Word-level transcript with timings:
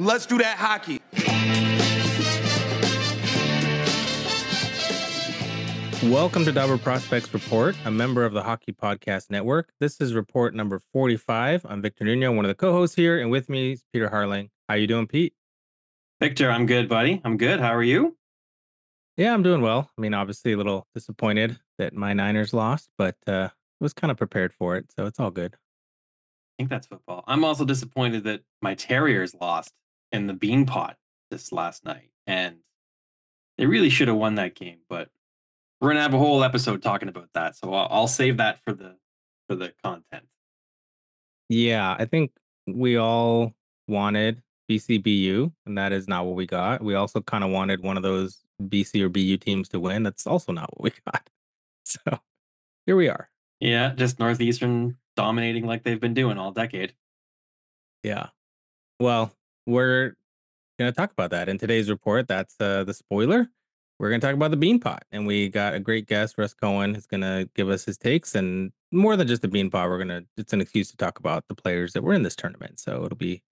Let's 0.00 0.26
do 0.26 0.38
that 0.38 0.56
hockey. 0.58 1.00
Welcome 6.08 6.44
to 6.44 6.52
Dobber 6.52 6.78
Prospects 6.78 7.34
Report, 7.34 7.74
a 7.84 7.90
member 7.90 8.24
of 8.24 8.32
the 8.32 8.44
Hockey 8.44 8.70
Podcast 8.70 9.28
Network. 9.28 9.72
This 9.80 10.00
is 10.00 10.14
report 10.14 10.54
number 10.54 10.80
45. 10.92 11.66
I'm 11.68 11.82
Victor 11.82 12.04
Nuno, 12.04 12.30
one 12.30 12.44
of 12.44 12.48
the 12.48 12.54
co-hosts 12.54 12.94
here, 12.94 13.18
and 13.18 13.28
with 13.28 13.48
me 13.48 13.72
is 13.72 13.82
Peter 13.92 14.08
Harling. 14.08 14.50
How 14.68 14.76
you 14.76 14.86
doing, 14.86 15.08
Pete? 15.08 15.34
Victor, 16.20 16.48
I'm 16.48 16.66
good, 16.66 16.88
buddy. 16.88 17.20
I'm 17.24 17.36
good. 17.36 17.58
How 17.58 17.74
are 17.74 17.82
you? 17.82 18.16
Yeah, 19.16 19.34
I'm 19.34 19.42
doing 19.42 19.62
well. 19.62 19.90
I 19.98 20.00
mean, 20.00 20.14
obviously 20.14 20.52
a 20.52 20.56
little 20.56 20.86
disappointed 20.94 21.58
that 21.78 21.92
my 21.92 22.12
Niners 22.12 22.54
lost, 22.54 22.88
but 22.96 23.16
uh 23.26 23.48
was 23.80 23.92
kind 23.92 24.12
of 24.12 24.16
prepared 24.16 24.52
for 24.52 24.76
it, 24.76 24.92
so 24.96 25.06
it's 25.06 25.18
all 25.18 25.32
good. 25.32 25.54
I 25.54 26.54
think 26.58 26.70
that's 26.70 26.86
football. 26.86 27.24
I'm 27.26 27.44
also 27.44 27.64
disappointed 27.64 28.22
that 28.24 28.42
my 28.62 28.76
Terriers 28.76 29.34
lost 29.40 29.72
in 30.12 30.26
the 30.26 30.34
bean 30.34 30.66
pot 30.66 30.96
this 31.30 31.52
last 31.52 31.84
night. 31.84 32.10
And 32.26 32.56
they 33.56 33.66
really 33.66 33.90
should 33.90 34.08
have 34.08 34.16
won 34.16 34.36
that 34.36 34.54
game, 34.54 34.78
but 34.88 35.10
we're 35.80 35.90
gonna 35.90 36.02
have 36.02 36.14
a 36.14 36.18
whole 36.18 36.44
episode 36.44 36.82
talking 36.82 37.08
about 37.08 37.28
that. 37.34 37.56
So 37.56 37.72
I'll, 37.72 37.88
I'll 37.90 38.08
save 38.08 38.38
that 38.38 38.62
for 38.64 38.72
the 38.72 38.96
for 39.48 39.54
the 39.54 39.72
content. 39.82 40.24
Yeah, 41.48 41.96
I 41.98 42.04
think 42.04 42.32
we 42.66 42.96
all 42.96 43.54
wanted 43.86 44.42
BCBU, 44.70 45.52
and 45.66 45.78
that 45.78 45.92
is 45.92 46.06
not 46.08 46.26
what 46.26 46.36
we 46.36 46.46
got. 46.46 46.82
We 46.82 46.94
also 46.94 47.20
kind 47.20 47.42
of 47.42 47.50
wanted 47.50 47.82
one 47.82 47.96
of 47.96 48.02
those 48.02 48.42
BC 48.62 49.02
or 49.02 49.08
BU 49.08 49.38
teams 49.38 49.68
to 49.70 49.80
win. 49.80 50.02
That's 50.02 50.26
also 50.26 50.52
not 50.52 50.76
what 50.76 50.84
we 50.84 50.92
got. 51.12 51.28
So 51.84 52.20
here 52.86 52.96
we 52.96 53.08
are. 53.08 53.30
Yeah, 53.60 53.94
just 53.94 54.18
Northeastern 54.18 54.96
dominating 55.16 55.66
like 55.66 55.82
they've 55.82 56.00
been 56.00 56.14
doing 56.14 56.38
all 56.38 56.52
decade. 56.52 56.92
Yeah. 58.02 58.28
Well, 59.00 59.32
we're 59.68 60.14
going 60.78 60.90
to 60.90 60.96
talk 60.96 61.12
about 61.12 61.30
that 61.30 61.48
in 61.48 61.58
today's 61.58 61.90
report. 61.90 62.26
That's 62.26 62.56
uh, 62.58 62.84
the 62.84 62.94
spoiler. 62.94 63.48
We're 63.98 64.08
going 64.08 64.20
to 64.20 64.26
talk 64.26 64.34
about 64.34 64.52
the 64.52 64.56
bean 64.56 64.78
pot, 64.78 65.02
and 65.10 65.26
we 65.26 65.48
got 65.48 65.74
a 65.74 65.80
great 65.80 66.06
guest, 66.06 66.38
Russ 66.38 66.54
Cohen, 66.54 66.94
is 66.94 67.04
going 67.04 67.20
to 67.20 67.48
give 67.54 67.68
us 67.68 67.84
his 67.84 67.98
takes. 67.98 68.34
And 68.34 68.72
more 68.92 69.16
than 69.16 69.26
just 69.26 69.42
the 69.42 69.48
bean 69.48 69.70
pot, 69.70 69.88
we're 69.88 69.98
going 70.02 70.08
to, 70.08 70.24
it's 70.36 70.52
an 70.52 70.60
excuse 70.60 70.90
to 70.90 70.96
talk 70.96 71.18
about 71.18 71.44
the 71.48 71.54
players 71.54 71.92
that 71.92 72.02
were 72.02 72.14
in 72.14 72.22
this 72.22 72.36
tournament. 72.36 72.78
So 72.78 73.04
it'll 73.04 73.16
be 73.16 73.42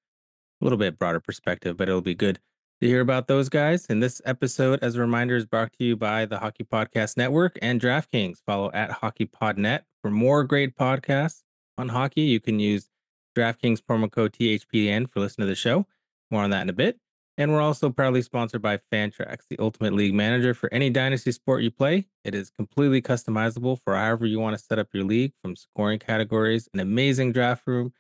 a 0.61 0.65
little 0.65 0.79
bit 0.79 0.99
broader 0.99 1.21
perspective, 1.21 1.77
but 1.77 1.89
it'll 1.89 2.01
be 2.01 2.15
good 2.15 2.39
to 2.81 2.87
hear 2.87 3.01
about 3.01 3.27
those 3.27 3.49
guys. 3.49 3.87
And 3.91 4.03
this 4.03 4.23
episode, 4.25 4.79
as 4.83 4.95
a 4.95 5.01
reminder, 5.01 5.37
is 5.37 5.45
brought 5.45 5.73
to 5.75 5.85
you 5.85 5.97
by 5.97 6.25
the 6.27 6.39
Hockey 6.39 6.65
Podcast 6.65 7.17
Network 7.17 7.59
and 7.61 7.81
DraftKings. 7.81 8.39
Follow 8.47 8.71
at 8.73 9.03
HockeyPodNet 9.03 9.81
for 10.01 10.11
more 10.11 10.45
great 10.45 10.77
podcasts 10.77 11.43
on 11.77 11.89
hockey. 11.89 12.23
You 12.23 12.41
can 12.41 12.61
use 12.61 12.89
DraftKings 13.37 13.81
promo 13.81 14.11
code 14.11 14.33
THPN 14.33 15.11
for 15.11 15.21
listening 15.21 15.47
to 15.47 15.51
the 15.51 15.57
show. 15.57 15.87
More 16.31 16.43
on 16.43 16.51
that 16.51 16.63
in 16.63 16.69
a 16.69 16.75
bit. 16.75 16.99
And 17.39 17.53
we're 17.53 17.61
also 17.61 17.91
proudly 17.91 18.23
sponsored 18.23 18.63
by 18.63 18.79
Fantrax, 18.91 19.41
the 19.51 19.59
ultimate 19.59 19.93
league 19.93 20.15
manager 20.15 20.55
for 20.55 20.73
any 20.73 20.89
dynasty 20.89 21.33
sport 21.33 21.63
you 21.63 21.71
play. 21.71 22.07
It 22.25 22.35
is 22.35 22.51
completely 22.51 23.03
customizable 23.03 23.79
for 23.85 23.95
however 23.95 24.25
you 24.25 24.41
want 24.41 24.57
to 24.57 24.65
set 24.65 24.79
up 24.79 24.89
your 24.95 25.05
league, 25.05 25.33
from 25.43 25.55
scoring 25.55 25.99
categories, 25.99 26.67
an 26.73 26.81
amazing 26.81 27.33
draft 27.33 27.67
room, 27.67 27.93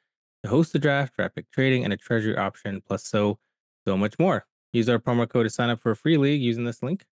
to 0.42 0.48
host 0.48 0.74
a 0.74 0.78
draft, 0.78 1.12
pick 1.34 1.50
trading, 1.50 1.84
and 1.84 1.92
a 1.92 1.98
treasury 1.98 2.36
option, 2.36 2.80
plus 2.86 3.06
so, 3.06 3.38
so 3.86 3.97
much 3.97 4.19
more. 4.19 4.47
Use 4.72 4.88
our 4.88 4.98
promo 4.98 5.28
code 5.28 5.44
to 5.44 5.50
sign 5.50 5.69
up 5.69 5.82
for 5.82 5.91
a 5.91 5.97
free 5.97 6.16
league 6.16 6.41
using 6.41 6.64
this 6.64 6.82
link, 6.82 7.04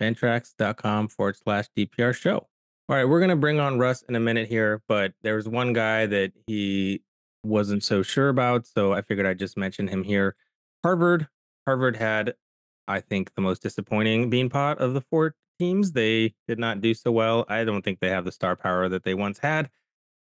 fantrax.com 0.00 1.08
forward 1.08 1.36
slash 1.42 1.68
DPR 1.76 2.14
show. 2.14 2.48
All 2.88 2.96
right, 2.96 3.04
we're 3.04 3.20
going 3.20 3.30
to 3.30 3.36
bring 3.36 3.60
on 3.60 3.78
Russ 3.78 4.02
in 4.08 4.14
a 4.14 4.20
minute 4.20 4.48
here, 4.48 4.82
but 4.88 5.14
there 5.22 5.36
was 5.36 5.48
one 5.48 5.72
guy 5.72 6.04
that 6.04 6.32
he 6.46 7.02
wasn't 7.44 7.82
so 7.82 8.02
sure 8.02 8.28
about. 8.28 8.66
So 8.66 8.92
I 8.92 9.00
figured 9.00 9.26
I'd 9.26 9.38
just 9.38 9.56
mention 9.56 9.88
him 9.88 10.02
here. 10.02 10.36
Harvard. 10.82 11.28
Harvard 11.66 11.96
had, 11.96 12.34
I 12.88 13.00
think, 13.00 13.34
the 13.34 13.42
most 13.42 13.62
disappointing 13.62 14.30
bean 14.30 14.48
pot 14.48 14.78
of 14.78 14.94
the 14.94 15.00
four 15.00 15.34
teams. 15.58 15.92
They 15.92 16.34
did 16.48 16.58
not 16.58 16.80
do 16.80 16.94
so 16.94 17.12
well. 17.12 17.44
I 17.48 17.64
don't 17.64 17.82
think 17.82 18.00
they 18.00 18.08
have 18.08 18.24
the 18.24 18.32
star 18.32 18.56
power 18.56 18.88
that 18.88 19.04
they 19.04 19.14
once 19.14 19.38
had, 19.38 19.70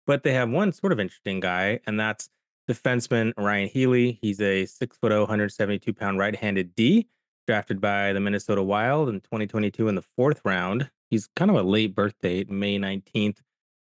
but 0.07 0.23
they 0.23 0.35
have 0.35 0.51
one 0.51 0.73
sort 0.73 0.93
of 0.93 1.01
interesting 1.01 1.41
guy, 1.41 1.81
and 1.87 1.99
that's 1.99 2.29
defenseman 2.69 3.33
Ryan 3.37 3.69
Healey. 3.69 4.19
He's 4.21 4.41
a 4.41 4.67
six 4.67 4.97
foot 4.99 5.13
172 5.13 5.93
pound 5.95 6.19
right 6.19 6.35
handed 6.35 6.75
D, 6.75 7.09
drafted 7.47 7.81
by 7.81 8.13
the 8.13 8.21
Minnesota 8.21 8.63
Wild 8.63 9.09
in 9.09 9.21
2022 9.21 9.89
in 9.89 9.95
the 9.95 10.05
fourth 10.17 10.41
round. 10.45 10.91
He's 11.11 11.29
kind 11.37 11.51
of 11.51 11.57
a 11.57 11.63
late 11.63 11.95
birth 11.95 12.15
date, 12.21 12.51
May 12.51 12.79
19th. 12.79 13.39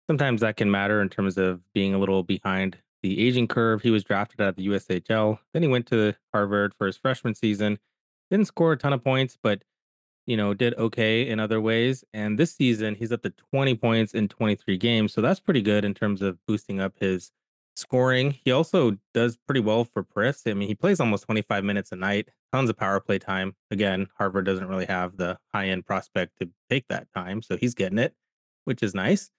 Sometimes 0.10 0.42
that 0.42 0.58
can 0.58 0.70
matter 0.70 1.02
in 1.02 1.08
terms 1.08 1.38
of 1.38 1.62
being 1.74 1.94
a 1.94 1.98
little 1.98 2.24
behind 2.24 2.78
the 3.04 3.20
aging 3.28 3.48
curve. 3.48 3.84
He 3.84 3.92
was 3.92 4.04
drafted 4.04 4.42
out 4.42 4.50
of 4.50 4.56
the 4.56 4.68
USHL. 4.68 5.38
Then 5.54 5.62
he 5.62 5.68
went 5.68 5.86
to 5.88 6.14
Harvard 6.34 6.74
for 6.74 6.88
his 6.88 6.98
freshman 6.98 7.36
season. 7.36 7.78
Didn't 8.32 8.48
score 8.48 8.72
a 8.72 8.78
ton 8.78 8.94
of 8.94 9.04
points, 9.04 9.38
but 9.42 9.62
you 10.26 10.38
know, 10.38 10.54
did 10.54 10.74
okay 10.78 11.28
in 11.28 11.40
other 11.40 11.60
ways. 11.60 12.04
And 12.14 12.40
this 12.40 12.56
season, 12.56 12.96
he's 12.96 13.12
up 13.12 13.22
to 13.24 13.34
20 13.52 13.76
points 13.76 14.14
in 14.14 14.30
23 14.30 14.78
games. 14.78 15.14
So 15.14 15.22
that's 15.22 15.42
pretty 15.42 15.62
good 15.62 15.84
in 15.84 15.94
terms 15.94 16.22
of 16.22 16.38
boosting 16.48 16.80
up 16.80 16.94
his 16.98 17.32
scoring. 17.76 18.32
He 18.46 18.52
also 18.52 18.98
does 19.14 19.38
pretty 19.46 19.60
well 19.60 19.84
for 19.84 20.04
Press. 20.04 20.44
I 20.48 20.54
mean, 20.54 20.70
he 20.70 20.76
plays 20.76 21.00
almost 21.00 21.26
25 21.26 21.64
minutes 21.64 21.92
a 21.92 21.98
night, 21.98 22.30
tons 22.54 22.70
of 22.70 22.78
power 22.78 23.02
play 23.02 23.20
time. 23.20 23.56
Again, 23.70 24.08
Harvard 24.18 24.46
doesn't 24.46 24.68
really 24.68 24.86
have 24.86 25.18
the 25.18 25.38
high 25.54 25.68
end 25.68 25.86
prospect 25.86 26.40
to 26.40 26.50
take 26.70 26.88
that 26.88 27.08
time. 27.14 27.42
So 27.42 27.58
he's 27.58 27.74
getting 27.74 28.00
it, 28.00 28.14
which 28.64 28.82
is 28.82 28.96
nice. 28.96 29.30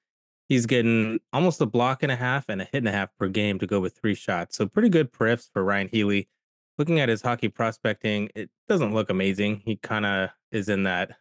He's 0.49 0.66
getting 0.66 1.21
almost 1.32 1.60
a 1.60 1.66
block 1.66 2.03
and 2.03 2.12
a 2.12 2.16
half 2.16 2.47
and 2.49 2.60
a 2.60 2.65
hit 2.65 2.77
and 2.77 2.88
a 2.88 2.93
half 2.93 3.16
per 3.19 3.28
game 3.28 3.59
to 3.59 3.66
go 3.66 3.81
with 3.81 3.97
three 3.97 4.15
shots. 4.15 4.56
So 4.56 4.66
pretty 4.66 4.91
good 4.91 5.10
prefs 5.10 5.49
for 5.53 5.65
Ryan 5.65 5.88
Healey. 5.88 6.28
Looking 6.77 7.00
at 7.00 7.09
his 7.09 7.22
hockey 7.22 7.49
prospecting, 7.49 8.31
it 8.34 8.50
doesn't 8.69 8.93
look 8.93 9.09
amazing. 9.09 9.62
He 9.65 9.77
kind 9.77 10.04
of 10.04 10.31
is 10.50 10.69
in 10.69 10.83
that 10.83 11.12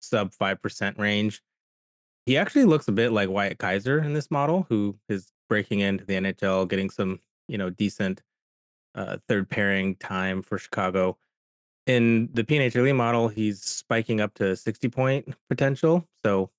sub 0.00 0.32
5% 0.32 0.98
range. 0.98 1.42
He 2.26 2.36
actually 2.36 2.64
looks 2.64 2.88
a 2.88 2.92
bit 2.92 3.12
like 3.12 3.28
Wyatt 3.28 3.58
Kaiser 3.58 3.98
in 4.02 4.14
this 4.14 4.30
model, 4.30 4.66
who 4.68 4.96
is 5.08 5.30
breaking 5.48 5.80
into 5.80 6.04
the 6.04 6.14
NHL, 6.14 6.68
getting 6.68 6.90
some, 6.90 7.20
you 7.48 7.58
know, 7.58 7.70
decent 7.70 8.22
uh, 8.94 9.18
third 9.28 9.48
pairing 9.48 9.96
time 9.96 10.42
for 10.42 10.58
Chicago. 10.58 11.18
In 11.86 12.30
the 12.32 12.44
PNHLE 12.44 12.94
model, 12.96 13.28
he's 13.28 13.62
spiking 13.62 14.20
up 14.20 14.32
to 14.34 14.56
60 14.56 14.88
point 14.88 15.34
potential. 15.50 16.08
So, 16.24 16.50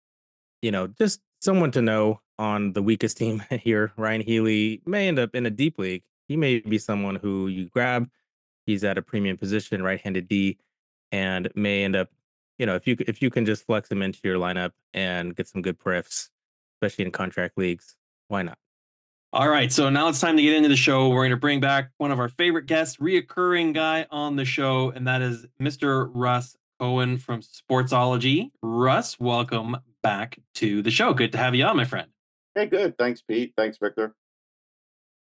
you 0.61 0.71
know, 0.71 0.87
just 0.87 1.21
someone 1.45 1.71
to 1.71 1.81
know 1.81 2.19
on 2.39 2.73
the 2.73 2.81
weakest 2.81 3.17
team 3.17 3.41
here. 3.51 3.93
Ryan 3.95 4.21
Healey 4.21 4.81
may 4.85 5.07
end 5.07 5.19
up 5.19 5.35
in 5.35 5.45
a 5.45 5.51
deep 5.51 5.77
league. 5.77 6.03
He 6.27 6.35
may 6.35 6.59
be 6.59 6.79
someone 6.79 7.15
who 7.15 7.47
you 7.47 7.69
grab. 7.69 8.09
He's 8.65 8.83
at 8.83 8.97
a 8.97 9.01
premium 9.01 9.37
position, 9.37 9.83
right-handed 9.83 10.27
D, 10.27 10.57
and 11.11 11.49
may 11.55 11.83
end 11.83 11.95
up, 11.95 12.09
you 12.57 12.65
know, 12.65 12.75
if 12.75 12.87
you 12.87 12.97
if 13.07 13.21
you 13.21 13.29
can 13.29 13.45
just 13.45 13.63
flex 13.63 13.89
him 13.91 14.01
into 14.01 14.19
your 14.23 14.37
lineup 14.37 14.71
and 14.93 15.35
get 15.35 15.47
some 15.47 15.61
good 15.61 15.77
prefs, 15.77 16.31
especially 16.75 17.05
in 17.05 17.11
contract 17.11 17.57
leagues, 17.57 17.95
why 18.27 18.41
not? 18.41 18.57
All 19.31 19.49
right, 19.49 19.71
so 19.71 19.89
now 19.89 20.07
it's 20.07 20.19
time 20.19 20.37
to 20.37 20.41
get 20.41 20.55
into 20.55 20.69
the 20.69 20.75
show. 20.75 21.09
We're 21.09 21.23
going 21.23 21.29
to 21.31 21.37
bring 21.37 21.59
back 21.59 21.91
one 21.97 22.11
of 22.11 22.19
our 22.19 22.29
favorite 22.29 22.65
guests, 22.65 22.97
reoccurring 22.97 23.73
guy 23.73 24.07
on 24.09 24.35
the 24.35 24.45
show, 24.45 24.89
and 24.89 25.05
that 25.07 25.21
is 25.21 25.45
Mr. 25.61 26.09
Russ 26.11 26.55
Cohen 26.79 27.17
from 27.17 27.41
Sportsology. 27.41 28.49
Russ, 28.63 29.19
welcome 29.19 29.77
back 30.05 30.37
to 30.53 30.83
the 30.83 30.91
show. 30.91 31.15
Good 31.15 31.31
to 31.31 31.39
have 31.39 31.55
you 31.55 31.65
on, 31.65 31.75
my 31.75 31.83
friend. 31.83 32.07
Hey, 32.53 32.67
good. 32.67 32.95
Thanks, 32.95 33.23
Pete. 33.23 33.53
Thanks, 33.57 33.79
Victor. 33.79 34.13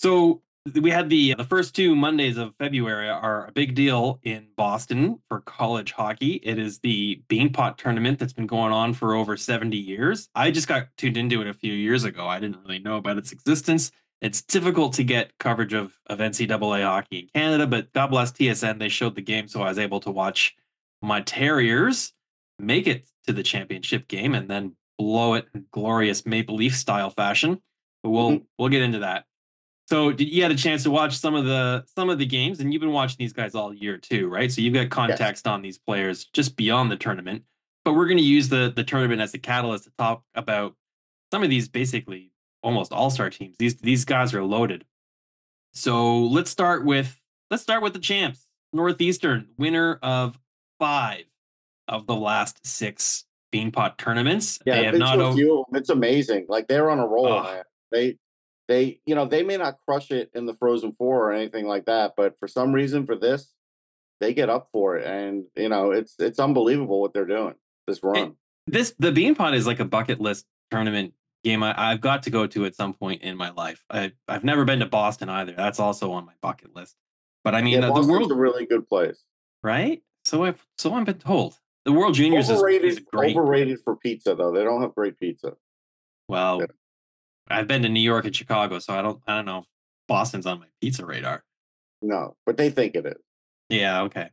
So 0.00 0.43
we 0.75 0.91
had 0.91 1.09
the 1.09 1.34
uh, 1.34 1.37
the 1.37 1.44
first 1.44 1.76
two 1.76 1.94
Mondays 1.94 2.37
of 2.37 2.56
February 2.59 3.09
are 3.09 3.47
a 3.47 3.53
big 3.53 3.76
deal 3.76 4.19
in 4.25 4.48
Boston 4.56 5.20
for 5.28 5.41
college 5.43 5.93
hockey. 5.93 6.41
It 6.43 6.59
is 6.59 6.81
the 6.81 7.22
Beanpot 7.28 7.76
tournament 7.76 8.19
that's 8.19 8.32
been 8.32 8.48
going 8.48 8.72
on 8.72 8.93
for 8.93 9.15
over 9.15 9.37
70 9.37 9.76
years. 9.76 10.28
I 10.34 10.50
just 10.50 10.66
got 10.66 10.88
tuned 10.97 11.16
into 11.16 11.41
it 11.41 11.47
a 11.47 11.54
few 11.54 11.72
years 11.72 12.03
ago. 12.03 12.26
I 12.26 12.41
didn't 12.41 12.62
really 12.64 12.81
know 12.81 12.97
about 12.97 13.19
its 13.19 13.31
existence. 13.31 13.93
It's 14.20 14.43
difficult 14.43 14.94
to 14.94 15.04
get 15.04 15.38
coverage 15.38 15.75
of, 15.75 15.97
of 16.06 16.19
NCAA 16.19 16.82
hockey 16.82 17.19
in 17.20 17.28
Canada, 17.32 17.69
but 17.69 17.93
God 17.93 18.08
bless 18.08 18.32
TSN. 18.32 18.81
They 18.81 18.88
showed 18.88 19.14
the 19.14 19.23
game, 19.23 19.46
so 19.46 19.62
I 19.62 19.69
was 19.69 19.78
able 19.78 20.00
to 20.00 20.11
watch 20.11 20.56
my 21.00 21.20
Terriers 21.20 22.12
make 22.58 22.87
it 22.87 23.06
to 23.26 23.32
the 23.32 23.42
championship 23.42 24.08
game 24.08 24.34
and 24.34 24.48
then 24.48 24.76
blow 24.98 25.34
it 25.34 25.46
in 25.54 25.66
glorious 25.70 26.26
Maple 26.26 26.56
Leaf 26.56 26.76
style 26.76 27.10
fashion. 27.10 27.60
But 28.02 28.10
we'll 28.10 28.30
mm-hmm. 28.30 28.44
we'll 28.58 28.69
get 28.69 28.82
into 28.82 29.00
that. 29.00 29.24
So 29.88 30.12
did, 30.12 30.28
you 30.28 30.42
had 30.42 30.52
a 30.52 30.56
chance 30.56 30.82
to 30.84 30.90
watch 30.90 31.16
some 31.16 31.34
of 31.34 31.44
the 31.44 31.84
some 31.94 32.10
of 32.10 32.19
the 32.19 32.26
games, 32.26 32.60
and 32.60 32.72
you've 32.72 32.80
been 32.80 32.92
watching 32.92 33.16
these 33.19 33.32
guys 33.32 33.54
all 33.54 33.74
year 33.74 33.98
too, 33.98 34.28
right? 34.28 34.50
So 34.50 34.60
you've 34.60 34.74
got 34.74 34.90
context 34.90 35.44
yes. 35.46 35.52
on 35.52 35.62
these 35.62 35.78
players 35.78 36.24
just 36.32 36.56
beyond 36.56 36.90
the 36.90 36.96
tournament. 36.96 37.42
But 37.84 37.94
we're 37.94 38.06
going 38.06 38.19
to 38.19 38.22
use 38.22 38.48
the 38.48 38.72
the 38.74 38.84
tournament 38.84 39.20
as 39.20 39.34
a 39.34 39.38
catalyst 39.38 39.84
to 39.84 39.90
talk 39.98 40.22
about 40.34 40.76
some 41.30 41.42
of 41.42 41.50
these 41.50 41.68
basically 41.68 42.32
almost 42.62 42.92
all 42.92 43.10
star 43.10 43.30
teams. 43.30 43.56
These 43.58 43.76
these 43.76 44.04
guys 44.04 44.34
are 44.34 44.44
loaded. 44.44 44.84
So 45.75 46.18
let's 46.18 46.50
start 46.50 46.84
with 46.84 47.20
let's 47.50 47.62
start 47.62 47.82
with 47.82 47.92
the 47.92 47.98
champs. 47.98 48.46
Northeastern, 48.72 49.48
winner 49.58 49.98
of 50.02 50.38
five 50.78 51.25
of 51.88 52.06
the 52.06 52.17
last 52.17 52.64
six 52.67 53.25
Beanpot 53.52 53.99
tournaments. 53.99 54.58
Yeah, 54.64 54.76
they 54.76 54.84
have 54.84 54.94
not 54.94 55.19
over- 55.19 55.37
few, 55.37 55.64
it's 55.75 55.90
amazing. 55.90 56.46
Like 56.49 56.69
they're 56.69 56.90
on 56.90 56.99
a 56.99 57.06
roll. 57.06 57.29
Oh. 57.29 57.62
They 57.90 58.17
they 58.69 59.00
you 59.05 59.14
know 59.14 59.26
they 59.26 59.43
may 59.43 59.56
not 59.56 59.76
crush 59.87 60.11
it 60.11 60.31
in 60.34 60.46
the 60.46 60.55
Frozen 60.55 60.94
Four 60.99 61.29
or 61.29 61.32
anything 61.32 61.67
like 61.67 61.84
that, 61.87 62.14
but 62.17 62.38
for 62.38 62.49
some 62.49 62.73
reason 62.73 63.06
for 63.06 63.17
this 63.17 63.52
they 64.20 64.32
get 64.32 64.49
up 64.49 64.69
for 64.73 64.96
it, 64.96 65.06
and 65.06 65.44
you 65.56 65.69
know 65.69 65.90
it's 65.90 66.14
it's 66.19 66.38
unbelievable 66.38 67.00
what 67.00 67.12
they're 67.12 67.26
doing 67.26 67.55
this 67.87 67.99
eh, 67.99 68.00
run. 68.06 68.17
It, 68.17 68.32
this 68.67 68.94
the 68.99 69.12
Beanpot 69.12 69.55
is 69.55 69.67
like 69.67 69.81
a 69.81 69.85
bucket 69.85 70.20
list 70.20 70.46
tournament 70.70 71.12
game 71.44 71.62
I, 71.62 71.90
have 71.90 72.00
got 72.00 72.23
to 72.25 72.31
go 72.31 72.46
to 72.46 72.64
at 72.67 72.75
some 72.75 72.94
point 72.94 73.23
in 73.23 73.37
my 73.37 73.50
life. 73.50 73.85
I 73.90 74.12
I've 74.28 74.44
never 74.44 74.64
been 74.64 74.81
to 74.81 74.87
Boston 74.87 75.28
either. 75.28 75.52
That's 75.52 75.81
also 75.81 76.12
on 76.12 76.25
my 76.25 76.35
bucket 76.40 76.75
list. 76.75 76.96
But 77.44 77.55
I 77.55 77.62
mean, 77.62 77.75
yeah, 77.75 77.88
the, 77.88 78.00
the 78.00 78.06
world 78.06 78.31
a 78.31 78.35
really 78.35 78.67
good 78.67 78.88
place, 78.88 79.23
right? 79.62 80.02
So 80.25 80.44
I've 80.44 80.64
so 80.78 80.94
I've 80.94 81.05
been 81.05 81.19
told. 81.19 81.58
The 81.84 81.93
World 81.93 82.14
Juniors 82.14 82.50
overrated, 82.50 82.84
is, 82.84 82.99
is 82.99 83.05
great. 83.05 83.37
Overrated 83.37 83.81
for 83.84 83.96
pizza 83.96 84.34
though. 84.34 84.52
They 84.52 84.62
don't 84.62 84.82
have 84.82 84.94
great 84.94 85.19
pizza. 85.19 85.55
Well, 86.29 86.61
yeah. 86.61 86.67
I've 87.49 87.67
been 87.67 87.82
to 87.82 87.88
New 87.88 88.00
York 88.00 88.25
and 88.25 88.34
Chicago, 88.34 88.79
so 88.79 88.94
I 88.94 89.02
don't 89.02 89.20
I 89.26 89.37
don't 89.37 89.46
know 89.46 89.58
if 89.58 89.64
Boston's 90.08 90.46
on 90.46 90.61
my 90.61 90.67
pizza 90.81 91.05
radar. 91.05 91.44
No, 92.00 92.37
but 92.46 92.56
they 92.56 92.70
think 92.70 92.94
it 92.94 93.06
is. 93.06 93.23
Yeah, 93.69 94.02
okay. 94.02 94.31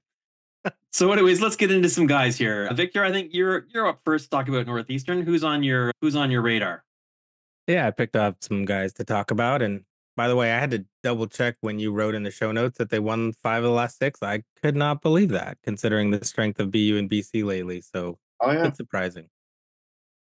so 0.91 1.11
anyways, 1.11 1.41
let's 1.41 1.55
get 1.55 1.71
into 1.71 1.89
some 1.89 2.07
guys 2.07 2.37
here. 2.37 2.71
Victor, 2.73 3.03
I 3.03 3.11
think 3.11 3.29
you're 3.33 3.65
you're 3.73 3.87
up 3.87 4.01
first 4.05 4.25
to 4.25 4.29
talk 4.29 4.47
about 4.47 4.67
Northeastern. 4.67 5.23
Who's 5.23 5.43
on 5.43 5.63
your 5.63 5.91
who's 6.01 6.15
on 6.15 6.31
your 6.31 6.41
radar? 6.41 6.83
Yeah, 7.67 7.87
I 7.87 7.91
picked 7.91 8.15
up 8.15 8.37
some 8.41 8.65
guys 8.65 8.93
to 8.93 9.03
talk 9.03 9.31
about. 9.31 9.61
And 9.61 9.83
by 10.19 10.27
the 10.27 10.35
way, 10.35 10.51
I 10.51 10.59
had 10.59 10.71
to 10.71 10.83
double 11.01 11.27
check 11.27 11.55
when 11.61 11.79
you 11.79 11.93
wrote 11.93 12.13
in 12.13 12.23
the 12.23 12.29
show 12.29 12.51
notes 12.51 12.77
that 12.77 12.89
they 12.89 12.99
won 12.99 13.31
five 13.41 13.63
of 13.63 13.69
the 13.69 13.73
last 13.73 13.97
six. 13.97 14.21
I 14.21 14.43
could 14.61 14.75
not 14.75 15.01
believe 15.01 15.29
that, 15.29 15.57
considering 15.63 16.11
the 16.11 16.25
strength 16.25 16.59
of 16.59 16.71
BU 16.71 16.97
and 16.97 17.09
BC 17.09 17.45
lately. 17.45 17.79
So 17.79 18.19
oh, 18.41 18.51
yeah. 18.51 18.67
it's 18.67 18.75
surprising. 18.75 19.29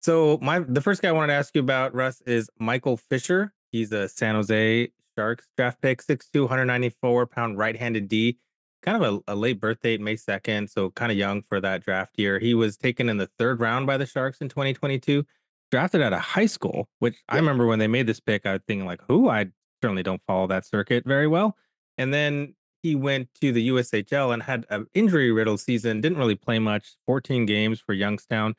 So 0.01 0.39
my 0.41 0.57
the 0.57 0.81
first 0.81 1.03
guy 1.03 1.09
I 1.09 1.11
wanted 1.11 1.27
to 1.27 1.33
ask 1.33 1.53
you 1.53 1.61
about, 1.61 1.93
Russ, 1.93 2.21
is 2.21 2.49
Michael 2.57 2.97
Fisher. 2.97 3.53
He's 3.71 3.91
a 3.91 4.09
San 4.09 4.33
Jose 4.33 4.89
Sharks 5.15 5.47
draft 5.57 5.79
pick, 5.79 6.01
6'2, 6.01 6.39
194 6.39 7.27
pound 7.27 7.59
right-handed 7.59 8.07
D. 8.07 8.39
Kind 8.81 9.03
of 9.03 9.21
a, 9.27 9.33
a 9.33 9.35
late 9.35 9.59
birth 9.59 9.79
date, 9.81 10.01
May 10.01 10.15
2nd, 10.15 10.71
so 10.71 10.89
kind 10.89 11.11
of 11.11 11.19
young 11.19 11.43
for 11.43 11.61
that 11.61 11.85
draft 11.85 12.17
year. 12.17 12.39
He 12.39 12.55
was 12.55 12.77
taken 12.77 13.09
in 13.09 13.17
the 13.17 13.29
third 13.37 13.59
round 13.59 13.85
by 13.85 13.97
the 13.97 14.07
Sharks 14.07 14.39
in 14.41 14.49
2022 14.49 15.23
drafted 15.69 16.01
out 16.01 16.13
of 16.13 16.19
high 16.19 16.45
school, 16.45 16.87
which 16.97 17.15
yeah. 17.29 17.35
I 17.35 17.37
remember 17.37 17.65
when 17.65 17.79
they 17.79 17.87
made 17.87 18.05
this 18.05 18.19
pick, 18.19 18.45
I 18.45 18.53
was 18.53 18.61
thinking 18.67 18.85
like, 18.85 19.01
who? 19.07 19.27
I 19.27 19.47
certainly 19.83 20.01
don't 20.01 20.21
follow 20.25 20.47
that 20.47 20.65
circuit 20.65 21.03
very 21.05 21.27
well. 21.27 21.57
And 21.97 22.13
then 22.13 22.55
he 22.81 22.95
went 22.95 23.27
to 23.41 23.51
the 23.51 23.67
USHL 23.67 24.33
and 24.33 24.41
had 24.41 24.65
an 24.69 24.87
injury 24.93 25.29
riddled 25.33 25.59
season, 25.59 25.99
didn't 25.99 26.17
really 26.17 26.35
play 26.35 26.57
much, 26.57 26.95
14 27.05 27.45
games 27.45 27.81
for 27.81 27.91
Youngstown. 27.91 28.55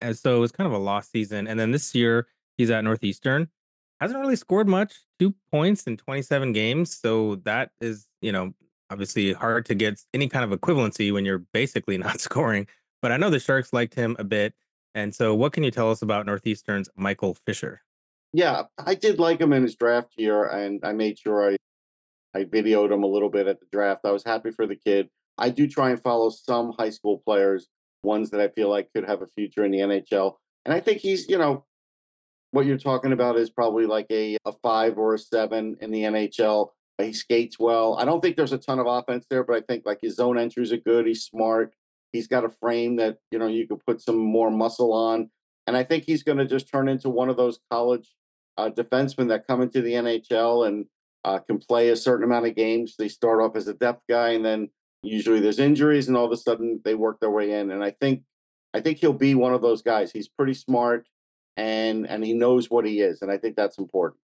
And 0.00 0.16
so 0.16 0.36
it 0.36 0.38
was 0.38 0.52
kind 0.52 0.68
of 0.68 0.72
a 0.72 0.78
lost 0.78 1.10
season. 1.10 1.48
And 1.48 1.58
then 1.58 1.72
this 1.72 1.96
year 1.96 2.28
he's 2.56 2.70
at 2.70 2.84
Northeastern, 2.84 3.48
hasn't 4.00 4.20
really 4.20 4.36
scored 4.36 4.68
much, 4.68 4.94
two 5.18 5.34
points 5.50 5.82
in 5.88 5.96
27 5.96 6.52
games. 6.52 6.96
So 6.96 7.36
that 7.44 7.70
is, 7.80 8.06
you 8.20 8.30
know, 8.30 8.52
obviously 8.88 9.32
hard 9.32 9.66
to 9.66 9.74
get 9.74 10.00
any 10.14 10.28
kind 10.28 10.44
of 10.50 10.56
equivalency 10.56 11.12
when 11.12 11.24
you're 11.24 11.42
basically 11.52 11.98
not 12.06 12.20
scoring. 12.20 12.68
But 13.00 13.10
I 13.10 13.16
know 13.16 13.30
the 13.30 13.40
Sharks 13.40 13.72
liked 13.72 13.94
him 13.94 14.14
a 14.20 14.24
bit. 14.24 14.54
And 14.94 15.12
so, 15.12 15.34
what 15.34 15.52
can 15.54 15.64
you 15.64 15.70
tell 15.70 15.90
us 15.90 16.02
about 16.02 16.26
Northeastern's 16.26 16.88
Michael 16.96 17.34
Fisher? 17.46 17.80
Yeah, 18.32 18.62
I 18.78 18.94
did 18.94 19.18
like 19.18 19.40
him 19.40 19.52
in 19.52 19.62
his 19.62 19.76
draft 19.76 20.14
year, 20.16 20.44
and 20.44 20.80
I 20.82 20.92
made 20.92 21.18
sure 21.18 21.52
I 21.52 21.56
I 22.34 22.44
videoed 22.44 22.90
him 22.90 23.02
a 23.02 23.08
little 23.08 23.28
bit 23.28 23.46
at 23.46 23.60
the 23.60 23.66
draft. 23.70 24.02
I 24.04 24.10
was 24.10 24.24
happy 24.24 24.50
for 24.50 24.66
the 24.66 24.76
kid. 24.76 25.10
I 25.36 25.50
do 25.50 25.66
try 25.66 25.90
and 25.90 26.02
follow 26.02 26.30
some 26.30 26.72
high 26.78 26.90
school 26.90 27.22
players, 27.26 27.68
ones 28.02 28.30
that 28.30 28.40
I 28.40 28.48
feel 28.48 28.70
like 28.70 28.92
could 28.94 29.04
have 29.04 29.20
a 29.20 29.26
future 29.26 29.64
in 29.64 29.70
the 29.70 29.80
NHL, 29.80 30.34
and 30.64 30.74
I 30.74 30.80
think 30.80 30.98
he's 30.98 31.28
you 31.28 31.36
know 31.36 31.66
what 32.52 32.66
you're 32.66 32.78
talking 32.78 33.12
about 33.12 33.36
is 33.36 33.50
probably 33.50 33.86
like 33.86 34.06
a 34.10 34.38
a 34.46 34.52
five 34.62 34.96
or 34.96 35.14
a 35.14 35.18
seven 35.18 35.76
in 35.80 35.90
the 35.90 36.02
NHL. 36.02 36.68
He 36.98 37.12
skates 37.12 37.58
well. 37.58 37.96
I 37.98 38.04
don't 38.04 38.20
think 38.20 38.36
there's 38.36 38.52
a 38.52 38.58
ton 38.58 38.78
of 38.78 38.86
offense 38.86 39.26
there, 39.28 39.42
but 39.42 39.56
I 39.56 39.60
think 39.60 39.84
like 39.84 39.98
his 40.00 40.16
zone 40.16 40.38
entries 40.38 40.72
are 40.72 40.78
good. 40.78 41.06
He's 41.06 41.24
smart. 41.24 41.74
He's 42.12 42.28
got 42.28 42.44
a 42.44 42.50
frame 42.50 42.96
that 42.96 43.18
you 43.30 43.38
know 43.38 43.46
you 43.46 43.66
could 43.68 43.84
put 43.86 44.00
some 44.00 44.16
more 44.18 44.50
muscle 44.50 44.94
on, 44.94 45.30
and 45.66 45.76
I 45.76 45.84
think 45.84 46.04
he's 46.04 46.22
going 46.22 46.38
to 46.38 46.46
just 46.46 46.70
turn 46.70 46.88
into 46.88 47.10
one 47.10 47.28
of 47.28 47.36
those 47.36 47.58
college 47.70 48.08
uh, 48.56 48.70
defensemen 48.70 49.28
that 49.28 49.46
come 49.46 49.62
into 49.62 49.80
the 49.82 49.92
NHL 49.92 50.66
and 50.68 50.86
uh, 51.24 51.38
can 51.38 51.58
play 51.58 51.90
a 51.90 51.96
certain 51.96 52.24
amount 52.24 52.46
of 52.46 52.54
games. 52.54 52.96
They 52.98 53.08
start 53.08 53.40
off 53.40 53.56
as 53.56 53.68
a 53.68 53.74
depth 53.74 54.02
guy, 54.08 54.30
and 54.30 54.44
then 54.44 54.68
usually 55.02 55.40
there's 55.40 55.58
injuries, 55.58 56.08
and 56.08 56.16
all 56.16 56.26
of 56.26 56.32
a 56.32 56.36
sudden 56.36 56.80
they 56.84 56.94
work 56.94 57.20
their 57.20 57.30
way 57.30 57.52
in. 57.52 57.70
And 57.70 57.82
I 57.82 57.90
think 57.90 58.22
I 58.74 58.80
think 58.80 58.98
he'll 58.98 59.12
be 59.12 59.34
one 59.34 59.54
of 59.54 59.62
those 59.62 59.82
guys. 59.82 60.12
He's 60.12 60.28
pretty 60.28 60.54
smart, 60.54 61.06
and 61.56 62.06
and 62.08 62.24
he 62.24 62.32
knows 62.32 62.70
what 62.70 62.84
he 62.84 63.00
is, 63.00 63.22
and 63.22 63.30
I 63.30 63.38
think 63.38 63.56
that's 63.56 63.78
important. 63.78 64.20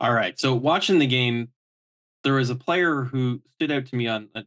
All 0.00 0.12
right. 0.12 0.38
So 0.38 0.54
watching 0.54 0.98
the 0.98 1.06
game, 1.06 1.48
there 2.22 2.34
was 2.34 2.50
a 2.50 2.56
player 2.56 3.02
who 3.02 3.40
stood 3.54 3.72
out 3.72 3.86
to 3.86 3.96
me 3.96 4.06
on 4.06 4.28
a 4.34 4.44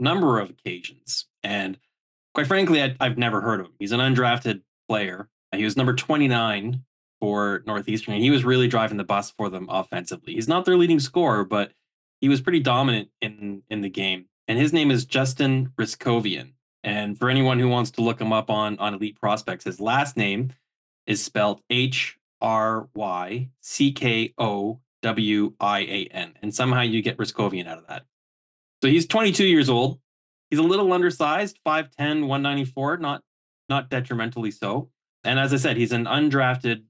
number 0.00 0.38
of 0.38 0.50
occasions. 0.50 1.26
And 1.42 1.78
quite 2.34 2.46
frankly, 2.46 2.82
I, 2.82 2.96
have 3.00 3.18
never 3.18 3.40
heard 3.40 3.60
of 3.60 3.66
him. 3.66 3.72
He's 3.78 3.92
an 3.92 4.00
undrafted 4.00 4.62
player. 4.88 5.28
He 5.54 5.64
was 5.64 5.76
number 5.76 5.94
29 5.94 6.82
for 7.20 7.62
Northeastern, 7.66 8.14
and 8.14 8.22
he 8.22 8.30
was 8.30 8.44
really 8.44 8.68
driving 8.68 8.96
the 8.96 9.04
bus 9.04 9.30
for 9.30 9.48
them 9.48 9.66
offensively. 9.68 10.34
He's 10.34 10.48
not 10.48 10.64
their 10.64 10.76
leading 10.76 11.00
scorer, 11.00 11.44
but 11.44 11.72
he 12.20 12.28
was 12.28 12.40
pretty 12.40 12.60
dominant 12.60 13.10
in 13.20 13.62
in 13.70 13.80
the 13.80 13.90
game. 13.90 14.26
And 14.46 14.58
his 14.58 14.72
name 14.72 14.90
is 14.90 15.04
Justin 15.04 15.72
Hryckowian. 15.78 16.52
And 16.82 17.18
for 17.18 17.28
anyone 17.28 17.58
who 17.58 17.68
wants 17.68 17.90
to 17.92 18.02
look 18.02 18.20
him 18.20 18.32
up 18.32 18.50
on 18.50 18.78
on 18.78 18.94
Elite 18.94 19.20
Prospects, 19.20 19.64
his 19.64 19.80
last 19.80 20.16
name 20.16 20.52
is 21.06 21.22
spelled 21.22 21.60
H 21.70 22.18
R 22.40 22.88
Y 22.94 23.48
C 23.60 23.92
K 23.92 24.32
O 24.38 24.80
W 25.02 25.54
I 25.60 25.80
A 25.80 26.08
N, 26.12 26.34
and 26.42 26.54
somehow 26.54 26.82
you 26.82 27.02
get 27.02 27.16
Ryzkowian 27.16 27.66
out 27.66 27.78
of 27.78 27.86
that. 27.88 28.04
So 28.82 28.88
he's 28.88 29.06
22 29.06 29.44
years 29.44 29.68
old. 29.68 29.98
He's 30.50 30.60
a 30.60 30.62
little 30.62 30.92
undersized, 30.92 31.58
5'10, 31.66 32.26
194, 32.26 32.96
not 32.98 33.22
not 33.68 33.90
detrimentally 33.90 34.50
so. 34.50 34.90
And 35.24 35.38
as 35.38 35.52
I 35.52 35.56
said, 35.56 35.76
he's 35.76 35.92
an 35.92 36.04
undrafted 36.04 36.84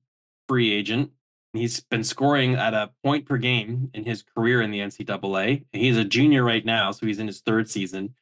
free 0.49 0.73
agent. 0.73 1.13
He's 1.53 1.81
been 1.81 2.05
scoring 2.05 2.55
at 2.55 2.75
a 2.75 2.91
point 3.05 3.27
per 3.27 3.37
game 3.37 3.91
in 3.95 4.05
his 4.05 4.23
career 4.23 4.61
in 4.61 4.71
the 4.71 4.81
NCAA. 4.81 5.65
He's 5.73 5.97
a 5.97 6.05
junior 6.05 6.45
right 6.45 6.65
now, 6.65 6.91
so 6.91 7.07
he's 7.07 7.19
in 7.19 7.27
his 7.27 7.41
third 7.41 7.71
season. 7.71 8.15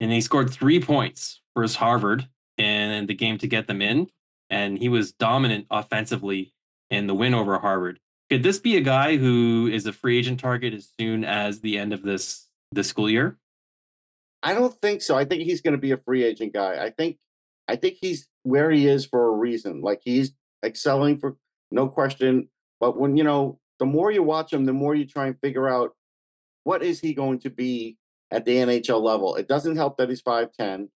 And 0.00 0.12
he 0.12 0.20
scored 0.20 0.50
three 0.50 0.80
points 0.80 1.40
for 1.54 1.62
his 1.62 1.76
Harvard 1.76 2.28
in 2.56 3.06
the 3.06 3.14
game 3.14 3.38
to 3.38 3.46
get 3.46 3.66
them 3.66 3.82
in. 3.82 4.08
And 4.50 4.78
he 4.78 4.88
was 4.88 5.12
dominant 5.12 5.66
offensively 5.70 6.52
in 6.90 7.06
the 7.06 7.14
win 7.14 7.34
over 7.34 7.58
Harvard. 7.58 8.00
Could 8.30 8.42
this 8.42 8.58
be 8.58 8.76
a 8.76 8.82
guy 8.82 9.16
who 9.16 9.68
is 9.72 9.86
a 9.86 9.92
free 9.92 10.18
agent 10.18 10.40
target 10.40 10.74
as 10.74 10.92
soon 11.00 11.24
as 11.24 11.60
the 11.60 11.78
end 11.78 11.92
of 11.92 12.02
this 12.02 12.48
the 12.72 12.84
school 12.84 13.08
year? 13.08 13.38
I 14.42 14.54
don't 14.54 14.78
think 14.80 15.02
so. 15.02 15.16
I 15.16 15.24
think 15.24 15.42
he's 15.42 15.62
going 15.62 15.72
to 15.72 15.80
be 15.80 15.92
a 15.92 15.96
free 15.96 16.22
agent 16.22 16.52
guy. 16.52 16.84
I 16.84 16.90
think 16.90 17.18
I 17.66 17.76
think 17.76 17.96
he's 18.00 18.28
where 18.42 18.70
he 18.70 18.86
is 18.86 19.04
for 19.04 19.26
a 19.26 19.30
reason. 19.30 19.80
Like 19.80 20.00
he's 20.04 20.32
excelling 20.64 21.18
for 21.18 21.36
no 21.70 21.88
question. 21.88 22.48
But 22.80 22.98
when 22.98 23.16
you 23.16 23.24
know, 23.24 23.58
the 23.78 23.86
more 23.86 24.10
you 24.10 24.22
watch 24.22 24.52
him, 24.52 24.64
the 24.64 24.72
more 24.72 24.94
you 24.94 25.06
try 25.06 25.26
and 25.26 25.38
figure 25.40 25.68
out 25.68 25.94
what 26.64 26.82
is 26.82 27.00
he 27.00 27.14
going 27.14 27.38
to 27.40 27.50
be 27.50 27.96
at 28.30 28.44
the 28.44 28.56
NHL 28.56 29.00
level. 29.02 29.36
It 29.36 29.48
doesn't 29.48 29.76
help 29.76 29.96
that 29.96 30.08
he's 30.08 30.20
five 30.20 30.52
ten. 30.52 30.90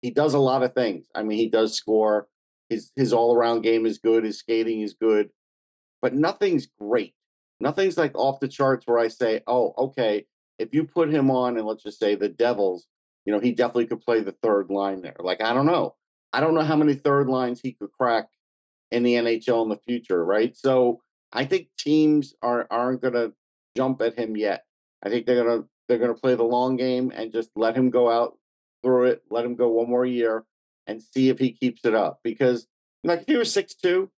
He 0.00 0.10
does 0.10 0.34
a 0.34 0.38
lot 0.38 0.62
of 0.62 0.74
things. 0.74 1.06
I 1.14 1.22
mean, 1.22 1.38
he 1.38 1.48
does 1.48 1.74
score. 1.74 2.28
His 2.68 2.90
his 2.96 3.12
all 3.12 3.34
around 3.34 3.62
game 3.62 3.86
is 3.86 3.98
good. 3.98 4.24
His 4.24 4.38
skating 4.38 4.80
is 4.80 4.94
good, 4.94 5.30
but 6.00 6.14
nothing's 6.14 6.66
great. 6.80 7.14
Nothing's 7.60 7.96
like 7.96 8.16
off 8.16 8.40
the 8.40 8.48
charts 8.48 8.86
where 8.86 8.98
I 8.98 9.08
say, 9.08 9.42
"Oh, 9.46 9.74
okay, 9.78 10.26
if 10.58 10.74
you 10.74 10.84
put 10.84 11.10
him 11.10 11.30
on 11.30 11.56
and 11.56 11.66
let's 11.66 11.82
just 11.82 11.98
say 11.98 12.14
the 12.14 12.28
Devils, 12.28 12.86
you 13.24 13.32
know, 13.32 13.40
he 13.40 13.52
definitely 13.52 13.86
could 13.86 14.00
play 14.00 14.20
the 14.20 14.36
third 14.42 14.70
line 14.70 15.02
there. 15.02 15.16
Like, 15.18 15.42
I 15.42 15.52
don't 15.52 15.66
know. 15.66 15.96
I 16.32 16.40
don't 16.40 16.54
know 16.54 16.62
how 16.62 16.76
many 16.76 16.94
third 16.94 17.28
lines 17.28 17.60
he 17.60 17.72
could 17.72 17.90
crack 17.92 18.26
in 18.92 19.02
the 19.02 19.14
NHL 19.14 19.62
in 19.62 19.68
the 19.68 19.76
future, 19.76 20.24
right? 20.24 20.56
So 20.56 21.00
I 21.32 21.44
think 21.44 21.68
teams 21.78 22.34
are 22.42 22.66
aren't 22.70 23.02
gonna 23.02 23.32
jump 23.76 24.02
at 24.02 24.18
him 24.18 24.36
yet. 24.36 24.64
I 25.02 25.08
think 25.08 25.26
they're 25.26 25.42
gonna 25.42 25.64
they're 25.88 25.98
gonna 25.98 26.14
play 26.14 26.34
the 26.34 26.42
long 26.42 26.76
game 26.76 27.12
and 27.14 27.32
just 27.32 27.50
let 27.56 27.76
him 27.76 27.90
go 27.90 28.10
out 28.10 28.38
through 28.82 29.06
it, 29.06 29.22
let 29.30 29.44
him 29.44 29.54
go 29.54 29.68
one 29.68 29.88
more 29.88 30.04
year 30.04 30.44
and 30.86 31.02
see 31.02 31.28
if 31.28 31.38
he 31.38 31.52
keeps 31.52 31.84
it 31.84 31.94
up. 31.94 32.20
Because 32.22 32.66
like 33.02 33.22
if 33.22 33.26
he 33.26 33.36
was 33.36 33.52
six 33.52 33.74
two, 33.74 34.10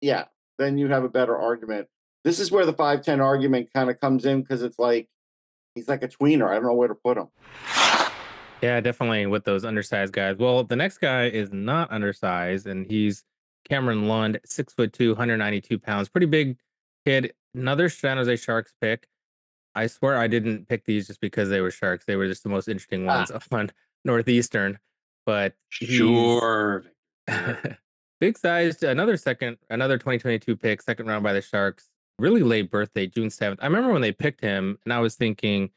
yeah, 0.00 0.24
then 0.58 0.78
you 0.78 0.88
have 0.88 1.04
a 1.04 1.08
better 1.08 1.36
argument. 1.36 1.86
This 2.24 2.40
is 2.40 2.50
where 2.50 2.66
the 2.66 2.72
five 2.72 3.02
ten 3.02 3.20
argument 3.20 3.70
kind 3.72 3.88
of 3.88 4.00
comes 4.00 4.24
in 4.24 4.42
because 4.42 4.62
it's 4.62 4.78
like 4.78 5.08
he's 5.74 5.88
like 5.88 6.02
a 6.02 6.08
tweener. 6.08 6.48
I 6.48 6.54
don't 6.54 6.64
know 6.64 6.74
where 6.74 6.88
to 6.88 6.94
put 6.94 7.16
him. 7.16 7.28
Yeah, 8.60 8.80
definitely 8.80 9.26
with 9.26 9.44
those 9.44 9.64
undersized 9.64 10.12
guys. 10.12 10.36
Well, 10.36 10.64
the 10.64 10.74
next 10.74 10.98
guy 10.98 11.26
is 11.26 11.52
not 11.52 11.92
undersized, 11.92 12.66
and 12.66 12.90
he's 12.90 13.22
Cameron 13.68 14.08
Lund, 14.08 14.40
six 14.44 14.72
foot 14.72 14.92
two, 14.92 15.10
192 15.10 15.78
pounds, 15.78 16.08
pretty 16.08 16.26
big 16.26 16.58
kid. 17.04 17.32
Another 17.54 17.88
San 17.88 18.16
Jose 18.16 18.36
Sharks 18.36 18.72
pick. 18.80 19.08
I 19.74 19.86
swear 19.86 20.18
I 20.18 20.26
didn't 20.26 20.68
pick 20.68 20.84
these 20.84 21.06
just 21.06 21.20
because 21.20 21.48
they 21.48 21.60
were 21.60 21.70
Sharks. 21.70 22.04
They 22.04 22.16
were 22.16 22.26
just 22.26 22.42
the 22.42 22.48
most 22.48 22.68
interesting 22.68 23.06
ones 23.06 23.30
ah. 23.32 23.40
on 23.52 23.70
Northeastern. 24.04 24.78
But 25.24 25.54
sure. 25.68 26.84
big 28.20 28.38
sized, 28.38 28.82
another 28.82 29.16
second, 29.16 29.58
another 29.70 29.98
2022 29.98 30.56
pick, 30.56 30.82
second 30.82 31.06
round 31.06 31.22
by 31.22 31.32
the 31.32 31.42
Sharks 31.42 31.90
really 32.18 32.42
late 32.42 32.70
birthday, 32.70 33.06
June 33.06 33.28
7th. 33.28 33.58
I 33.60 33.66
remember 33.66 33.92
when 33.92 34.02
they 34.02 34.12
picked 34.12 34.40
him 34.40 34.78
and 34.84 34.92
I 34.92 35.00
was 35.00 35.14
thinking, 35.14 35.70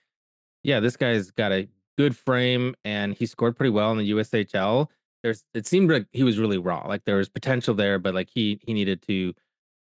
Yeah, 0.63 0.79
this 0.79 0.98
guy's 0.98 1.31
got 1.31 1.51
a 1.51 1.67
good 1.98 2.15
frame 2.15 2.75
and 2.83 3.13
he 3.13 3.25
scored 3.25 3.55
pretty 3.55 3.69
well 3.69 3.91
in 3.91 3.98
the 3.98 4.12
USHL. 4.12 4.88
There's 5.24 5.44
it 5.54 5.68
seemed 5.68 5.92
like 5.92 6.08
he 6.12 6.24
was 6.24 6.40
really 6.40 6.58
raw. 6.58 6.86
Like 6.88 7.06
there 7.06 7.18
was 7.18 7.30
potential 7.30 7.74
there, 7.74 8.00
but 8.00 8.13
like 8.13 8.30
he 8.34 8.60
he 8.66 8.74
needed 8.74 9.01
to, 9.04 9.34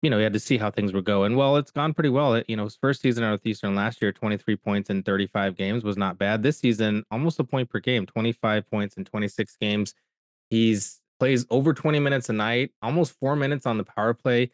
you 0.02 0.10
know, 0.10 0.18
he 0.18 0.22
had 0.22 0.32
to 0.32 0.40
see 0.40 0.58
how 0.58 0.70
things 0.70 0.92
were 0.92 1.02
going. 1.02 1.36
Well, 1.36 1.56
it's 1.56 1.70
gone 1.70 1.94
pretty 1.94 2.10
well. 2.10 2.34
It, 2.34 2.46
you 2.48 2.56
know, 2.56 2.64
his 2.64 2.76
first 2.76 3.02
season 3.02 3.24
at 3.24 3.28
Northeastern 3.28 3.74
last 3.74 4.00
year, 4.00 4.12
23 4.12 4.56
points 4.56 4.90
in 4.90 5.02
35 5.02 5.56
games 5.56 5.84
was 5.84 5.96
not 5.96 6.18
bad. 6.18 6.42
This 6.42 6.58
season, 6.58 7.04
almost 7.10 7.40
a 7.40 7.44
point 7.44 7.70
per 7.70 7.80
game, 7.80 8.06
25 8.06 8.70
points 8.70 8.96
in 8.96 9.04
26 9.04 9.56
games. 9.60 9.94
He's 10.50 11.00
plays 11.18 11.46
over 11.50 11.72
20 11.72 11.98
minutes 11.98 12.28
a 12.28 12.32
night, 12.32 12.70
almost 12.82 13.18
four 13.18 13.36
minutes 13.36 13.66
on 13.66 13.78
the 13.78 13.84
power 13.84 14.14
play. 14.14 14.50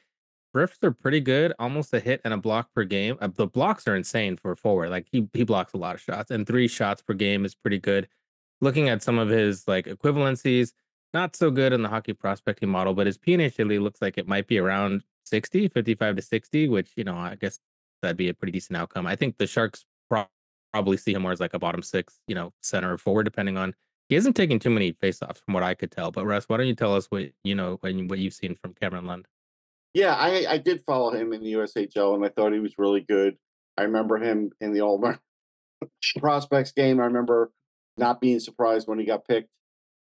Drifts 0.54 0.78
are 0.82 0.90
pretty 0.92 1.20
good, 1.20 1.54
almost 1.58 1.94
a 1.94 2.00
hit 2.00 2.20
and 2.24 2.34
a 2.34 2.36
block 2.36 2.68
per 2.74 2.84
game. 2.84 3.16
Uh, 3.20 3.28
the 3.34 3.46
blocks 3.46 3.88
are 3.88 3.96
insane 3.96 4.36
for 4.36 4.52
a 4.52 4.56
forward. 4.56 4.90
Like 4.90 5.06
he 5.10 5.28
he 5.32 5.44
blocks 5.44 5.72
a 5.72 5.78
lot 5.78 5.94
of 5.94 6.00
shots, 6.00 6.30
and 6.30 6.46
three 6.46 6.68
shots 6.68 7.00
per 7.00 7.14
game 7.14 7.44
is 7.44 7.54
pretty 7.54 7.78
good. 7.78 8.08
Looking 8.62 8.88
at 8.88 9.02
some 9.02 9.18
of 9.18 9.28
his 9.28 9.68
like 9.68 9.84
equivalencies, 9.86 10.72
not 11.12 11.36
so 11.36 11.50
good 11.50 11.74
in 11.74 11.82
the 11.82 11.88
hockey 11.88 12.14
prospecting 12.14 12.70
model, 12.70 12.94
but 12.94 13.06
his 13.06 13.18
PNHLE 13.18 13.82
looks 13.82 14.00
like 14.00 14.16
it 14.16 14.26
might 14.26 14.46
be 14.46 14.58
around 14.58 15.02
60, 15.24 15.68
55 15.68 16.16
to 16.16 16.22
60, 16.22 16.68
which, 16.68 16.92
you 16.96 17.04
know, 17.04 17.16
I 17.16 17.34
guess 17.34 17.58
that'd 18.00 18.16
be 18.16 18.28
a 18.28 18.34
pretty 18.34 18.52
decent 18.52 18.76
outcome. 18.76 19.06
I 19.06 19.16
think 19.16 19.36
the 19.36 19.46
Sharks 19.46 19.84
pro- 20.08 20.26
probably 20.72 20.96
see 20.96 21.12
him 21.12 21.22
more 21.22 21.32
as 21.32 21.40
like 21.40 21.54
a 21.54 21.58
bottom 21.58 21.82
six, 21.82 22.20
you 22.26 22.34
know, 22.34 22.52
center 22.62 22.94
or 22.94 22.98
forward, 22.98 23.24
depending 23.24 23.56
on. 23.56 23.74
He 24.08 24.14
hasn't 24.14 24.36
taken 24.36 24.58
too 24.58 24.70
many 24.70 24.92
faceoffs 24.92 25.38
from 25.44 25.54
what 25.54 25.62
I 25.62 25.74
could 25.74 25.90
tell. 25.90 26.10
But 26.10 26.26
Russ, 26.26 26.44
why 26.48 26.58
don't 26.58 26.66
you 26.66 26.74
tell 26.74 26.94
us 26.94 27.06
what 27.06 27.30
you 27.44 27.54
know 27.54 27.78
when 27.80 28.08
what 28.08 28.18
you've 28.18 28.34
seen 28.34 28.56
from 28.56 28.74
Cameron 28.74 29.06
Lund? 29.06 29.26
Yeah, 29.94 30.14
I 30.14 30.46
I 30.48 30.58
did 30.58 30.82
follow 30.82 31.12
him 31.12 31.32
in 31.32 31.42
the 31.42 31.54
USHL, 31.54 32.14
and 32.14 32.24
I 32.24 32.28
thought 32.28 32.52
he 32.52 32.58
was 32.58 32.74
really 32.78 33.00
good. 33.00 33.38
I 33.78 33.84
remember 33.84 34.18
him 34.18 34.50
in 34.60 34.72
the 34.72 34.82
All 34.82 35.02
Prospects 36.18 36.72
game. 36.72 37.00
I 37.00 37.04
remember 37.04 37.52
not 37.96 38.20
being 38.20 38.40
surprised 38.40 38.88
when 38.88 38.98
he 38.98 39.04
got 39.04 39.26
picked. 39.26 39.48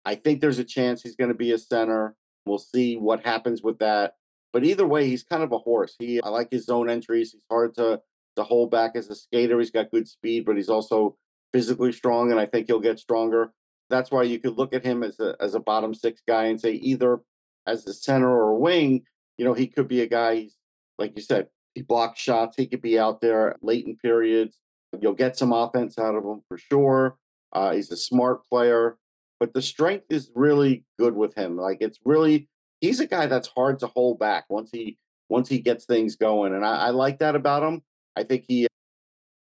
I 0.05 0.15
think 0.15 0.41
there's 0.41 0.59
a 0.59 0.63
chance 0.63 1.01
he's 1.01 1.15
going 1.15 1.29
to 1.29 1.35
be 1.37 1.51
a 1.51 1.57
center. 1.57 2.15
We'll 2.45 2.59
see 2.59 2.95
what 2.95 3.25
happens 3.25 3.63
with 3.63 3.79
that. 3.79 4.13
But 4.53 4.63
either 4.63 4.87
way, 4.87 5.07
he's 5.07 5.23
kind 5.23 5.43
of 5.43 5.51
a 5.51 5.57
horse. 5.57 5.95
He 5.99 6.21
I 6.21 6.29
like 6.29 6.49
his 6.51 6.65
zone 6.65 6.89
entries. 6.89 7.31
He's 7.31 7.45
hard 7.49 7.75
to 7.75 8.01
to 8.35 8.43
hold 8.43 8.71
back 8.71 8.91
as 8.95 9.09
a 9.09 9.15
skater. 9.15 9.59
He's 9.59 9.71
got 9.71 9.91
good 9.91 10.07
speed, 10.07 10.45
but 10.45 10.55
he's 10.55 10.69
also 10.69 11.17
physically 11.53 11.91
strong, 11.91 12.31
and 12.31 12.39
I 12.39 12.45
think 12.45 12.67
he'll 12.67 12.79
get 12.79 12.99
stronger. 12.99 13.51
That's 13.89 14.11
why 14.11 14.23
you 14.23 14.39
could 14.39 14.57
look 14.57 14.73
at 14.73 14.85
him 14.85 15.03
as 15.03 15.19
a 15.19 15.35
as 15.39 15.55
a 15.55 15.59
bottom 15.59 15.93
six 15.93 16.21
guy 16.27 16.45
and 16.45 16.59
say 16.59 16.71
either 16.73 17.19
as 17.67 17.85
a 17.87 17.93
center 17.93 18.29
or 18.29 18.51
a 18.51 18.59
wing, 18.59 19.03
you 19.37 19.45
know, 19.45 19.53
he 19.53 19.67
could 19.67 19.87
be 19.87 20.01
a 20.01 20.07
guy, 20.07 20.35
he's, 20.35 20.57
like 20.97 21.13
you 21.15 21.21
said, 21.21 21.47
he 21.73 21.81
blocks 21.81 22.19
shots. 22.19 22.55
He 22.55 22.67
could 22.67 22.81
be 22.81 22.97
out 22.97 23.21
there 23.21 23.55
late 23.61 23.85
in 23.85 23.97
periods. 23.97 24.59
You'll 24.99 25.13
get 25.13 25.37
some 25.37 25.51
offense 25.51 25.97
out 25.97 26.15
of 26.15 26.23
him 26.23 26.41
for 26.47 26.57
sure. 26.57 27.17
Uh, 27.55 27.71
he's 27.71 27.89
a 27.89 27.97
smart 27.97 28.45
player, 28.49 28.97
but 29.39 29.53
the 29.53 29.61
strength 29.61 30.05
is 30.09 30.29
really 30.35 30.83
good 30.99 31.15
with 31.15 31.33
him. 31.35 31.55
Like 31.55 31.77
it's 31.79 31.99
really, 32.03 32.49
he's 32.81 32.99
a 32.99 33.07
guy 33.07 33.27
that's 33.27 33.47
hard 33.47 33.79
to 33.79 33.87
hold 33.87 34.19
back 34.19 34.43
once 34.49 34.69
he 34.71 34.97
once 35.29 35.47
he 35.47 35.59
gets 35.59 35.85
things 35.85 36.17
going, 36.17 36.53
and 36.53 36.65
I, 36.65 36.87
I 36.87 36.89
like 36.89 37.19
that 37.19 37.35
about 37.35 37.63
him. 37.63 37.81
I 38.15 38.23
think 38.23 38.43
he, 38.47 38.67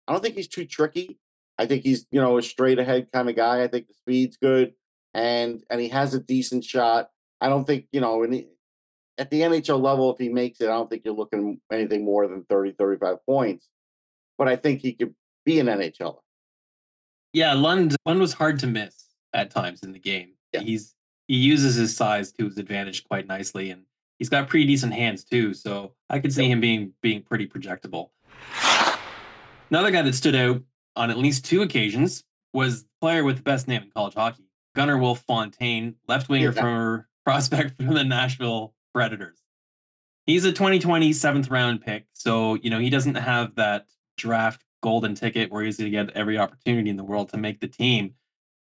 I 0.08 0.12
don't 0.12 0.22
think 0.22 0.36
he's 0.36 0.48
too 0.48 0.66
tricky. 0.66 1.20
I 1.60 1.68
think 1.68 1.84
he's 1.84 2.08
you 2.12 2.20
know 2.20 2.40
a 2.40 2.42
straight 2.42 2.80
ahead 2.80 3.10
kind 3.14 3.30
of 3.30 3.36
guy. 3.36 3.64
I 3.64 3.68
think 3.68 3.88
the 3.88 3.94
speed's 3.94 4.38
good, 4.38 4.74
and 5.14 5.64
and 5.70 5.80
he 5.80 5.90
has 5.90 6.16
a 6.16 6.20
decent 6.20 6.64
shot. 6.64 7.10
I 7.40 7.48
don't 7.48 7.66
think 7.66 7.86
you 7.92 8.02
know, 8.02 8.24
at 9.20 9.30
the 9.30 9.42
NHL 9.42 9.80
level, 9.80 10.12
if 10.12 10.18
he 10.18 10.30
makes 10.30 10.62
it, 10.62 10.66
I 10.66 10.74
don't 10.74 10.90
think 10.90 11.04
you're 11.06 11.14
looking 11.14 11.62
anything 11.72 12.06
more 12.06 12.28
than 12.28 12.44
30, 12.50 12.72
35 12.72 13.18
points. 13.26 13.68
But 14.38 14.48
I 14.48 14.56
think 14.56 14.82
he 14.82 14.94
could 14.94 15.14
be 15.46 15.60
an 15.60 15.68
NHL. 15.68 16.18
Yeah, 17.34 17.54
Lund 17.54 17.96
Lund 18.06 18.20
was 18.20 18.34
hard 18.34 18.60
to 18.60 18.68
miss 18.68 19.06
at 19.34 19.52
times 19.52 19.84
in 19.84 19.92
the 19.92 20.00
game. 20.00 20.34
Yeah. 20.54 20.62
He's 20.62 20.96
he 21.28 21.36
uses 21.36 21.76
his 21.76 21.96
size 21.96 22.32
to 22.34 22.46
his 22.46 22.58
advantage 22.58 23.04
quite 23.04 23.28
nicely, 23.28 23.70
and 23.70 23.84
he's 24.18 24.30
got 24.30 24.48
pretty 24.50 24.66
decent 24.66 24.94
hands 24.94 25.24
too. 25.24 25.54
So 25.54 25.94
I 26.10 26.20
could 26.20 26.34
see 26.34 26.44
yep. 26.44 26.54
him 26.54 26.62
being 26.62 26.94
being 27.02 27.22
pretty 27.22 27.48
projectable. 27.48 28.10
Another 29.70 29.92
guy 29.92 30.02
that 30.02 30.16
stood 30.16 30.36
out 30.36 30.64
on 30.96 31.12
at 31.12 31.18
least 31.18 31.46
two 31.46 31.62
occasions 31.62 32.24
was 32.54 32.84
the 32.84 32.90
player 33.02 33.24
with 33.24 33.38
the 33.38 33.44
best 33.44 33.68
name 33.68 33.84
in 33.84 33.92
college 33.92 34.16
hockey, 34.16 34.50
Gunnarwolf 34.76 35.20
Fontaine, 35.20 35.96
left 36.08 36.30
winger 36.30 36.52
yeah. 36.54 36.62
from 36.62 37.06
prospect 37.26 37.82
from 37.82 37.94
the 37.94 38.04
Nashville 38.04 38.74
Predators. 38.94 39.38
He's 40.26 40.46
a 40.46 40.52
2020 40.52 41.14
seventh 41.14 41.50
round 41.50 41.82
pick. 41.82 42.06
So, 42.14 42.56
you 42.56 42.70
know, 42.70 42.80
he 42.80 42.90
doesn't 42.90 43.16
have 43.16 43.56
that 43.56 43.86
draft 44.18 44.64
golden 44.82 45.16
ticket 45.16 45.52
where 45.52 45.64
he's 45.64 45.78
going 45.78 45.92
to 45.92 45.98
get 45.98 46.16
every 46.16 46.38
opportunity 46.38 46.90
in 46.90 46.98
the 46.98 47.04
world 47.04 47.30
to 47.30 47.38
make 47.38 47.60
the 47.60 47.68
team. 47.68 48.14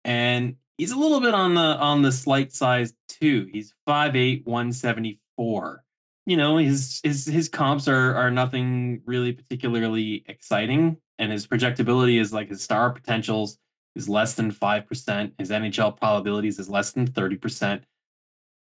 And 0.03 0.55
he's 0.77 0.91
a 0.91 0.97
little 0.97 1.19
bit 1.19 1.33
on 1.33 1.55
the 1.55 1.61
on 1.61 2.01
the 2.01 2.11
slight 2.11 2.53
size 2.53 2.93
too. 3.07 3.47
He's 3.51 3.73
5'8, 3.87 4.45
174. 4.45 5.83
You 6.27 6.37
know, 6.37 6.57
his 6.57 7.01
his 7.03 7.25
his 7.25 7.49
comps 7.49 7.87
are 7.87 8.15
are 8.15 8.31
nothing 8.31 9.01
really 9.05 9.33
particularly 9.33 10.23
exciting. 10.27 10.97
And 11.17 11.31
his 11.31 11.47
projectability 11.47 12.19
is 12.19 12.33
like 12.33 12.49
his 12.49 12.61
star 12.61 12.91
potentials 12.91 13.57
is 13.95 14.09
less 14.09 14.33
than 14.33 14.51
5%. 14.51 15.31
His 15.37 15.49
NHL 15.49 15.97
probabilities 15.97 16.59
is 16.59 16.69
less 16.69 16.91
than 16.91 17.07
30%. 17.07 17.83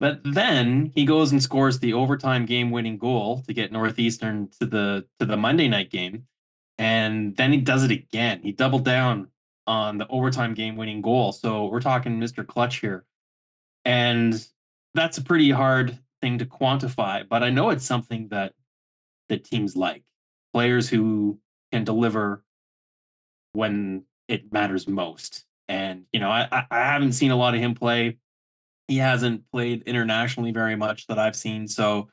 But 0.01 0.21
then 0.25 0.93
he 0.95 1.07
goes 1.07 1.33
and 1.33 1.43
scores 1.43 1.79
the 1.79 1.95
overtime 1.95 2.45
game-winning 2.45 2.99
goal 2.99 3.43
to 3.47 3.55
get 3.55 3.73
Northeastern 3.73 4.49
to 4.61 4.67
the 4.67 5.07
to 5.19 5.25
the 5.25 5.37
Monday 5.37 5.69
night 5.69 5.91
game, 5.91 6.27
and 6.79 7.37
then 7.37 7.53
he 7.53 7.59
does 7.59 7.85
it 7.85 7.91
again. 7.91 8.41
He 8.43 8.53
doubled 8.53 8.85
down 8.85 9.29
on 9.67 9.99
the 9.99 10.07
overtime 10.09 10.55
game-winning 10.55 11.01
goal. 11.01 11.33
So 11.33 11.67
we're 11.67 11.81
talking 11.81 12.21
Mr. 12.21 12.47
Clutch 12.47 12.81
here, 12.81 13.05
and 13.85 14.47
that's 14.95 15.19
a 15.19 15.23
pretty 15.23 15.51
hard 15.51 15.99
thing 16.21 16.39
to 16.39 16.47
quantify. 16.47 17.27
But 17.29 17.43
I 17.43 17.51
know 17.51 17.71
it's 17.71 17.87
something 17.87 18.29
that 18.29 18.53
that 19.29 19.45
teams 19.45 19.77
like 19.77 20.03
players 20.53 20.89
who 20.89 21.39
can 21.73 21.85
deliver 21.85 22.45
when 23.53 24.05
it 24.29 24.53
matters 24.53 24.87
most. 24.87 25.45
And 25.69 26.05
you 26.13 26.21
know, 26.21 26.31
I 26.31 26.67
I 26.71 26.79
haven't 26.79 27.13
seen 27.13 27.31
a 27.31 27.37
lot 27.37 27.55
of 27.55 27.61
him 27.61 27.75
play 27.75 28.19
he 28.89 28.99
hasn't 28.99 29.51
played 29.51 29.83
internationally 29.85 30.53
very 30.53 30.77
much 30.77 31.07
that 31.07 31.19
I've 31.19 31.37
seen. 31.37 31.67
So, 31.69 32.09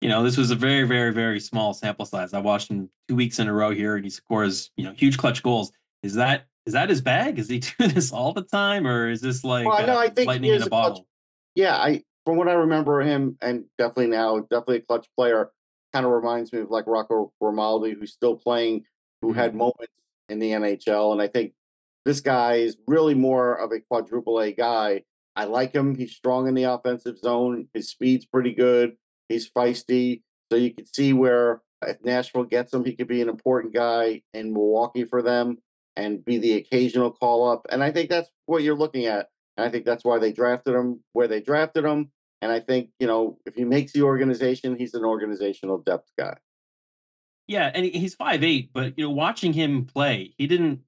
you 0.00 0.08
know, 0.08 0.22
this 0.22 0.36
was 0.36 0.50
a 0.50 0.54
very, 0.54 0.84
very, 0.84 1.12
very 1.12 1.40
small 1.40 1.74
sample 1.74 2.06
size. 2.06 2.32
I 2.32 2.40
watched 2.40 2.70
him 2.70 2.88
two 3.08 3.16
weeks 3.16 3.38
in 3.38 3.48
a 3.48 3.52
row 3.52 3.70
here, 3.70 3.96
and 3.96 4.04
he 4.04 4.10
scores, 4.10 4.70
you 4.76 4.84
know, 4.84 4.92
huge 4.92 5.18
clutch 5.18 5.42
goals. 5.42 5.72
Is 6.02 6.14
that 6.14 6.46
is 6.66 6.72
that 6.72 6.88
his 6.88 7.00
bag? 7.00 7.38
Is 7.38 7.48
he 7.48 7.58
do 7.78 7.88
this 7.88 8.12
all 8.12 8.32
the 8.32 8.42
time, 8.42 8.86
or 8.86 9.10
is 9.10 9.20
this 9.20 9.44
like 9.44 9.66
well, 9.66 9.86
no, 9.86 9.94
uh, 9.94 9.98
I 9.98 10.08
think 10.08 10.26
lightning 10.26 10.54
in 10.54 10.62
a, 10.62 10.66
a 10.66 10.70
bottle? 10.70 10.96
Clutch, 10.96 11.06
yeah, 11.54 11.76
I 11.76 12.02
from 12.24 12.36
what 12.36 12.48
I 12.48 12.54
remember 12.54 13.00
him, 13.00 13.36
and 13.42 13.64
definitely 13.78 14.08
now, 14.08 14.38
definitely 14.40 14.76
a 14.76 14.82
clutch 14.82 15.06
player. 15.16 15.50
Kind 15.92 16.06
of 16.06 16.12
reminds 16.12 16.52
me 16.52 16.60
of 16.60 16.70
like 16.70 16.86
Rocco 16.86 17.32
Grimaldi, 17.40 17.94
who's 17.98 18.12
still 18.12 18.36
playing, 18.36 18.84
who 19.20 19.30
mm-hmm. 19.30 19.38
had 19.38 19.54
moments 19.54 19.92
in 20.28 20.38
the 20.38 20.50
NHL, 20.50 21.12
and 21.12 21.20
I 21.20 21.26
think 21.26 21.52
this 22.04 22.20
guy 22.20 22.54
is 22.56 22.76
really 22.86 23.14
more 23.14 23.54
of 23.54 23.72
a 23.72 23.80
quadruple 23.80 24.40
A 24.40 24.52
guy 24.52 25.02
I 25.36 25.44
like 25.44 25.74
him. 25.74 25.94
He's 25.94 26.14
strong 26.14 26.48
in 26.48 26.54
the 26.54 26.64
offensive 26.64 27.18
zone. 27.18 27.68
His 27.72 27.88
speed's 27.88 28.26
pretty 28.26 28.52
good. 28.52 28.96
He's 29.30 29.50
feisty. 29.50 30.22
So 30.50 30.58
you 30.58 30.74
can 30.74 30.84
see 30.86 31.12
where 31.12 31.62
if 31.86 32.04
Nashville 32.04 32.44
gets 32.44 32.74
him, 32.74 32.84
he 32.84 32.94
could 32.94 33.08
be 33.08 33.22
an 33.22 33.28
important 33.28 33.72
guy 33.72 34.22
in 34.34 34.52
Milwaukee 34.52 35.04
for 35.04 35.22
them 35.22 35.58
and 35.96 36.24
be 36.24 36.38
the 36.38 36.54
occasional 36.54 37.10
call 37.10 37.48
up. 37.48 37.66
And 37.70 37.82
I 37.82 37.92
think 37.92 38.10
that's 38.10 38.28
what 38.46 38.62
you're 38.62 38.76
looking 38.76 39.06
at. 39.06 39.28
And 39.56 39.66
I 39.66 39.70
think 39.70 39.84
that's 39.84 40.04
why 40.04 40.18
they 40.18 40.32
drafted 40.32 40.74
him 40.74 41.02
where 41.12 41.28
they 41.28 41.40
drafted 41.40 41.84
him. 41.84 42.10
And 42.42 42.50
I 42.50 42.60
think, 42.60 42.90
you 42.98 43.06
know, 43.06 43.38
if 43.46 43.54
he 43.54 43.64
makes 43.64 43.92
the 43.92 44.02
organization, 44.02 44.76
he's 44.76 44.94
an 44.94 45.04
organizational 45.04 45.78
depth 45.78 46.10
guy. 46.18 46.36
Yeah, 47.46 47.70
and 47.74 47.84
he's 47.84 48.14
five 48.14 48.44
eight, 48.44 48.70
but 48.72 48.96
you 48.96 49.04
know, 49.04 49.10
watching 49.10 49.52
him 49.52 49.84
play, 49.84 50.34
he 50.38 50.46
didn't 50.46 50.80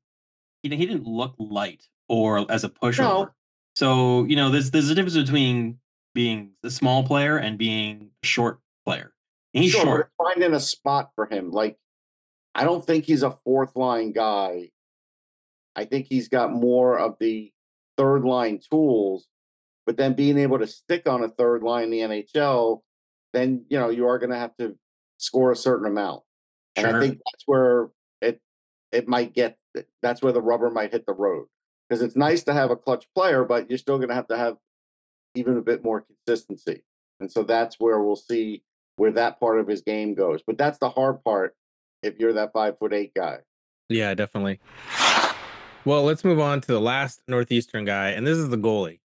he, 0.63 0.69
he 0.69 0.87
didn't 0.87 1.07
look 1.07 1.35
light 1.39 1.89
or 2.09 2.51
as 2.51 2.63
a 2.63 2.69
pushover. 2.69 2.99
No, 2.99 3.31
so, 3.75 4.25
you 4.25 4.37
know, 4.37 4.51
there's 4.51 4.71
there's 4.71 4.91
a 4.91 4.95
difference 4.95 5.17
between 5.17 5.79
being 6.15 6.53
a 6.63 6.71
small 6.71 7.05
player 7.05 7.37
and 7.37 7.59
being 7.59 8.11
a 8.23 8.27
short 8.27 8.61
player. 8.85 9.13
And 9.55 9.65
he's 9.65 9.73
sure, 9.73 9.83
short. 9.83 10.11
Finding 10.19 10.55
a 10.55 10.61
spot 10.61 11.11
for 11.15 11.27
him. 11.27 11.51
Like, 11.51 11.77
I 12.55 12.65
don't 12.65 12.85
think 12.85 13.05
he's 13.05 13.23
a 13.23 13.37
fourth 13.45 13.77
line 13.77 14.13
guy. 14.13 14.71
I 15.75 15.85
think 15.85 16.07
he's 16.09 16.29
got 16.29 16.53
more 16.53 16.99
of 16.99 17.17
the 17.19 17.53
third 17.97 18.25
line 18.25 18.61
tools, 18.71 19.27
but 19.87 19.97
then 19.97 20.15
being 20.15 20.39
able 20.39 20.59
to 20.59 20.67
stick 20.67 21.09
on 21.09 21.25
a 21.25 21.29
third 21.29 21.63
line 21.63 21.85
in 21.85 21.91
the 21.91 22.01
NHL, 22.01 22.81
then 23.33 23.65
you 23.69 23.79
know 23.79 23.89
you 23.89 24.07
are 24.07 24.19
going 24.19 24.31
to 24.31 24.37
have 24.37 24.57
to 24.59 24.77
score 25.19 25.53
a 25.53 25.57
certain 25.57 25.87
amount. 25.87 26.23
Sure. 26.77 26.87
And 26.89 26.97
I 26.97 27.01
think 27.01 27.19
that's 27.19 27.45
where 27.47 27.89
it 28.21 28.41
it 28.91 29.09
might 29.09 29.35
get. 29.35 29.57
That's 30.03 30.21
where 30.21 30.33
the 30.33 30.43
rubber 30.43 30.71
might 30.71 30.93
hit 30.93 31.07
the 31.07 31.15
road 31.15 31.47
because 31.89 32.03
it's 32.03 32.17
nice 32.17 32.43
to 32.45 32.53
have 32.53 32.71
a 32.71 32.77
clutch 32.77 33.07
player, 33.15 33.45
but 33.45 33.71
you're 33.71 33.79
still 33.79 33.97
going 33.97 34.11
to 34.11 34.15
have 34.15 34.29
to 34.29 34.37
have 34.37 34.57
even 35.35 35.57
a 35.57 35.63
bit 35.63 35.83
more 35.85 36.03
consistency. 36.03 36.83
And 37.21 37.31
so 37.31 37.43
that's 37.43 37.79
where 37.79 38.01
we'll 38.01 38.17
see 38.17 38.63
where 38.97 39.13
that 39.13 39.41
part 39.41 39.59
of 39.59 39.69
his 39.69 39.83
game 39.83 40.15
goes. 40.15 40.43
But 40.47 40.59
that's 40.59 40.79
the 40.79 40.91
hard 40.91 41.23
part 41.25 41.55
if 42.03 42.19
you're 42.19 42.33
that 42.35 42.53
five 42.53 42.79
foot 42.79 42.93
eight 42.93 43.15
guy. 43.15 43.39
Yeah, 43.89 44.15
definitely. 44.15 44.61
Well, 45.85 46.05
let's 46.05 46.25
move 46.25 46.39
on 46.39 46.61
to 46.61 46.69
the 46.69 46.81
last 46.81 47.23
Northeastern 47.27 47.85
guy, 47.85 48.11
and 48.11 48.27
this 48.27 48.39
is 48.39 48.49
the 48.51 48.57
goalie, 48.57 49.01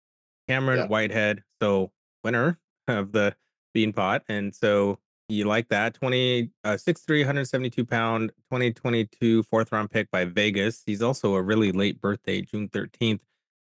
Cameron 0.47 0.79
Yeah. 0.79 0.87
Whitehead. 0.87 1.43
So 1.61 1.91
winner 2.23 2.59
of 2.87 3.11
the 3.11 3.35
Bean 3.73 3.93
Pot, 3.93 4.23
and 4.29 4.53
so 4.53 4.99
you 5.29 5.43
like 5.43 5.67
that 5.67 5.93
20 5.93 6.49
uh 6.63 6.69
6'3 6.77 7.19
172 7.19 7.83
pound 7.83 8.29
2022 8.49 9.43
fourth 9.43 9.73
round 9.73 9.91
pick 9.91 10.09
by 10.09 10.23
vegas 10.23 10.83
he's 10.85 11.01
also 11.01 11.35
a 11.35 11.41
really 11.41 11.73
late 11.73 11.99
birthday 11.99 12.39
june 12.39 12.69
13th 12.69 13.19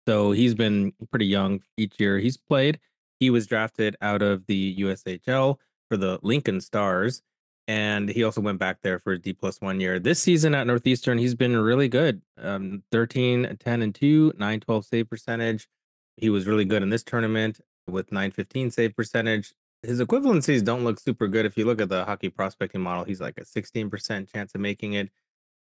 so 0.08 0.32
he's 0.32 0.56
been 0.56 0.94
pretty 1.10 1.26
young 1.26 1.62
each 1.78 2.00
year 2.00 2.20
he's 2.20 2.38
played 2.38 2.80
he 3.20 3.30
was 3.30 3.48
drafted 3.48 3.96
out 4.02 4.22
of 4.22 4.46
the 4.48 4.76
ushl 4.78 5.58
for 5.90 5.98
the 5.98 6.20
lincoln 6.22 6.60
stars 6.62 7.22
and 7.68 8.10
he 8.10 8.24
also 8.24 8.42
went 8.42 8.60
back 8.60 8.82
there 8.82 9.00
for 9.00 9.14
a 9.14 9.20
D 9.20 9.34
plus 9.34 9.62
one 9.62 9.80
year. 9.80 10.00
This 10.00 10.22
season 10.22 10.54
at 10.54 10.68
Northeastern, 10.68 11.18
he's 11.18 11.36
been 11.36 11.56
really 11.56 11.88
good. 11.88 12.22
Um, 12.38 12.84
13, 12.92 13.58
10, 13.58 13.82
and 13.82 13.96
2, 13.96 14.34
9, 14.38 14.60
12 14.60 14.86
save 14.86 15.10
percentage. 15.10 15.70
He 16.18 16.30
was 16.30 16.46
really 16.46 16.66
good 16.66 16.84
in 16.84 16.90
this 16.90 17.04
tournament 17.04 17.62
with 17.88 18.12
915 18.12 18.72
save 18.72 18.96
percentage. 18.96 19.54
His 19.82 20.00
equivalencies 20.00 20.64
don't 20.64 20.84
look 20.84 21.00
super 21.00 21.28
good. 21.28 21.46
If 21.46 21.58
you 21.58 21.66
look 21.66 21.82
at 21.82 21.90
the 21.90 22.06
hockey 22.06 22.30
prospecting 22.30 22.82
model, 22.82 23.06
he's 23.06 23.22
like 23.22 23.38
a 23.38 23.46
16% 23.46 24.32
chance 24.32 24.56
of 24.56 24.62
making 24.62 24.94
it. 24.94 25.10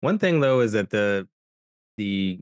One 0.00 0.18
thing 0.18 0.40
though 0.40 0.61
is 0.61 0.73
that 0.73 0.90
the 0.90 1.26
the 1.97 2.38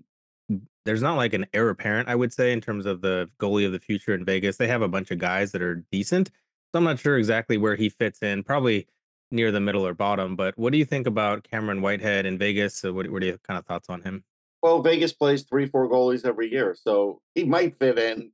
there's 0.87 1.03
not 1.03 1.17
like 1.17 1.35
an 1.35 1.47
heir 1.53 1.69
apparent, 1.69 2.09
I 2.09 2.15
would 2.15 2.33
say, 2.33 2.53
in 2.53 2.61
terms 2.61 2.87
of 2.87 3.03
the 3.03 3.29
goalie 3.39 3.67
of 3.67 3.73
the 3.73 3.81
future 3.81 4.15
in 4.15 4.25
Vegas. 4.25 4.57
They 4.57 4.69
have 4.69 4.83
a 4.83 4.89
bunch 4.89 5.11
of 5.11 5.19
guys 5.19 5.53
that 5.53 5.63
are 5.63 5.85
decent. 5.93 6.29
So 6.29 6.79
I'm 6.79 6.85
not 6.85 6.99
sure 6.99 7.19
exactly 7.19 7.59
where 7.59 7.77
he 7.77 7.89
fits 7.89 8.23
in. 8.23 8.43
Probably 8.43 8.87
near 9.31 9.51
the 9.51 9.61
middle 9.61 9.87
or 9.87 9.95
bottom. 9.95 10.37
But 10.37 10.57
what 10.57 10.73
do 10.73 10.79
you 10.79 10.85
think 10.85 11.07
about 11.07 11.45
Cameron 11.45 11.83
Whitehead 11.83 12.27
in 12.27 12.39
Vegas? 12.39 12.77
So 12.77 12.93
what, 12.93 13.11
what 13.11 13.23
are 13.23 13.27
your 13.27 13.39
kind 13.39 13.59
of 13.59 13.67
thoughts 13.67 13.91
on 13.91 14.03
him? 14.03 14.25
Well, 14.63 14.81
Vegas 14.83 15.13
plays 15.13 15.43
three, 15.43 15.67
four 15.67 15.89
goalies 15.89 16.25
every 16.25 16.51
year, 16.51 16.75
so 16.81 17.21
he 17.35 17.45
might 17.45 17.79
fit 17.79 17.99
in. 17.99 18.33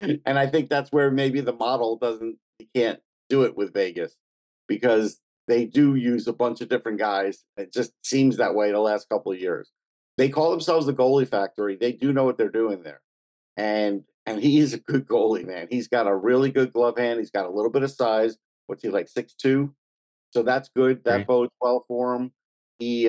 And 0.00 0.38
I 0.38 0.46
think 0.46 0.68
that's 0.68 0.92
where 0.92 1.10
maybe 1.10 1.40
the 1.40 1.52
model 1.52 1.96
doesn't, 1.96 2.36
he 2.58 2.68
can't 2.74 3.00
do 3.28 3.42
it 3.42 3.56
with 3.56 3.72
Vegas 3.72 4.14
because 4.68 5.18
they 5.48 5.64
do 5.64 5.94
use 5.94 6.26
a 6.26 6.32
bunch 6.32 6.60
of 6.60 6.68
different 6.68 6.98
guys. 6.98 7.44
It 7.56 7.72
just 7.72 7.92
seems 8.02 8.36
that 8.36 8.54
way 8.54 8.70
the 8.70 8.78
last 8.80 9.08
couple 9.08 9.32
of 9.32 9.40
years. 9.40 9.70
They 10.16 10.28
call 10.28 10.50
themselves 10.50 10.86
the 10.86 10.92
goalie 10.92 11.28
factory. 11.28 11.76
They 11.76 11.92
do 11.92 12.12
know 12.12 12.24
what 12.24 12.38
they're 12.38 12.48
doing 12.48 12.82
there. 12.82 13.00
And 13.56 14.04
and 14.26 14.42
he 14.42 14.58
is 14.58 14.72
a 14.72 14.78
good 14.78 15.06
goalie, 15.06 15.46
man. 15.46 15.68
He's 15.70 15.88
got 15.88 16.06
a 16.06 16.14
really 16.14 16.50
good 16.50 16.72
glove 16.72 16.96
hand. 16.96 17.18
He's 17.18 17.30
got 17.30 17.46
a 17.46 17.50
little 17.50 17.70
bit 17.70 17.82
of 17.82 17.90
size. 17.90 18.38
What's 18.66 18.82
he 18.82 18.88
like, 18.88 19.08
six 19.08 19.34
two? 19.34 19.74
So 20.30 20.42
that's 20.42 20.70
good. 20.74 21.04
That 21.04 21.18
Right. 21.18 21.26
bodes 21.26 21.52
well 21.60 21.84
for 21.86 22.14
him. 22.14 22.32
He, 22.78 23.08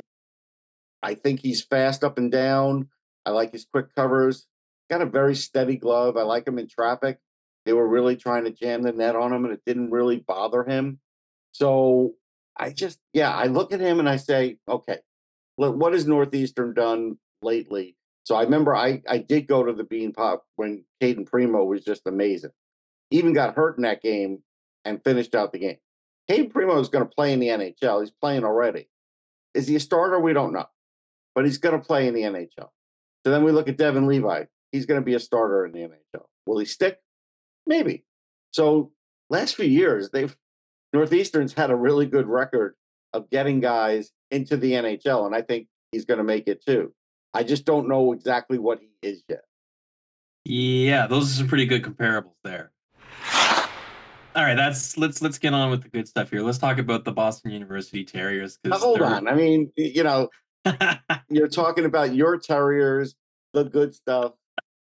I 1.02 1.14
think 1.14 1.40
he's 1.40 1.64
fast 1.64 2.04
up 2.04 2.18
and 2.18 2.30
down. 2.30 2.88
I 3.24 3.30
like 3.30 3.52
his 3.52 3.64
quick 3.64 3.94
covers. 3.94 4.46
Got 4.90 5.02
a 5.02 5.06
very 5.06 5.34
steady 5.34 5.76
glove. 5.76 6.16
I 6.16 6.22
like 6.22 6.46
him 6.46 6.58
in 6.58 6.68
traffic. 6.68 7.18
They 7.64 7.72
were 7.72 7.88
really 7.88 8.14
trying 8.16 8.44
to 8.44 8.52
jam 8.52 8.82
the 8.82 8.92
net 8.92 9.16
on 9.16 9.32
him, 9.32 9.44
and 9.44 9.52
it 9.52 9.62
didn't 9.66 9.90
really 9.90 10.18
bother 10.18 10.62
him. 10.62 11.00
So 11.50 12.14
I 12.56 12.70
just, 12.70 13.00
yeah, 13.12 13.34
I 13.34 13.46
look 13.46 13.72
at 13.72 13.80
him 13.80 13.98
and 13.98 14.08
I 14.08 14.16
say, 14.16 14.58
okay, 14.68 14.98
what 15.56 15.92
has 15.92 16.06
Northeastern 16.06 16.74
done 16.74 17.18
lately? 17.42 17.96
So 18.24 18.34
I 18.34 18.42
remember 18.42 18.74
I 18.74 19.02
I 19.08 19.18
did 19.18 19.46
go 19.46 19.62
to 19.64 19.72
the 19.72 19.84
Beanpot 19.84 20.38
when 20.56 20.84
Cayden 21.00 21.24
Primeau 21.24 21.64
was 21.64 21.84
just 21.84 22.02
amazing. 22.06 22.50
Even 23.10 23.32
got 23.32 23.54
hurt 23.54 23.76
in 23.76 23.82
that 23.82 24.02
game 24.02 24.42
and 24.84 25.02
finished 25.02 25.34
out 25.34 25.52
the 25.52 25.58
game. 25.58 25.76
Cayden 26.28 26.50
Primeau 26.50 26.80
is 26.80 26.88
going 26.88 27.04
to 27.04 27.14
play 27.14 27.32
in 27.32 27.40
the 27.40 27.48
NHL. 27.48 28.00
He's 28.00 28.10
playing 28.10 28.44
already. 28.44 28.88
Is 29.54 29.68
he 29.68 29.76
a 29.76 29.80
starter? 29.80 30.18
We 30.20 30.32
don't 30.32 30.52
know, 30.52 30.66
but 31.34 31.44
he's 31.44 31.58
going 31.58 31.78
to 31.78 31.84
play 31.84 32.08
in 32.08 32.14
the 32.14 32.22
NHL. 32.22 32.70
So 33.24 33.30
then 33.30 33.44
we 33.44 33.52
look 33.52 33.68
at 33.68 33.78
Devon 33.78 34.06
Levi. 34.06 34.44
He's 34.72 34.86
going 34.86 35.00
to 35.00 35.04
be 35.04 35.14
a 35.14 35.20
starter 35.20 35.64
in 35.64 35.72
the 35.72 35.80
NHL. 35.80 36.24
Will 36.46 36.58
he 36.58 36.66
stick? 36.66 36.98
Maybe. 37.66 38.04
So 38.52 38.92
last 39.30 39.54
few 39.54 39.66
years, 39.66 40.10
they've 40.10 40.36
Northeastern's 40.92 41.54
had 41.54 41.70
a 41.70 41.76
really 41.76 42.06
good 42.06 42.26
record 42.26 42.74
of 43.16 43.30
getting 43.30 43.60
guys 43.60 44.12
into 44.30 44.56
the 44.56 44.72
NHL, 44.72 45.26
and 45.26 45.34
I 45.34 45.42
think 45.42 45.68
he's 45.92 46.04
going 46.04 46.18
to 46.18 46.24
make 46.24 46.46
it 46.46 46.64
too. 46.64 46.92
I 47.34 47.42
just 47.42 47.64
don't 47.64 47.88
know 47.88 48.12
exactly 48.12 48.58
what 48.58 48.80
he 48.80 48.90
is 49.06 49.22
yet. 49.28 49.42
Yeah, 50.44 51.06
those 51.06 51.32
are 51.32 51.34
some 51.34 51.48
pretty 51.48 51.66
good 51.66 51.82
comparables 51.82 52.36
there. 52.44 52.70
All 54.34 54.42
right, 54.42 54.54
that's 54.54 54.98
let's 54.98 55.22
let's 55.22 55.38
get 55.38 55.54
on 55.54 55.70
with 55.70 55.82
the 55.82 55.88
good 55.88 56.06
stuff 56.06 56.30
here. 56.30 56.42
Let's 56.42 56.58
talk 56.58 56.78
about 56.78 57.04
the 57.04 57.12
Boston 57.12 57.52
University 57.52 58.04
Terriers. 58.04 58.58
Now, 58.64 58.76
hold 58.76 59.00
on. 59.00 59.28
I 59.28 59.34
mean, 59.34 59.72
you 59.76 60.02
know, 60.02 60.28
you're 61.30 61.48
talking 61.48 61.86
about 61.86 62.14
your 62.14 62.38
Terriers, 62.38 63.14
the 63.54 63.64
good 63.64 63.94
stuff. 63.94 64.32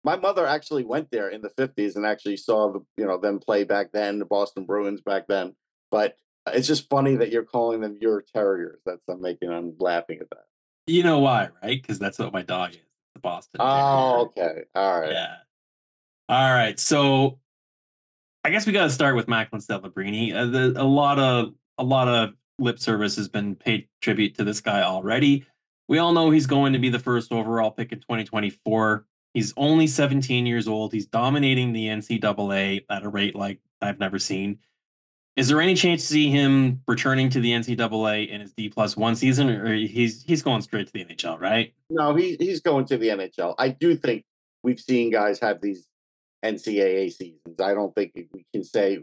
My 0.05 0.17
mother 0.17 0.47
actually 0.47 0.85
went 0.85 1.11
there 1.11 1.31
in 1.31 1.43
the 1.43 1.51
50s 1.51 1.97
and 1.97 2.07
actually 2.07 2.37
saw 2.37 2.73
the, 2.73 2.81
you 2.97 3.07
know, 3.07 3.19
them 3.19 3.39
play 3.39 3.65
back 3.65 3.93
then, 3.93 4.19
the 4.19 4.25
Boston 4.25 4.65
Bruins 4.65 5.01
back 5.01 5.27
then. 5.27 5.55
But 5.91 6.17
it's 6.49 6.67
just 6.67 6.89
funny 6.89 7.17
that 7.17 7.31
you're 7.31 7.45
calling 7.45 7.81
them 7.81 7.99
your 8.01 8.23
Terriers. 8.23 8.81
That's 8.85 9.03
I'm 9.09 9.21
making. 9.21 9.51
I'm 9.51 9.75
laughing 9.79 10.19
at 10.21 10.31
that. 10.31 10.45
you 10.87 11.03
know 11.03 11.19
why, 11.21 11.49
right? 11.63 11.81
Because 11.81 11.99
that's 11.99 12.19
what 12.19 12.33
my 12.33 12.43
dog 12.43 12.71
is, 12.71 12.79
the 13.15 13.21
Boston. 13.21 13.61
Oh, 13.61 14.31
Terrier. 14.35 14.51
okay. 14.51 14.63
All 14.75 15.01
right. 15.01 15.13
Yeah. 15.13 15.35
All 16.29 16.53
right. 16.53 16.79
So 16.79 17.39
I 18.45 18.51
guess 18.51 18.67
we 18.67 18.73
got 18.73 18.85
to 18.85 18.91
start 18.91 19.17
with 19.17 19.29
Macklin 19.29 19.61
Celebrini. 19.61 20.35
Uh, 20.35 20.47
the, 20.47 20.73
a 20.77 20.85
lot 20.85 21.19
of 21.19 21.55
a 21.79 21.85
lot 21.85 22.09
of 22.09 22.35
lip 22.59 22.79
service 22.79 23.17
has 23.17 23.29
been 23.29 23.55
paid 23.55 23.89
tribute 24.01 24.37
to 24.37 24.45
this 24.45 24.61
guy 24.61 24.83
already. 24.83 25.45
We 25.89 25.99
all 25.99 26.13
know 26.13 26.31
he's 26.31 26.47
going 26.47 26.73
to 26.75 26.79
be 26.79 26.89
the 26.89 26.99
first 26.99 27.33
overall 27.33 27.71
pick 27.71 27.91
in 27.93 27.99
2024. 27.99 29.05
He's 29.35 29.53
only 29.57 29.87
17 29.87 30.47
years 30.47 30.69
old. 30.69 30.93
He's 30.93 31.07
dominating 31.07 31.73
the 31.73 31.87
NCAA 31.87 32.85
at 32.89 33.03
a 33.03 33.09
rate 33.09 33.35
like 33.35 33.61
I've 33.81 33.99
never 33.99 34.19
seen. 34.19 34.59
Is 35.41 35.49
there 35.49 35.59
any 35.59 35.73
chance 35.73 36.03
to 36.03 36.07
see 36.09 36.29
him 36.29 36.83
returning 36.87 37.31
to 37.31 37.41
the 37.41 37.53
NCAA 37.53 38.29
in 38.29 38.43
his 38.43 38.53
D 38.53 38.69
plus 38.69 38.95
one 38.95 39.17
season, 39.17 39.49
or 39.49 39.73
he's 39.73 40.23
he's 40.23 40.43
going 40.43 40.61
straight 40.61 40.87
to 40.89 40.93
the 40.93 41.03
NHL, 41.03 41.41
right? 41.41 41.73
No, 41.89 42.15
he 42.15 42.37
he's 42.39 42.61
going 42.61 42.85
to 42.85 42.99
the 42.99 43.09
NHL. 43.09 43.55
I 43.59 43.71
do 43.71 43.97
think 43.97 44.27
we've 44.63 44.79
seen 44.79 45.11
guys 45.11 45.41
have 45.41 45.63
these 45.63 45.87
NCAA 46.45 47.11
seasons. 47.11 47.59
I 47.59 47.73
don't 47.73 47.95
think 47.95 48.13
we 48.15 48.45
can 48.53 48.63
say 48.63 48.99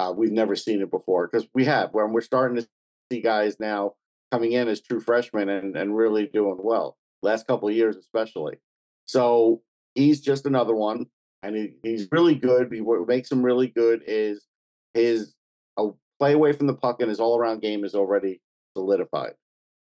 uh, 0.00 0.12
we've 0.16 0.32
never 0.32 0.56
seen 0.56 0.82
it 0.82 0.90
before 0.90 1.28
because 1.28 1.46
we 1.54 1.64
have. 1.66 1.90
When 1.92 2.12
we're 2.12 2.20
starting 2.20 2.56
to 2.56 2.66
see 3.12 3.20
guys 3.20 3.60
now 3.60 3.92
coming 4.32 4.50
in 4.50 4.66
as 4.66 4.80
true 4.80 4.98
freshmen 4.98 5.48
and, 5.48 5.76
and 5.76 5.96
really 5.96 6.26
doing 6.26 6.58
well. 6.58 6.96
Last 7.22 7.46
couple 7.46 7.68
of 7.68 7.76
years, 7.76 7.94
especially. 7.94 8.56
So 9.04 9.62
he's 9.94 10.20
just 10.20 10.46
another 10.46 10.74
one, 10.74 11.06
and 11.44 11.54
he, 11.54 11.74
he's 11.84 12.08
really 12.10 12.34
good. 12.34 12.72
He, 12.72 12.80
what 12.80 13.06
makes 13.06 13.30
him 13.30 13.44
really 13.44 13.68
good 13.68 14.02
is 14.04 14.44
his 14.92 15.35
uh, 15.76 15.88
play 16.18 16.32
away 16.32 16.52
from 16.52 16.66
the 16.66 16.74
puck 16.74 17.00
and 17.00 17.08
his 17.08 17.20
all 17.20 17.38
around 17.38 17.62
game 17.62 17.84
is 17.84 17.94
already 17.94 18.40
solidified. 18.76 19.34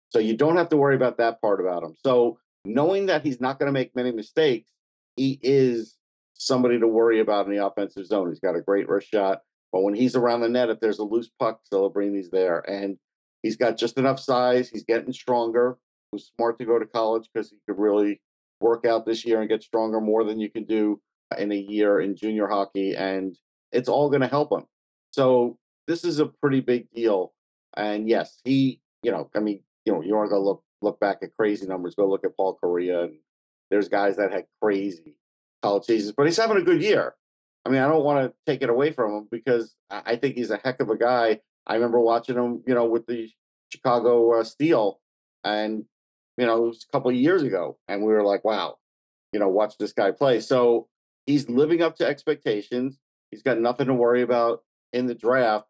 So 0.10 0.20
you 0.20 0.36
don't 0.36 0.58
have 0.58 0.70
to 0.70 0.78
worry 0.78 0.96
about 0.96 1.18
that 1.18 1.42
part 1.42 1.60
about 1.60 1.84
him. 1.84 1.96
So 2.06 2.40
knowing 2.66 3.08
that 3.08 3.26
he's 3.26 3.42
not 3.42 3.60
going 3.60 3.68
to 3.68 3.74
make 3.74 3.96
many 3.96 4.12
mistakes, 4.12 4.70
he 5.16 5.40
is 5.42 5.96
somebody 6.34 6.80
to 6.80 6.88
worry 6.88 7.20
about 7.20 7.48
in 7.48 7.56
the 7.56 7.66
offensive 7.66 8.06
zone. 8.06 8.30
He's 8.30 8.40
got 8.40 8.56
a 8.56 8.62
great 8.62 8.88
wrist 8.88 9.10
shot, 9.10 9.42
but 9.72 9.82
when 9.82 9.96
he's 9.96 10.16
around 10.16 10.42
the 10.42 10.50
net, 10.50 10.70
if 10.70 10.80
there's 10.80 11.00
a 11.00 11.04
loose 11.04 11.30
puck, 11.40 11.62
Celebrini's 11.72 12.30
there, 12.30 12.60
and 12.70 12.98
he's 13.44 13.58
got 13.58 13.78
just 13.78 13.98
enough 13.98 14.20
size. 14.20 14.70
He's 14.70 14.84
getting 14.84 15.12
stronger. 15.12 15.78
It 16.12 16.16
was 16.16 16.32
smart 16.38 16.60
to 16.60 16.66
go 16.66 16.80
to 16.80 16.86
college 16.86 17.28
because 17.34 17.50
he 17.50 17.58
could 17.68 17.80
really 17.80 18.22
work 18.62 18.86
out 18.86 19.06
this 19.06 19.26
year 19.26 19.42
and 19.42 19.50
get 19.50 19.64
stronger 19.64 20.00
more 20.00 20.24
than 20.24 20.40
you 20.40 20.50
can 20.50 20.64
do 20.64 21.02
in 21.38 21.52
a 21.52 21.56
year 21.56 22.00
in 22.00 22.16
junior 22.16 22.48
hockey, 22.48 22.96
and 22.96 23.36
it's 23.72 23.90
all 23.90 24.10
going 24.10 24.22
to 24.22 24.28
help 24.28 24.52
him. 24.52 24.66
So 25.12 25.58
this 25.88 26.04
is 26.04 26.20
a 26.20 26.26
pretty 26.26 26.60
big 26.60 26.92
deal. 26.92 27.34
And 27.76 28.08
yes, 28.08 28.40
he, 28.44 28.82
you 29.04 29.12
know, 29.12 29.30
I 29.36 29.40
mean, 29.40 29.62
you 29.86 29.94
know, 29.94 30.02
you 30.02 30.16
want 30.16 30.30
to 30.30 30.38
look 30.40 30.64
look 30.82 31.00
back 31.00 31.20
at 31.22 31.36
crazy 31.36 31.66
numbers. 31.66 31.96
Go 31.96 32.08
look 32.08 32.26
at 32.26 32.36
Paul 32.36 32.58
Kariya, 32.62 33.06
and 33.06 33.16
there's 33.70 33.90
guys 33.90 34.18
that 34.18 34.32
had 34.32 34.46
crazy 34.62 35.16
college 35.64 35.86
seasons, 35.86 36.14
but 36.16 36.26
he's 36.26 36.38
having 36.38 36.58
a 36.58 36.62
good 36.62 36.82
year. 36.82 37.16
I 37.66 37.70
mean, 37.70 37.82
I 37.82 37.88
don't 37.88 38.04
want 38.04 38.26
to 38.26 38.52
take 38.52 38.62
it 38.62 38.70
away 38.70 38.92
from 38.92 39.14
him 39.14 39.28
because 39.32 39.76
I 39.90 40.02
I 40.06 40.16
think 40.16 40.36
he's 40.36 40.52
a 40.52 40.60
heck 40.64 40.80
of 40.82 40.90
a 40.90 40.98
guy. 40.98 41.40
I 41.66 41.76
remember 41.76 42.00
watching 42.00 42.36
him, 42.36 42.64
you 42.66 42.74
know, 42.74 42.86
with 42.86 43.08
the 43.08 43.30
Chicago 43.72 44.40
uh, 44.40 44.44
Steel, 44.44 45.00
and 45.44 45.86
you 46.38 46.46
know, 46.46 46.66
it 46.66 46.68
was 46.68 46.86
a 46.88 46.92
couple 46.92 47.10
of 47.10 47.18
years 47.18 47.44
ago, 47.44 47.78
and 47.88 48.02
we 48.02 48.14
were 48.14 48.24
like, 48.24 48.44
wow, 48.44 48.78
you 49.32 49.40
know, 49.40 49.50
watch 49.50 49.78
this 49.78 49.94
guy 49.94 50.12
play. 50.12 50.40
So 50.40 50.88
he's 51.26 51.50
living 51.50 51.82
up 51.82 51.96
to 51.98 52.06
expectations. 52.06 53.00
He's 53.32 53.44
got 53.44 53.60
nothing 53.60 53.88
to 53.88 53.94
worry 53.94 54.22
about 54.22 54.64
in 54.94 55.08
the 55.08 55.16
draft, 55.16 55.68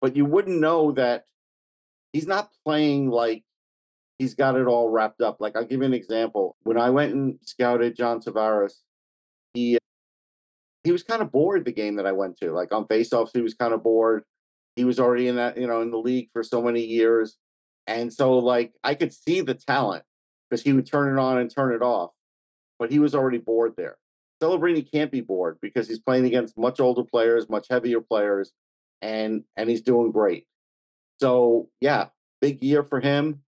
but 0.00 0.16
you 0.16 0.24
wouldn't 0.24 0.60
know 0.60 0.92
that 0.92 1.24
he's 2.12 2.26
not 2.26 2.50
playing 2.64 3.10
like 3.10 3.44
he's 4.18 4.34
got 4.34 4.56
it 4.56 4.66
all 4.66 4.88
wrapped 4.90 5.20
up. 5.20 5.38
Like 5.40 5.56
I'll 5.56 5.64
give 5.64 5.80
you 5.80 5.86
an 5.86 5.94
example. 5.94 6.56
When 6.64 6.78
I 6.78 6.90
went 6.90 7.14
and 7.14 7.38
scouted 7.42 7.96
John 7.96 8.20
Tavares, 8.20 8.74
he 9.54 9.76
uh, 9.76 9.80
he 10.84 10.92
was 10.92 11.02
kind 11.02 11.22
of 11.22 11.32
bored 11.32 11.64
the 11.64 11.72
game 11.72 11.96
that 11.96 12.06
I 12.06 12.12
went 12.12 12.38
to. 12.38 12.52
Like 12.52 12.72
on 12.72 12.86
faceoffs, 12.86 13.30
he 13.34 13.42
was 13.42 13.54
kind 13.54 13.74
of 13.74 13.82
bored. 13.82 14.24
He 14.76 14.84
was 14.84 14.98
already 15.00 15.28
in 15.28 15.36
that, 15.36 15.58
you 15.58 15.66
know, 15.66 15.82
in 15.82 15.90
the 15.90 15.98
league 15.98 16.30
for 16.32 16.42
so 16.42 16.62
many 16.62 16.84
years. 16.84 17.36
And 17.86 18.12
so 18.12 18.38
like 18.38 18.72
I 18.84 18.94
could 18.94 19.12
see 19.12 19.40
the 19.40 19.54
talent 19.54 20.04
because 20.48 20.62
he 20.62 20.72
would 20.72 20.86
turn 20.86 21.16
it 21.16 21.20
on 21.20 21.38
and 21.38 21.50
turn 21.50 21.74
it 21.74 21.82
off. 21.82 22.12
but 22.78 22.90
he 22.90 22.98
was 22.98 23.14
already 23.14 23.38
bored 23.38 23.74
there. 23.76 23.98
Celebrini 24.42 24.88
can't 24.90 25.10
be 25.10 25.20
bored 25.20 25.58
because 25.60 25.88
he's 25.88 25.98
playing 25.98 26.24
against 26.26 26.56
much 26.56 26.80
older 26.80 27.02
players, 27.04 27.48
much 27.48 27.66
heavier 27.70 28.00
players, 28.00 28.52
and 29.02 29.44
and 29.56 29.68
he's 29.70 29.82
doing 29.82 30.12
great. 30.12 30.46
So 31.20 31.68
yeah, 31.80 32.06
big 32.40 32.62
year 32.62 32.82
for 32.82 33.00
him, 33.00 33.42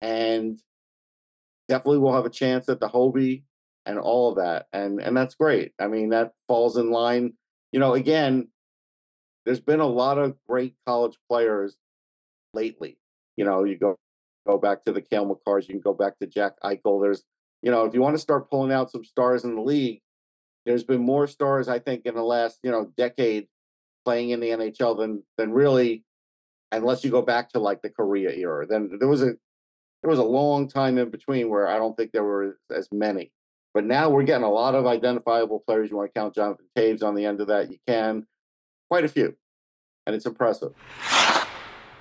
and 0.00 0.58
definitely 1.68 1.98
we'll 1.98 2.14
have 2.14 2.26
a 2.26 2.30
chance 2.30 2.68
at 2.68 2.80
the 2.80 2.88
Hobey 2.88 3.44
and 3.86 3.98
all 3.98 4.30
of 4.30 4.36
that, 4.36 4.66
and 4.72 5.00
and 5.00 5.16
that's 5.16 5.34
great. 5.34 5.72
I 5.80 5.88
mean, 5.88 6.10
that 6.10 6.32
falls 6.48 6.76
in 6.76 6.90
line. 6.90 7.34
You 7.72 7.80
know, 7.80 7.94
again, 7.94 8.48
there's 9.44 9.60
been 9.60 9.80
a 9.80 9.86
lot 9.86 10.18
of 10.18 10.36
great 10.48 10.74
college 10.86 11.16
players 11.28 11.76
lately. 12.54 12.98
You 13.36 13.44
know, 13.44 13.64
you 13.64 13.78
go 13.78 13.96
go 14.46 14.58
back 14.58 14.84
to 14.84 14.92
the 14.92 15.00
Cale 15.00 15.26
Makars, 15.26 15.68
you 15.68 15.74
can 15.74 15.80
go 15.80 15.94
back 15.94 16.18
to 16.18 16.26
Jack 16.26 16.54
Eichel. 16.64 17.00
There's, 17.00 17.22
you 17.62 17.70
know, 17.70 17.84
if 17.84 17.94
you 17.94 18.00
want 18.00 18.14
to 18.14 18.22
start 18.22 18.50
pulling 18.50 18.72
out 18.72 18.90
some 18.90 19.04
stars 19.04 19.44
in 19.44 19.54
the 19.54 19.62
league, 19.62 20.00
there's 20.66 20.84
been 20.84 21.00
more 21.00 21.26
stars, 21.26 21.68
I 21.68 21.78
think, 21.78 22.06
in 22.06 22.14
the 22.14 22.22
last, 22.22 22.58
you 22.62 22.70
know, 22.70 22.92
decade 22.96 23.46
playing 24.04 24.30
in 24.30 24.40
the 24.40 24.48
NHL 24.48 24.98
than 24.98 25.22
than 25.36 25.52
really, 25.52 26.04
unless 26.70 27.04
you 27.04 27.10
go 27.10 27.22
back 27.22 27.50
to 27.50 27.58
like 27.58 27.82
the 27.82 27.90
Kariya 27.90 28.36
era. 28.36 28.66
Then 28.66 28.96
there 28.98 29.08
was 29.08 29.22
a 29.22 29.34
there 30.02 30.10
was 30.10 30.18
a 30.18 30.24
long 30.24 30.68
time 30.68 30.98
in 30.98 31.10
between 31.10 31.48
where 31.48 31.68
I 31.68 31.78
don't 31.78 31.96
think 31.96 32.12
there 32.12 32.24
were 32.24 32.58
as 32.74 32.88
many. 32.92 33.32
But 33.74 33.84
now 33.84 34.10
we're 34.10 34.24
getting 34.24 34.44
a 34.44 34.50
lot 34.50 34.74
of 34.74 34.86
identifiable 34.86 35.60
players. 35.60 35.90
You 35.90 35.96
want 35.96 36.12
to 36.12 36.20
count 36.20 36.34
Jonathan 36.34 36.66
Toews 36.76 37.02
on 37.02 37.14
the 37.14 37.24
end 37.24 37.40
of 37.40 37.46
that? 37.46 37.70
You 37.70 37.78
can. 37.86 38.26
Quite 38.90 39.04
a 39.04 39.08
few. 39.08 39.34
And 40.06 40.14
it's 40.14 40.26
impressive. 40.26 40.74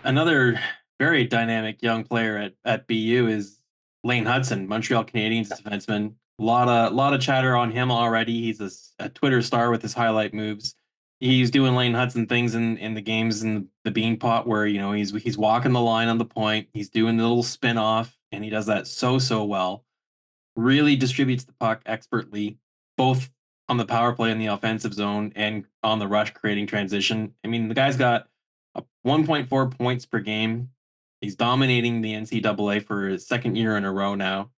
Another 0.03 0.59
very 0.99 1.25
dynamic 1.25 1.81
young 1.81 2.03
player 2.03 2.37
at, 2.37 2.53
at 2.65 2.87
BU 2.87 3.27
is 3.29 3.59
Lane 4.03 4.25
Hutson, 4.25 4.67
Montreal 4.67 5.05
Canadiens 5.05 5.49
defenseman. 5.49 6.13
A 6.39 6.43
lot 6.43 6.67
of 6.67 6.93
lot 6.93 7.13
of 7.13 7.21
chatter 7.21 7.55
on 7.55 7.71
him 7.71 7.91
already. 7.91 8.41
He's 8.41 8.59
a, 8.59 9.05
a 9.05 9.09
Twitter 9.09 9.41
star 9.41 9.69
with 9.69 9.81
his 9.81 9.93
highlight 9.93 10.33
moves. 10.33 10.75
He's 11.21 11.51
doing 11.51 11.75
Lane 11.75 11.93
Hutson 11.93 12.27
things 12.27 12.55
in, 12.55 12.77
in 12.77 12.95
the 12.95 13.01
games 13.01 13.43
in 13.43 13.67
the 13.83 13.91
Beanpot 13.91 14.47
where 14.47 14.65
you 14.65 14.79
know 14.79 14.91
he's 14.91 15.11
he's 15.11 15.37
walking 15.37 15.71
the 15.71 15.79
line 15.79 16.07
on 16.07 16.17
the 16.17 16.25
point. 16.25 16.67
He's 16.73 16.89
doing 16.89 17.15
the 17.15 17.23
little 17.23 17.43
spin 17.43 17.77
off, 17.77 18.17
and 18.31 18.43
he 18.43 18.49
does 18.49 18.65
that 18.65 18.87
so 18.87 19.19
so 19.19 19.43
well. 19.43 19.85
Really 20.55 20.95
distributes 20.95 21.43
the 21.43 21.53
puck 21.53 21.83
expertly, 21.85 22.57
both 22.97 23.31
on 23.69 23.77
the 23.77 23.85
power 23.85 24.13
play 24.13 24.31
in 24.31 24.39
the 24.39 24.47
offensive 24.47 24.95
zone 24.95 25.31
and 25.35 25.65
on 25.83 25.99
the 25.99 26.07
rush, 26.07 26.33
creating 26.33 26.65
transition. 26.65 27.35
I 27.45 27.47
mean, 27.47 27.67
the 27.69 27.75
guy's 27.75 27.95
got 27.95 28.27
a 28.73 28.83
1.4 29.05 29.77
points 29.77 30.05
per 30.07 30.19
game. 30.19 30.69
He's 31.21 31.35
dominating 31.35 32.01
the 32.01 32.13
NCAA 32.13 32.83
for 32.83 33.07
his 33.07 33.27
second 33.27 33.55
year 33.55 33.77
in 33.77 33.85
a 33.85 33.91
row 33.91 34.15
now. 34.15 34.49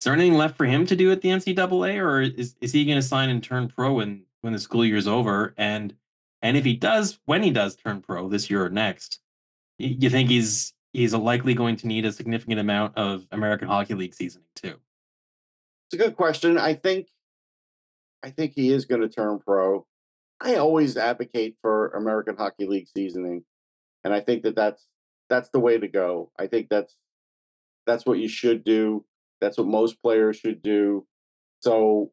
Is 0.00 0.04
there 0.04 0.14
anything 0.14 0.34
left 0.34 0.56
for 0.56 0.64
him 0.64 0.86
to 0.86 0.96
do 0.96 1.12
at 1.12 1.20
the 1.20 1.28
NCAA, 1.28 2.02
or 2.02 2.22
is, 2.22 2.56
is 2.62 2.72
he 2.72 2.86
going 2.86 2.98
to 2.98 3.06
sign 3.06 3.28
and 3.28 3.44
turn 3.44 3.68
pro 3.68 3.92
when 3.92 4.24
when 4.40 4.54
the 4.54 4.58
school 4.58 4.84
year's 4.84 5.06
over? 5.06 5.54
And 5.58 5.94
and 6.46 6.56
if 6.56 6.64
he 6.64 6.74
does, 6.74 7.18
when 7.24 7.42
he 7.42 7.50
does 7.50 7.74
turn 7.74 8.00
pro 8.00 8.28
this 8.28 8.48
year 8.48 8.64
or 8.64 8.70
next, 8.70 9.18
you 9.78 10.08
think 10.08 10.30
he's 10.30 10.72
he's 10.92 11.12
likely 11.12 11.54
going 11.54 11.76
to 11.76 11.88
need 11.88 12.04
a 12.04 12.12
significant 12.12 12.60
amount 12.60 12.96
of 12.96 13.26
American 13.32 13.66
Hockey 13.66 13.94
League 13.94 14.14
seasoning 14.14 14.46
too? 14.54 14.76
It's 15.86 15.94
a 15.94 15.96
good 15.96 16.16
question. 16.16 16.56
I 16.56 16.74
think 16.74 17.08
I 18.22 18.30
think 18.30 18.52
he 18.54 18.70
is 18.70 18.84
going 18.84 19.00
to 19.00 19.08
turn 19.08 19.40
pro. 19.40 19.86
I 20.40 20.54
always 20.54 20.96
advocate 20.96 21.56
for 21.62 21.88
American 21.88 22.36
Hockey 22.36 22.66
League 22.66 22.88
seasoning, 22.96 23.44
and 24.04 24.14
I 24.14 24.20
think 24.20 24.44
that 24.44 24.54
that's 24.54 24.86
that's 25.28 25.48
the 25.48 25.60
way 25.60 25.78
to 25.78 25.88
go. 25.88 26.30
I 26.38 26.46
think 26.46 26.68
that's 26.68 26.94
that's 27.86 28.06
what 28.06 28.18
you 28.18 28.28
should 28.28 28.62
do. 28.62 29.04
That's 29.40 29.58
what 29.58 29.66
most 29.66 30.00
players 30.00 30.36
should 30.36 30.62
do. 30.62 31.06
So 31.60 32.12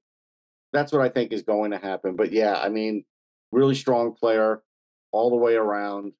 that's 0.71 0.91
what 0.91 1.03
I 1.03 1.09
think 1.09 1.31
is 1.31 1.43
going 1.43 1.69
to 1.69 1.77
happen. 1.77 2.15
But 2.15 2.31
yeah, 2.31 2.55
I 2.59 2.69
mean, 2.69 3.05
really 3.53 3.75
strong 3.75 4.13
player 4.13 4.61
all 5.11 5.29
the 5.29 5.35
way 5.35 5.55
around. 5.55 6.13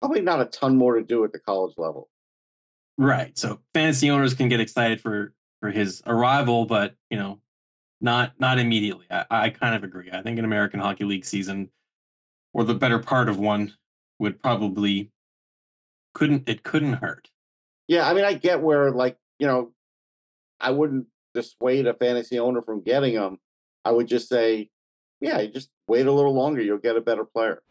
Probably 0.00 0.20
not 0.20 0.40
a 0.40 0.46
ton 0.46 0.76
more 0.76 0.96
to 0.96 1.02
do 1.02 1.24
at 1.24 1.32
the 1.32 1.38
college 1.38 1.74
level. 1.78 2.08
Right. 2.98 3.36
So 3.38 3.60
fantasy 3.72 4.10
owners 4.10 4.34
can 4.34 4.48
get 4.48 4.60
excited 4.60 5.00
for 5.00 5.32
for 5.60 5.70
his 5.70 6.02
arrival, 6.06 6.66
but 6.66 6.94
you 7.08 7.16
know, 7.16 7.40
not 8.00 8.32
not 8.38 8.58
immediately. 8.58 9.06
I, 9.10 9.24
I 9.30 9.50
kind 9.50 9.74
of 9.74 9.84
agree. 9.84 10.10
I 10.12 10.22
think 10.22 10.38
an 10.38 10.44
American 10.44 10.80
Hockey 10.80 11.04
League 11.04 11.24
season, 11.24 11.70
or 12.52 12.64
the 12.64 12.74
better 12.74 12.98
part 12.98 13.28
of 13.28 13.38
one, 13.38 13.72
would 14.18 14.42
probably 14.42 15.10
couldn't 16.14 16.48
it 16.48 16.62
couldn't 16.62 16.94
hurt. 16.94 17.28
Yeah, 17.88 18.08
I 18.08 18.14
mean, 18.14 18.24
I 18.24 18.34
get 18.34 18.60
where 18.60 18.90
like 18.90 19.16
you 19.38 19.46
know, 19.46 19.72
I 20.60 20.70
wouldn't 20.70 21.06
dissuade 21.34 21.86
a 21.86 21.94
fantasy 21.94 22.38
owner 22.38 22.60
from 22.60 22.82
getting 22.82 23.14
him. 23.14 23.38
I 23.84 23.92
would 23.92 24.06
just 24.06 24.28
say, 24.28 24.70
yeah, 25.22 25.46
just 25.46 25.70
wait 25.86 26.06
a 26.06 26.12
little 26.12 26.34
longer. 26.34 26.60
You'll 26.60 26.78
get 26.78 26.96
a 26.96 27.00
better 27.00 27.24
player. 27.24 27.62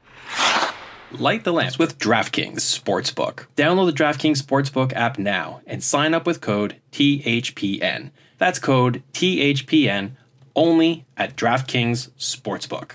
Light 1.11 1.43
the 1.43 1.51
lamps 1.51 1.77
with 1.77 1.99
DraftKings 1.99 2.61
Sportsbook. 2.61 3.47
Download 3.57 3.85
the 3.85 4.03
DraftKings 4.03 4.41
Sportsbook 4.41 4.93
app 4.93 5.19
now 5.19 5.61
and 5.67 5.83
sign 5.83 6.13
up 6.13 6.25
with 6.25 6.39
code 6.39 6.77
THPN. 6.93 8.11
That's 8.37 8.57
code 8.57 9.03
THPN 9.11 10.13
only 10.55 11.05
at 11.17 11.35
DraftKings 11.35 12.11
Sportsbook. 12.11 12.93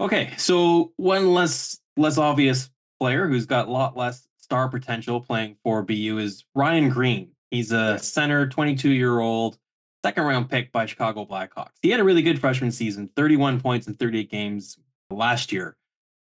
Okay, 0.00 0.34
so 0.36 0.92
one 0.96 1.32
less 1.32 1.80
less 1.96 2.18
obvious 2.18 2.70
player 3.00 3.26
who's 3.26 3.46
got 3.46 3.68
a 3.68 3.70
lot 3.70 3.96
less 3.96 4.28
star 4.36 4.68
potential 4.68 5.20
playing 5.20 5.56
for 5.64 5.82
BU 5.82 6.18
is 6.18 6.44
Ryan 6.54 6.90
Greene. 6.90 7.30
He's 7.50 7.72
a 7.72 7.98
center, 7.98 8.46
22 8.46 8.90
year 8.90 9.18
old, 9.18 9.58
second 10.04 10.24
round 10.24 10.50
pick 10.50 10.72
by 10.72 10.86
Chicago 10.86 11.24
Blackhawks. 11.24 11.76
He 11.82 11.90
had 11.90 12.00
a 12.00 12.04
really 12.04 12.22
good 12.22 12.40
freshman 12.40 12.70
season, 12.72 13.10
31 13.16 13.60
points 13.60 13.86
in 13.86 13.94
38 13.94 14.30
games 14.30 14.78
last 15.10 15.52
year, 15.52 15.76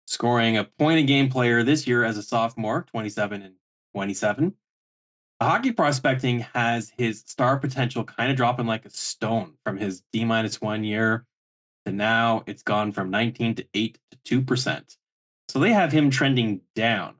scoring 0.06 0.58
a 0.58 0.64
point 0.64 1.00
a 1.00 1.04
game 1.04 1.30
player 1.30 1.64
this 1.64 1.88
year 1.88 2.04
as 2.04 2.18
a 2.18 2.24
sophomore, 2.24 2.86
27 2.90 3.42
and 3.42 3.56
27. 3.94 4.54
The 5.40 5.46
hockey 5.46 5.72
prospecting 5.72 6.40
has 6.40 6.92
his 6.98 7.24
star 7.26 7.58
potential 7.58 8.04
kind 8.04 8.32
of 8.32 8.38
dropping 8.38 8.66
like 8.66 8.86
a 8.86 8.90
stone 8.90 9.54
from 9.64 9.78
his 9.78 10.02
D 10.12 10.26
minus 10.26 10.60
one 10.60 10.84
year 10.84 11.26
to 11.86 11.92
now 11.92 12.44
it's 12.48 12.64
gone 12.64 12.92
from 12.92 13.12
19 13.12 13.56
to 13.56 13.68
8 13.74 14.00
to 14.26 14.42
2%. 14.42 14.98
So 15.48 15.60
they 15.60 15.72
have 15.72 15.92
him 15.92 16.10
trending 16.10 16.62
down. 16.76 17.16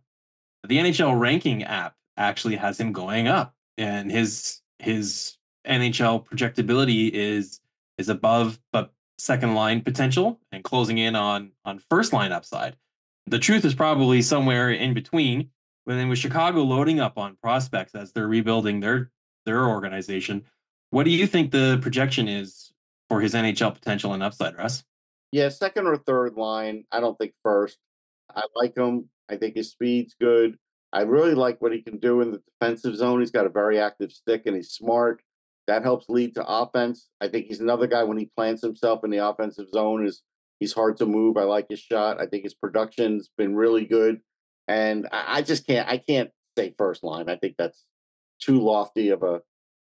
The 0.68 0.78
NHL 0.78 1.18
ranking 1.18 1.64
app 1.64 1.96
actually 2.18 2.56
has 2.56 2.80
him 2.80 2.92
going 2.92 3.28
up 3.28 3.54
and 3.78 4.12
his 4.12 4.62
his 4.80 5.37
NHL 5.68 6.26
projectability 6.26 7.12
is 7.12 7.60
is 7.98 8.10
above 8.10 8.60
but 8.72 8.94
second 9.18 9.56
line 9.56 9.82
potential 9.82 10.40
and 10.52 10.64
closing 10.64 10.98
in 10.98 11.16
on 11.16 11.52
on 11.66 11.80
first 11.90 12.14
line 12.14 12.32
upside. 12.32 12.76
The 13.26 13.40
truth 13.40 13.66
is 13.66 13.76
probably 13.76 14.22
somewhere 14.22 14.72
in 14.72 14.94
between. 14.94 15.50
But 15.86 15.96
then 15.96 16.10
with 16.10 16.20
Chicago 16.20 16.64
loading 16.64 17.00
up 17.00 17.18
on 17.18 17.38
prospects 17.42 17.96
as 17.96 18.12
they're 18.12 18.28
rebuilding 18.28 18.82
their 18.82 19.10
their 19.46 19.68
organization, 19.68 20.44
what 20.90 21.04
do 21.04 21.12
you 21.12 21.26
think 21.28 21.52
the 21.52 21.80
projection 21.82 22.28
is 22.28 22.72
for 23.10 23.22
his 23.22 23.34
NHL 23.34 23.74
potential 23.74 24.14
and 24.14 24.22
upside, 24.22 24.58
Russ? 24.58 24.84
Yeah, 25.32 25.50
second 25.50 25.88
or 25.88 25.98
third 25.98 26.36
line. 26.36 26.84
I 26.92 27.00
don't 27.00 27.18
think 27.18 27.34
first. 27.44 27.78
I 28.36 28.44
like 28.56 28.78
him. 28.78 29.10
I 29.30 29.38
think 29.38 29.56
his 29.56 29.72
speed's 29.72 30.16
good. 30.20 30.58
I 30.94 31.02
really 31.02 31.34
like 31.34 31.62
what 31.62 31.74
he 31.74 31.82
can 31.82 31.98
do 31.98 32.22
in 32.22 32.32
the 32.32 32.42
defensive 32.60 32.96
zone. 32.96 33.20
He's 33.20 33.32
got 33.32 33.46
a 33.46 33.50
very 33.50 33.80
active 33.80 34.12
stick 34.12 34.44
and 34.46 34.56
he's 34.56 34.72
smart. 34.72 35.22
That 35.68 35.84
helps 35.84 36.08
lead 36.10 36.36
to 36.36 36.46
offense. 36.48 37.10
I 37.20 37.28
think 37.28 37.48
he's 37.48 37.60
another 37.60 37.88
guy 37.88 38.04
when 38.04 38.18
he 38.18 38.32
plants 38.36 38.62
himself 38.62 39.04
in 39.04 39.10
the 39.10 39.26
offensive 39.26 39.70
zone 39.70 40.06
is 40.06 40.24
he's 40.60 40.74
hard 40.74 40.98
to 40.98 41.06
move. 41.06 41.38
I 41.38 41.44
like 41.44 41.68
his 41.70 41.80
shot. 41.80 42.22
I 42.22 42.26
think 42.26 42.44
his 42.44 42.54
production's 42.54 43.30
been 43.38 43.56
really 43.56 43.86
good. 43.86 44.22
And 44.68 45.08
I, 45.12 45.38
I 45.38 45.42
just 45.42 45.68
can't 45.68 45.88
I 45.88 45.98
can't 45.98 46.32
say 46.58 46.74
first 46.78 47.04
line. 47.04 47.30
I 47.30 47.36
think 47.36 47.56
that's 47.58 47.86
too 48.40 48.60
lofty 48.60 49.10
of 49.10 49.24
a 49.24 49.42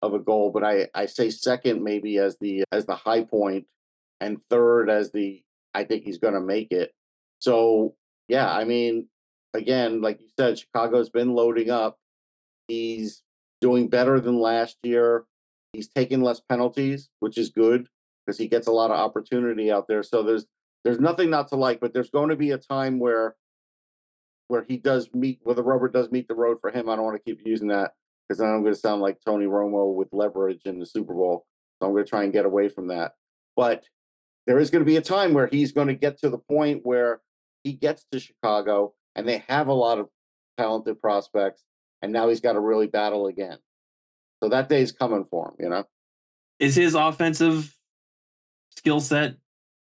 of 0.02 0.14
a 0.14 0.18
goal. 0.18 0.50
But 0.50 0.64
I, 0.64 0.88
I 0.94 1.06
say 1.06 1.30
second 1.30 1.82
maybe 1.82 2.18
as 2.18 2.36
the 2.40 2.64
as 2.72 2.86
the 2.86 2.96
high 2.96 3.24
point 3.24 3.66
and 4.20 4.38
third 4.50 4.90
as 4.90 5.12
the 5.12 5.42
I 5.74 5.84
think 5.84 6.04
he's 6.04 6.18
gonna 6.18 6.40
make 6.40 6.72
it. 6.72 6.92
So 7.38 7.94
yeah, 8.26 8.50
I 8.52 8.64
mean, 8.64 9.08
again, 9.54 10.00
like 10.00 10.20
you 10.20 10.28
said, 10.38 10.58
Chicago's 10.58 11.10
been 11.10 11.34
loading 11.34 11.70
up. 11.70 11.98
He's 12.66 13.22
doing 13.60 13.88
better 13.88 14.20
than 14.20 14.40
last 14.40 14.76
year. 14.82 15.24
He's 15.78 15.86
taking 15.86 16.22
less 16.22 16.40
penalties, 16.40 17.08
which 17.20 17.38
is 17.38 17.50
good 17.50 17.86
because 18.26 18.36
he 18.36 18.48
gets 18.48 18.66
a 18.66 18.72
lot 18.72 18.90
of 18.90 18.98
opportunity 18.98 19.70
out 19.70 19.86
there. 19.86 20.02
So 20.02 20.24
there's 20.24 20.44
there's 20.82 20.98
nothing 20.98 21.30
not 21.30 21.46
to 21.48 21.54
like, 21.54 21.78
but 21.78 21.94
there's 21.94 22.10
going 22.10 22.30
to 22.30 22.36
be 22.36 22.50
a 22.50 22.58
time 22.58 22.98
where 22.98 23.36
where 24.48 24.64
he 24.68 24.76
does 24.76 25.08
meet 25.14 25.38
where 25.44 25.54
the 25.54 25.62
rubber 25.62 25.88
does 25.88 26.10
meet 26.10 26.26
the 26.26 26.34
road 26.34 26.56
for 26.60 26.72
him. 26.72 26.88
I 26.88 26.96
don't 26.96 27.04
want 27.04 27.16
to 27.16 27.22
keep 27.22 27.46
using 27.46 27.68
that 27.68 27.92
because 28.28 28.40
then 28.40 28.48
I'm 28.48 28.62
going 28.62 28.74
to 28.74 28.80
sound 28.80 29.02
like 29.02 29.18
Tony 29.24 29.46
Romo 29.46 29.94
with 29.94 30.08
leverage 30.10 30.62
in 30.64 30.80
the 30.80 30.86
Super 30.86 31.14
Bowl. 31.14 31.46
So 31.80 31.86
I'm 31.86 31.92
going 31.92 32.04
to 32.04 32.10
try 32.10 32.24
and 32.24 32.32
get 32.32 32.44
away 32.44 32.68
from 32.68 32.88
that. 32.88 33.12
But 33.54 33.84
there 34.48 34.58
is 34.58 34.70
going 34.70 34.84
to 34.84 34.90
be 34.90 34.96
a 34.96 35.00
time 35.00 35.32
where 35.32 35.46
he's 35.46 35.70
going 35.70 35.86
to 35.86 35.94
get 35.94 36.18
to 36.22 36.28
the 36.28 36.38
point 36.38 36.80
where 36.82 37.20
he 37.62 37.72
gets 37.72 38.04
to 38.10 38.18
Chicago 38.18 38.94
and 39.14 39.28
they 39.28 39.44
have 39.46 39.68
a 39.68 39.72
lot 39.72 40.00
of 40.00 40.08
talented 40.58 41.00
prospects, 41.00 41.62
and 42.02 42.12
now 42.12 42.28
he's 42.28 42.40
got 42.40 42.54
to 42.54 42.60
really 42.60 42.88
battle 42.88 43.28
again. 43.28 43.58
So 44.42 44.48
that 44.48 44.68
day 44.68 44.82
is 44.82 44.92
coming 44.92 45.24
for 45.30 45.48
him, 45.48 45.54
you 45.58 45.68
know. 45.68 45.84
is 46.58 46.76
his 46.76 46.94
offensive 46.94 47.74
skill 48.70 49.00
set 49.00 49.36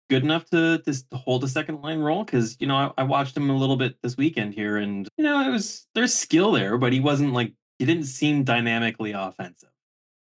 good 0.10 0.24
enough 0.24 0.46
to, 0.52 0.82
to 0.86 1.18
hold 1.18 1.44
a 1.44 1.48
second 1.48 1.82
line 1.82 2.00
role? 2.00 2.24
Because 2.24 2.58
you 2.60 2.68
know 2.68 2.76
I, 2.76 2.91
I, 3.02 3.04
watched 3.04 3.36
him 3.36 3.50
a 3.50 3.56
little 3.56 3.78
bit 3.78 3.96
this 4.02 4.18
weekend 4.18 4.54
here, 4.54 4.78
and 4.78 5.08
you 5.18 5.24
know 5.24 5.46
it 5.48 5.52
was 5.52 5.88
there's 5.96 6.13
skill 6.13 6.52
there, 6.52 6.78
but 6.78 6.94
he 6.94 7.00
wasn't 7.00 7.34
like 7.34 7.54
he 7.80 7.86
didn't 7.86 8.06
seem 8.06 8.44
dynamically 8.44 9.12
offensive. 9.12 9.70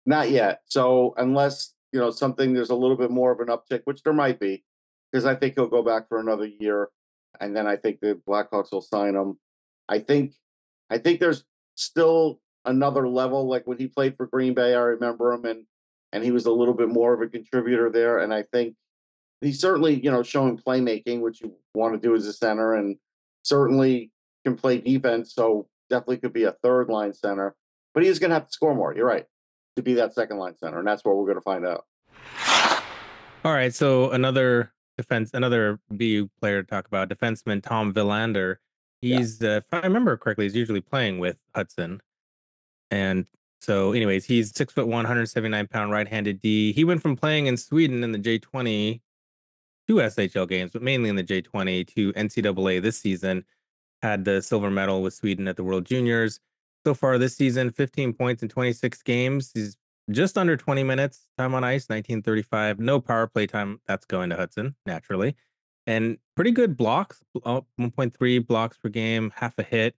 Not 0.06 0.30
yet. 0.30 0.60
So 0.66 1.14
unless 1.16 1.74
you 1.92 1.98
know 1.98 2.10
something, 2.10 2.52
there's 2.52 2.70
a 2.70 2.74
little 2.74 2.96
bit 2.96 3.10
more 3.10 3.32
of 3.32 3.40
an 3.40 3.48
uptick, 3.48 3.82
which 3.84 4.02
there 4.02 4.12
might 4.12 4.38
be, 4.38 4.64
because 5.10 5.26
I 5.26 5.34
think 5.34 5.54
he'll 5.54 5.66
go 5.66 5.82
back 5.82 6.08
for 6.08 6.20
another 6.20 6.46
year, 6.46 6.90
and 7.40 7.56
then 7.56 7.66
I 7.66 7.76
think 7.76 8.00
the 8.00 8.20
Blackhawks 8.28 8.72
will 8.72 8.80
sign 8.80 9.14
him. 9.16 9.38
I 9.88 9.98
think, 9.98 10.34
I 10.88 10.98
think 10.98 11.18
there's 11.18 11.44
still 11.74 12.40
another 12.64 13.08
level. 13.08 13.48
Like 13.48 13.66
when 13.66 13.78
he 13.78 13.88
played 13.88 14.16
for 14.16 14.26
Green 14.26 14.54
Bay, 14.54 14.74
I 14.74 14.80
remember 14.80 15.32
him, 15.32 15.44
and 15.44 15.64
and 16.12 16.24
he 16.24 16.30
was 16.30 16.46
a 16.46 16.52
little 16.52 16.74
bit 16.74 16.88
more 16.88 17.14
of 17.14 17.20
a 17.20 17.28
contributor 17.28 17.90
there. 17.90 18.18
And 18.18 18.34
I 18.34 18.42
think 18.52 18.74
he's 19.40 19.60
certainly, 19.60 20.02
you 20.02 20.10
know, 20.10 20.22
showing 20.22 20.58
playmaking, 20.58 21.20
which 21.20 21.40
you 21.40 21.54
want 21.74 21.94
to 21.94 22.00
do 22.00 22.14
as 22.14 22.26
a 22.26 22.32
center, 22.32 22.74
and 22.74 22.96
certainly 23.42 24.10
can 24.44 24.56
play 24.56 24.78
defense. 24.78 25.34
So 25.34 25.68
definitely 25.88 26.18
could 26.18 26.32
be 26.32 26.44
a 26.44 26.52
third 26.62 26.88
line 26.88 27.12
center, 27.12 27.54
but 27.94 28.02
he's 28.02 28.18
going 28.18 28.30
to 28.30 28.34
have 28.34 28.46
to 28.46 28.52
score 28.52 28.74
more. 28.74 28.94
You're 28.94 29.06
right 29.06 29.26
to 29.76 29.82
be 29.82 29.94
that 29.94 30.14
second 30.14 30.38
line 30.38 30.56
center, 30.56 30.78
and 30.78 30.86
that's 30.86 31.04
what 31.04 31.16
we're 31.16 31.24
going 31.24 31.36
to 31.36 31.42
find 31.42 31.66
out. 31.66 31.84
All 33.44 33.52
right, 33.52 33.74
so 33.74 34.10
another 34.10 34.72
defense, 34.98 35.30
another 35.32 35.80
BU 35.90 36.28
player 36.40 36.62
to 36.62 36.68
talk 36.68 36.86
about, 36.86 37.08
defenseman 37.08 37.62
Tom 37.62 37.92
Willander. 37.94 38.56
He's, 39.00 39.40
yeah. 39.40 39.52
uh, 39.52 39.56
if 39.56 39.64
I 39.72 39.80
remember 39.80 40.16
correctly, 40.16 40.44
he's 40.44 40.54
usually 40.54 40.82
playing 40.82 41.18
with 41.18 41.36
Hutson, 41.56 42.00
and 42.90 43.26
so, 43.60 43.92
anyways, 43.92 44.24
he's 44.24 44.54
six 44.54 44.72
foot 44.72 44.86
one, 44.86 45.04
179 45.04 45.66
pound 45.68 45.90
right-handed 45.90 46.40
D. 46.40 46.72
He 46.72 46.82
went 46.84 47.02
from 47.02 47.14
playing 47.14 47.46
in 47.46 47.56
Sweden 47.56 48.02
in 48.02 48.12
the 48.12 48.18
J20 48.18 49.00
to 49.88 49.94
SHL 49.94 50.48
games, 50.48 50.70
but 50.72 50.82
mainly 50.82 51.10
in 51.10 51.16
the 51.16 51.24
J20 51.24 51.86
to 51.94 52.12
NCAA 52.14 52.80
this 52.80 52.98
season. 52.98 53.44
Had 54.02 54.24
the 54.24 54.40
silver 54.40 54.70
medal 54.70 55.02
with 55.02 55.12
Sweden 55.12 55.46
at 55.46 55.56
the 55.56 55.64
World 55.64 55.84
Juniors. 55.84 56.40
So 56.86 56.94
far 56.94 57.18
this 57.18 57.36
season, 57.36 57.70
15 57.70 58.14
points 58.14 58.42
in 58.42 58.48
26 58.48 59.02
games. 59.02 59.50
He's 59.52 59.76
just 60.10 60.38
under 60.38 60.56
20 60.56 60.82
minutes 60.82 61.26
time 61.36 61.54
on 61.54 61.62
ice, 61.62 61.90
1935. 61.90 62.80
No 62.80 62.98
power 62.98 63.26
play 63.26 63.46
time. 63.46 63.78
That's 63.86 64.06
going 64.06 64.30
to 64.30 64.36
Hutson, 64.36 64.74
naturally. 64.86 65.36
And 65.86 66.16
pretty 66.34 66.52
good 66.52 66.78
blocks, 66.78 67.22
uh, 67.44 67.60
1.3 67.78 68.46
blocks 68.46 68.78
per 68.78 68.88
game, 68.88 69.32
half 69.36 69.58
a 69.58 69.62
hit 69.62 69.94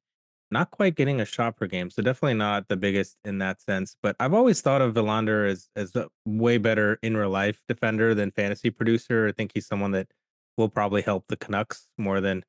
not 0.53 0.71
quite 0.71 0.95
getting 0.95 1.21
a 1.21 1.25
shot 1.25 1.57
per 1.57 1.67
game, 1.67 1.91
so 1.91 2.03
definitely 2.03 2.35
not 2.35 2.69
the 2.69 2.77
biggest 2.77 3.17
in 3.25 3.39
that 3.39 3.61
sense. 3.61 3.97
But 4.03 4.15
I've 4.21 4.35
always 4.35 4.61
thought 4.61 4.83
of 4.83 4.95
Willander 4.95 5.49
as 5.49 5.69
as 5.75 5.97
a 5.97 6.09
way 6.25 6.59
better 6.59 6.99
in 7.03 7.17
real 7.17 7.31
life 7.31 7.61
defender 7.69 8.15
than 8.15 8.31
fantasy 8.31 8.71
producer. 8.71 9.27
I 9.27 9.33
think 9.33 9.53
he's 9.55 9.67
someone 9.67 9.93
that 9.93 10.09
will 10.57 10.69
probably 10.69 11.03
help 11.03 11.25
the 11.29 11.37
Canucks 11.37 11.89
more 11.97 12.21
than 12.21 12.45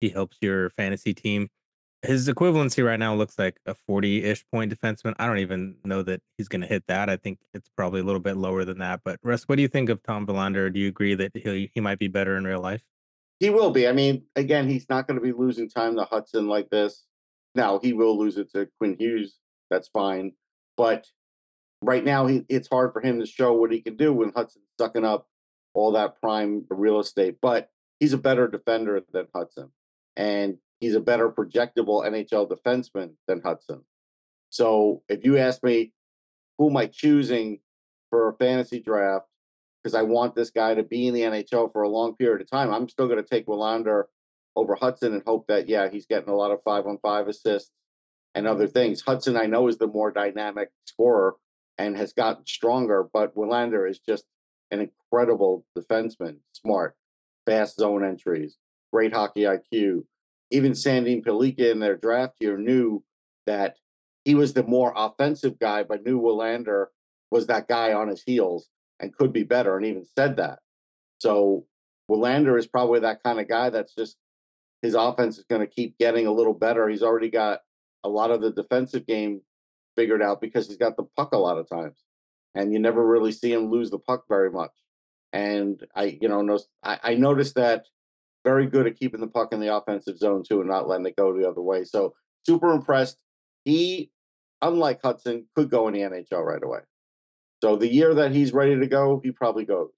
he 0.00 0.08
helps 0.08 0.38
your 0.40 0.70
fantasy 0.70 1.12
team. 1.12 1.48
His 2.02 2.28
equivalency 2.28 2.86
right 2.86 2.98
now 2.98 3.16
looks 3.16 3.36
like 3.40 3.58
a 3.66 3.74
40-ish 3.90 4.44
point 4.52 4.72
defenseman. 4.72 5.14
I 5.18 5.26
don't 5.26 5.38
even 5.38 5.78
know 5.84 6.02
that 6.04 6.20
he's 6.36 6.46
going 6.46 6.60
to 6.60 6.68
hit 6.68 6.84
that. 6.86 7.10
I 7.10 7.16
think 7.16 7.40
it's 7.52 7.68
probably 7.76 8.00
a 8.00 8.04
little 8.04 8.20
bit 8.20 8.36
lower 8.36 8.64
than 8.64 8.78
that. 8.78 9.00
But 9.04 9.18
Russ, 9.24 9.48
what 9.48 9.56
do 9.56 9.62
you 9.62 9.68
think 9.68 9.88
of 9.88 10.00
Tom 10.04 10.24
Willander? 10.24 10.72
Do 10.72 10.78
you 10.78 10.86
agree 10.86 11.16
that 11.16 11.32
he 11.34 11.72
he 11.74 11.80
might 11.80 11.98
be 11.98 12.06
better 12.06 12.36
in 12.36 12.44
real 12.44 12.60
life? 12.60 12.82
He 13.40 13.50
will 13.50 13.70
be. 13.70 13.88
I 13.88 13.92
mean, 13.92 14.22
again, 14.36 14.68
he's 14.68 14.88
not 14.88 15.08
going 15.08 15.18
to 15.18 15.24
be 15.24 15.32
losing 15.32 15.68
time 15.68 15.96
to 15.96 16.04
Hutson 16.04 16.48
like 16.48 16.70
this. 16.70 17.04
Now 17.58 17.80
he 17.82 17.92
will 17.92 18.16
lose 18.16 18.38
it 18.38 18.52
to 18.52 18.68
Quinn 18.78 18.94
Hughes. 18.96 19.34
That's 19.68 19.88
fine, 19.88 20.32
but 20.76 21.08
right 21.82 22.04
now 22.04 22.28
he, 22.28 22.44
it's 22.48 22.68
hard 22.68 22.92
for 22.92 23.02
him 23.02 23.18
to 23.18 23.26
show 23.26 23.52
what 23.52 23.72
he 23.72 23.80
can 23.80 23.96
do 23.96 24.12
when 24.12 24.30
Hutson's 24.30 24.68
sucking 24.80 25.04
up 25.04 25.26
all 25.74 25.90
that 25.92 26.20
prime 26.20 26.64
real 26.70 27.00
estate. 27.00 27.38
But 27.42 27.68
he's 27.98 28.12
a 28.12 28.18
better 28.18 28.46
defender 28.46 29.02
than 29.12 29.26
Hutson, 29.34 29.70
and 30.16 30.58
he's 30.78 30.94
a 30.94 31.00
better 31.00 31.30
projectable 31.30 32.06
NHL 32.06 32.48
defenseman 32.48 33.14
than 33.26 33.40
Hutson. 33.40 33.82
So 34.50 35.02
if 35.08 35.24
you 35.24 35.36
ask 35.36 35.64
me, 35.64 35.92
who 36.58 36.70
am 36.70 36.76
I 36.76 36.86
choosing 36.86 37.58
for 38.08 38.28
a 38.28 38.34
fantasy 38.34 38.78
draft? 38.78 39.26
Because 39.82 39.96
I 39.96 40.02
want 40.02 40.36
this 40.36 40.50
guy 40.50 40.74
to 40.74 40.84
be 40.84 41.08
in 41.08 41.14
the 41.14 41.22
NHL 41.22 41.72
for 41.72 41.82
a 41.82 41.88
long 41.88 42.14
period 42.14 42.40
of 42.40 42.48
time. 42.48 42.72
I'm 42.72 42.88
still 42.88 43.08
going 43.08 43.22
to 43.22 43.28
take 43.28 43.46
Willander 43.46 44.04
over 44.58 44.76
Hutson 44.76 45.14
and 45.14 45.22
hope 45.24 45.46
that 45.46 45.68
yeah 45.68 45.88
he's 45.88 46.06
getting 46.06 46.28
a 46.28 46.36
lot 46.36 46.50
of 46.50 46.62
five 46.64 46.86
on 46.86 46.98
five 46.98 47.28
assists 47.28 47.70
and 48.34 48.46
other 48.46 48.66
things. 48.66 49.02
Hutson 49.02 49.40
I 49.40 49.46
know 49.46 49.68
is 49.68 49.78
the 49.78 49.86
more 49.86 50.10
dynamic 50.10 50.70
scorer 50.84 51.36
and 51.78 51.96
has 51.96 52.12
gotten 52.12 52.44
stronger, 52.44 53.08
but 53.12 53.36
Willander 53.36 53.88
is 53.88 54.00
just 54.00 54.24
an 54.70 54.80
incredible 54.80 55.64
defenseman, 55.78 56.38
smart, 56.52 56.96
fast 57.46 57.76
zone 57.76 58.04
entries, 58.04 58.56
great 58.92 59.14
hockey 59.14 59.42
IQ. 59.42 60.04
Even 60.50 60.72
Sandin 60.72 61.24
Pellikka 61.24 61.70
in 61.70 61.78
their 61.78 61.96
draft 61.96 62.34
year 62.40 62.58
knew 62.58 63.04
that 63.46 63.76
he 64.24 64.34
was 64.34 64.52
the 64.52 64.64
more 64.64 64.92
offensive 64.96 65.58
guy, 65.58 65.84
but 65.84 66.04
knew 66.04 66.20
Willander 66.20 66.86
was 67.30 67.46
that 67.46 67.68
guy 67.68 67.92
on 67.92 68.08
his 68.08 68.22
heels 68.22 68.68
and 68.98 69.14
could 69.14 69.32
be 69.32 69.44
better, 69.44 69.76
and 69.76 69.86
even 69.86 70.04
said 70.16 70.36
that. 70.36 70.58
So 71.18 71.64
Willander 72.10 72.58
is 72.58 72.66
probably 72.66 73.00
that 73.00 73.22
kind 73.22 73.38
of 73.38 73.48
guy 73.48 73.70
that's 73.70 73.94
just 73.94 74.16
his 74.82 74.94
offense 74.94 75.38
is 75.38 75.44
going 75.48 75.60
to 75.60 75.66
keep 75.66 75.98
getting 75.98 76.26
a 76.26 76.32
little 76.32 76.54
better. 76.54 76.88
He's 76.88 77.02
already 77.02 77.30
got 77.30 77.60
a 78.04 78.08
lot 78.08 78.30
of 78.30 78.40
the 78.40 78.52
defensive 78.52 79.06
game 79.06 79.40
figured 79.96 80.22
out 80.22 80.40
because 80.40 80.68
he's 80.68 80.76
got 80.76 80.96
the 80.96 81.06
puck 81.16 81.32
a 81.32 81.38
lot 81.38 81.58
of 81.58 81.68
times, 81.68 82.04
and 82.54 82.72
you 82.72 82.78
never 82.78 83.04
really 83.04 83.32
see 83.32 83.52
him 83.52 83.70
lose 83.70 83.90
the 83.90 83.98
puck 83.98 84.24
very 84.28 84.50
much. 84.50 84.70
And 85.32 85.84
I, 85.94 86.18
you 86.20 86.28
know, 86.28 86.42
no, 86.42 86.58
I, 86.82 86.98
I 87.02 87.14
noticed 87.14 87.56
that 87.56 87.84
very 88.44 88.66
good 88.66 88.86
at 88.86 88.98
keeping 88.98 89.20
the 89.20 89.26
puck 89.26 89.52
in 89.52 89.60
the 89.60 89.74
offensive 89.74 90.18
zone 90.18 90.42
too, 90.48 90.60
and 90.60 90.68
not 90.68 90.88
letting 90.88 91.06
it 91.06 91.16
go 91.16 91.36
the 91.36 91.48
other 91.48 91.60
way. 91.60 91.84
So 91.84 92.14
super 92.46 92.72
impressed. 92.72 93.18
He, 93.64 94.10
unlike 94.62 95.02
Hutson, 95.02 95.44
could 95.54 95.70
go 95.70 95.88
in 95.88 95.94
the 95.94 96.00
NHL 96.00 96.44
right 96.44 96.62
away. 96.62 96.80
So 97.62 97.76
the 97.76 97.92
year 97.92 98.14
that 98.14 98.32
he's 98.32 98.52
ready 98.52 98.78
to 98.78 98.86
go, 98.86 99.20
he 99.22 99.32
probably 99.32 99.64
goes. 99.64 99.90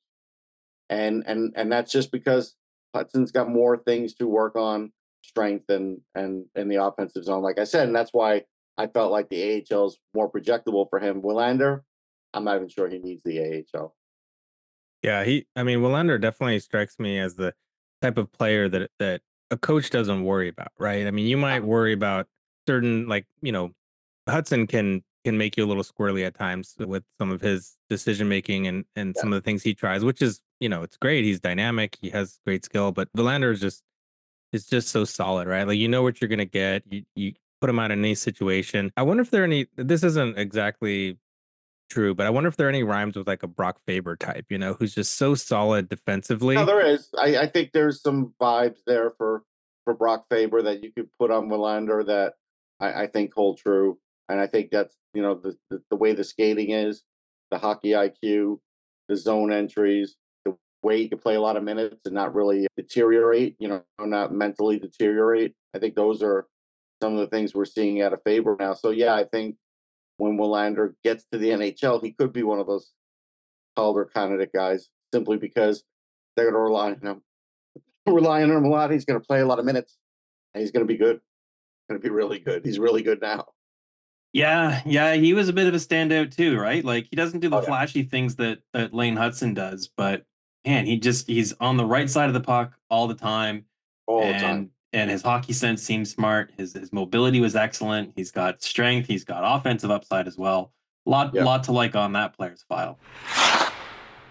And 0.89 1.23
and 1.27 1.53
and 1.55 1.71
that's 1.71 1.93
just 1.93 2.11
because 2.11 2.57
Hutson's 2.95 3.33
got 3.33 3.49
more 3.49 3.77
things 3.77 4.15
to 4.15 4.27
work 4.27 4.57
on, 4.57 4.93
strength 5.23 5.69
and 5.69 6.01
and 6.15 6.47
in 6.55 6.69
the 6.69 6.83
offensive 6.83 7.25
zone, 7.25 7.43
like 7.43 7.59
I 7.59 7.65
said, 7.65 7.87
and 7.87 7.97
that's 7.97 8.13
why 8.13 8.43
I 8.77 8.87
felt 8.87 9.13
like 9.13 9.29
the 9.29 9.65
AHL 9.71 9.87
is 9.87 9.99
more 10.15 10.31
projectable 10.31 10.89
for 10.89 10.99
him. 10.99 11.23
Willander, 11.23 11.83
I'm 12.33 12.45
not 12.45 12.57
even 12.57 12.69
sure 12.69 12.89
he 12.89 12.99
needs 12.99 13.23
the 13.23 13.65
AHL. 13.75 13.95
Yeah, 15.03 15.25
he. 15.25 15.47
I 15.57 15.63
mean, 15.63 15.81
Willander 15.81 16.21
definitely 16.21 16.59
strikes 16.61 16.99
me 16.99 17.19
as 17.19 17.35
the 17.35 17.55
type 18.03 18.19
of 18.19 18.33
player 18.33 18.69
that 18.69 18.91
that 18.99 19.23
a 19.51 19.57
coach 19.57 19.91
doesn't 19.91 20.25
worry 20.25 20.49
about, 20.49 20.73
right? 20.79 21.07
I 21.07 21.11
mean, 21.11 21.27
you 21.27 21.37
might 21.37 21.65
worry 21.65 21.93
about 21.93 22.27
certain, 22.67 23.09
like 23.09 23.27
you 23.43 23.53
know, 23.53 23.73
Hutson 24.29 24.69
can 24.69 25.03
can 25.25 25.37
make 25.37 25.57
you 25.57 25.65
a 25.65 25.69
little 25.69 25.83
squirrely 25.83 26.27
at 26.27 26.35
times 26.35 26.75
with 26.79 27.05
some 27.19 27.31
of 27.31 27.41
his 27.41 27.77
decision 27.89 28.29
making 28.29 28.67
and 28.67 28.85
and 28.97 29.15
yeah. 29.15 29.21
some 29.21 29.33
of 29.33 29.37
the 29.37 29.45
things 29.45 29.63
he 29.63 29.75
tries, 29.75 30.05
which 30.05 30.23
is 30.23 30.41
you 30.61 30.69
know 30.69 30.83
it's 30.83 30.97
great. 30.97 31.25
He's 31.25 31.41
dynamic, 31.41 31.97
he 32.01 32.11
has 32.11 32.39
great 32.47 32.65
skill, 32.65 32.93
but 32.93 33.13
Willander 33.17 33.53
is 33.53 33.61
just 33.61 33.83
is 34.53 34.67
just 34.67 34.89
so 34.89 35.05
solid, 35.05 35.49
right? 35.49 35.67
Like 35.67 35.79
you 35.79 35.89
know 35.89 36.03
what 36.03 36.21
you're 36.21 36.29
gonna 36.29 36.45
get. 36.45 36.83
You 36.89 37.03
you 37.15 37.33
put 37.61 37.71
him 37.71 37.79
out 37.79 37.91
in 37.91 37.99
any 37.99 38.15
situation. 38.15 38.93
I 38.97 39.03
wonder 39.03 39.23
if 39.23 39.31
there 39.31 39.43
are 39.43 39.45
any. 39.45 39.67
This 39.77 40.03
isn't 40.05 40.39
exactly 40.39 41.19
true, 41.91 42.15
but 42.15 42.27
I 42.27 42.31
wonder 42.31 42.49
if 42.49 42.57
there 42.57 42.67
are 42.67 42.71
any 42.71 42.83
rhymes 42.83 43.17
with 43.17 43.27
like 43.27 43.43
a 43.43 43.49
Brock 43.49 43.81
Faber 43.87 44.17
type, 44.17 44.47
you 44.49 44.59
know, 44.59 44.75
who's 44.75 44.95
just 44.95 45.17
so 45.17 45.35
solid 45.35 45.89
defensively. 45.89 46.55
No, 46.55 46.65
there 46.65 46.87
is. 46.87 47.09
I, 47.19 47.39
I 47.39 47.47
think 47.49 47.73
there's 47.73 48.01
some 48.01 48.33
vibes 48.41 48.79
there 48.87 49.11
for 49.11 49.43
for 49.85 49.95
Brock 49.95 50.27
Faber 50.31 50.63
that 50.63 50.83
you 50.83 50.93
could 50.93 51.09
put 51.19 51.31
on 51.31 51.49
Willander 51.49 52.07
that 52.07 52.35
I, 52.79 53.03
I 53.03 53.07
think 53.09 53.35
hold 53.35 53.59
true. 53.59 53.99
And 54.29 54.41
I 54.41 54.47
think 54.47 54.71
that's 54.71 54.97
you 55.13 55.23
know 55.23 55.35
the, 55.35 55.57
the, 55.69 55.83
the 55.91 55.97
way 55.97 56.13
the 56.13 56.25
skating 56.25 56.71
is, 56.71 57.03
the 57.51 57.59
hockey 57.59 57.91
IQ, 57.91 58.61
the 59.09 59.17
zone 59.17 59.53
entries, 59.53 60.17
way 60.83 60.99
you 60.99 61.09
can 61.09 61.19
play 61.19 61.35
a 61.35 61.41
lot 61.41 61.57
of 61.57 61.63
minutes 61.63 62.01
and 62.05 62.15
not 62.15 62.35
really 62.35 62.67
deteriorate. 62.77 63.57
You 63.59 63.69
know, 63.69 63.83
not 63.99 64.33
mentally 64.33 64.79
deteriorate. 64.79 65.55
I 65.75 65.79
think 65.79 65.95
those 65.95 66.23
are 66.23 66.47
some 67.03 67.15
of 67.15 67.21
the 67.21 67.27
things 67.27 67.55
we're 67.55 67.65
seeing 67.65 68.03
out 68.03 68.13
of 68.13 68.23
Faber 68.25 68.57
now. 68.59 68.75
So 68.75 68.91
yeah, 68.91 69.15
I 69.15 69.25
think 69.25 69.57
when 70.19 70.37
Willander 70.37 70.95
gets 71.03 71.25
to 71.33 71.39
the 71.39 71.51
NHL, 71.51 72.03
he 72.03 72.13
could 72.13 72.33
be 72.33 72.43
one 72.43 72.59
of 72.59 72.67
those 72.67 72.93
Calder 73.77 74.05
candidate 74.05 74.53
guys 74.53 74.89
simply 75.13 75.37
because 75.37 75.85
they're 76.37 76.51
going 76.51 76.55
to 76.55 76.61
rely 76.61 76.91
on 76.91 77.01
him. 77.01 77.23
rely 78.07 78.43
on 78.43 78.51
him 78.51 78.65
a 78.65 78.69
lot. 78.69 78.91
He's 78.91 79.05
going 79.05 79.21
to 79.21 79.27
play 79.27 79.41
a 79.41 79.47
lot 79.47 79.59
of 79.59 79.65
minutes, 79.65 79.97
and 80.55 80.61
he's 80.61 80.71
going 80.71 80.87
to 80.87 80.93
be 80.93 80.99
good. 80.99 81.21
Going 81.89 82.01
to 82.01 82.07
be 82.07 82.13
really 82.13 82.39
good. 82.39 82.65
He's 82.65 82.79
really 82.79 83.03
good 83.03 83.21
now. 83.21 83.47
Yeah, 84.33 84.81
yeah, 84.87 85.15
he 85.15 85.35
was 85.35 85.49
a 85.49 85.53
bit 85.53 85.67
of 85.67 85.75
a 85.75 85.79
standout 85.79 86.37
too, 86.37 86.57
right? 86.59 86.85
Like 86.85 87.09
he 87.11 87.17
doesn't 87.17 87.41
do 87.41 87.49
the 87.49 87.57
oh, 87.57 87.61
yeah. 87.61 87.67
flashy 87.67 88.03
things 88.05 88.37
that 88.37 88.59
that 88.73 88.95
Lane 88.95 89.17
Hutson 89.17 89.55
does, 89.55 89.89
but 89.97 90.25
man, 90.65 90.87
he 90.87 90.99
just 90.99 91.27
he's 91.27 91.53
on 91.61 91.77
the 91.77 91.85
right 91.85 92.09
side 92.09 92.29
of 92.29 92.35
the 92.35 92.41
puck 92.41 92.75
all 92.89 93.07
the 93.07 93.15
time. 93.15 93.65
All 94.07 94.23
and, 94.23 94.35
the 94.35 94.39
time. 94.39 94.71
And 94.93 95.11
his 95.11 95.23
hockey 95.23 95.53
sense 95.53 95.83
seems 95.83 96.11
smart. 96.11 96.53
His 96.57 96.73
his 96.73 96.93
mobility 96.93 97.41
was 97.41 97.57
excellent. 97.57 98.13
He's 98.17 98.31
got 98.31 98.63
strength. 98.63 99.07
He's 99.07 99.25
got 99.25 99.43
offensive 99.45 99.91
upside 99.91 100.27
as 100.27 100.37
well. 100.37 100.73
Lot 101.07 101.35
lot 101.35 101.65
to 101.65 101.73
like 101.73 101.95
on 101.95 102.13
that 102.13 102.37
player's 102.37 102.65
file. 102.69 102.99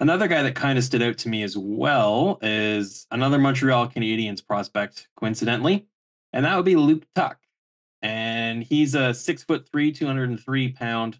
Another 0.01 0.29
guy 0.29 0.43
that 0.43 0.55
kind 0.55 0.77
of 0.77 0.83
stood 0.85 1.01
out 1.01 1.17
to 1.19 1.29
me 1.29 1.43
as 1.43 1.57
well 1.57 2.39
is 2.41 3.05
another 3.11 3.37
Montreal 3.37 3.89
Canadiens 3.89 4.45
prospect, 4.45 5.09
coincidentally, 5.17 5.87
and 6.31 6.45
that 6.45 6.55
would 6.55 6.65
be 6.65 6.77
Luke 6.77 7.03
Tuch. 7.15 7.37
And 8.01 8.63
he's 8.63 8.95
a 8.95 9.13
six 9.13 9.43
foot 9.43 9.67
three, 9.69 9.91
203 9.91 10.71
pound 10.71 11.19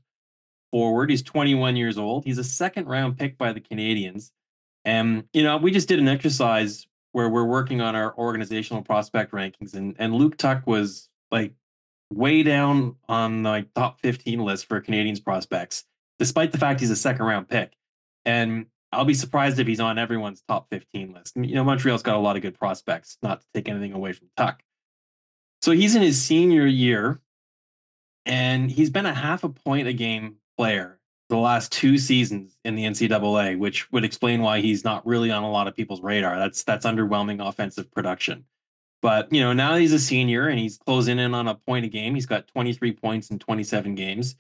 forward. 0.72 1.10
He's 1.10 1.22
21 1.22 1.76
years 1.76 1.98
old. 1.98 2.24
He's 2.24 2.38
a 2.38 2.44
second 2.44 2.88
round 2.88 3.18
pick 3.18 3.38
by 3.38 3.52
the 3.52 3.60
Canadiens. 3.60 4.32
And, 4.86 5.26
you 5.34 5.44
know, 5.44 5.58
we 5.58 5.72
just 5.72 5.88
did 5.88 6.00
an 6.00 6.08
exercise 6.08 6.88
where 7.12 7.30
we're 7.30 7.46
working 7.46 7.82
on 7.82 7.96
our 7.96 8.16
organizational 8.18 8.84
prospect 8.84 9.32
rankings, 9.32 9.74
and, 9.74 9.96
and 10.00 10.14
Luke 10.14 10.38
Tuch 10.38 10.66
was 10.66 11.10
like 11.32 11.54
way 12.12 12.44
down 12.44 12.96
on 13.08 13.44
the 13.44 13.50
like, 13.50 13.74
top 13.74 14.00
15 14.02 14.40
list 14.40 14.66
for 14.68 14.82
Canadiens 14.82 15.24
prospects, 15.24 15.86
despite 16.18 16.52
the 16.52 16.58
fact 16.58 16.80
he's 16.80 16.92
a 16.92 16.96
second 16.96 17.26
round 17.26 17.50
pick. 17.50 17.74
And 18.26 18.68
I'll 18.92 19.06
be 19.06 19.14
surprised 19.14 19.60
if 19.60 19.68
he's 19.68 19.80
on 19.80 19.98
everyone's 19.98 20.44
top 20.48 20.68
15 20.72 21.14
list. 21.14 21.36
You 21.36 21.56
know, 21.56 21.64
Montreal's 21.64 22.04
got 22.04 22.16
a 22.16 22.20
lot 22.20 22.36
of 22.36 22.42
good 22.42 22.58
prospects, 22.58 23.18
not 23.22 23.42
to 23.42 23.48
take 23.54 23.70
anything 23.70 23.94
away 23.94 24.14
from 24.14 24.30
Tuch. 24.36 24.60
So 25.62 25.72
he's 25.72 25.96
in 25.96 26.02
his 26.02 26.22
senior 26.22 26.66
year, 26.66 27.20
and 28.26 28.72
he's 28.72 28.90
been 28.90 29.06
a 29.06 29.14
half 29.14 29.44
a 29.44 29.50
point 29.50 29.88
a 29.88 29.94
game 29.94 30.38
player 30.58 30.99
the 31.30 31.38
last 31.38 31.72
two 31.72 31.98
seasons 31.98 32.58
in 32.66 32.76
the 32.76 32.84
NCAA, 32.86 33.58
which 33.58 33.92
would 33.92 34.04
explain 34.04 34.42
why 34.42 34.62
he's 34.62 34.84
not 34.84 35.06
really 35.06 35.32
on 35.32 35.44
a 35.44 35.52
lot 35.52 35.68
of 35.68 35.76
people's 35.76 36.02
radar. 36.02 36.38
That's 36.38 36.64
that's 36.64 36.86
underwhelming 36.86 37.48
offensive 37.48 37.92
production. 37.92 38.46
But 39.02 39.32
you 39.32 39.42
know, 39.42 39.54
now 39.54 39.76
he's 39.76 39.94
a 39.94 40.00
senior 40.00 40.48
and 40.48 40.60
he's 40.60 40.78
closing 40.78 41.20
in 41.20 41.34
on 41.34 41.48
a 41.48 41.56
point 41.56 41.86
a 41.86 41.90
game. 41.90 42.16
He's 42.16 42.26
got 42.26 42.48
23 42.48 42.94
points 42.94 43.30
in 43.30 43.40
27 43.40 43.96
games. 43.96 44.36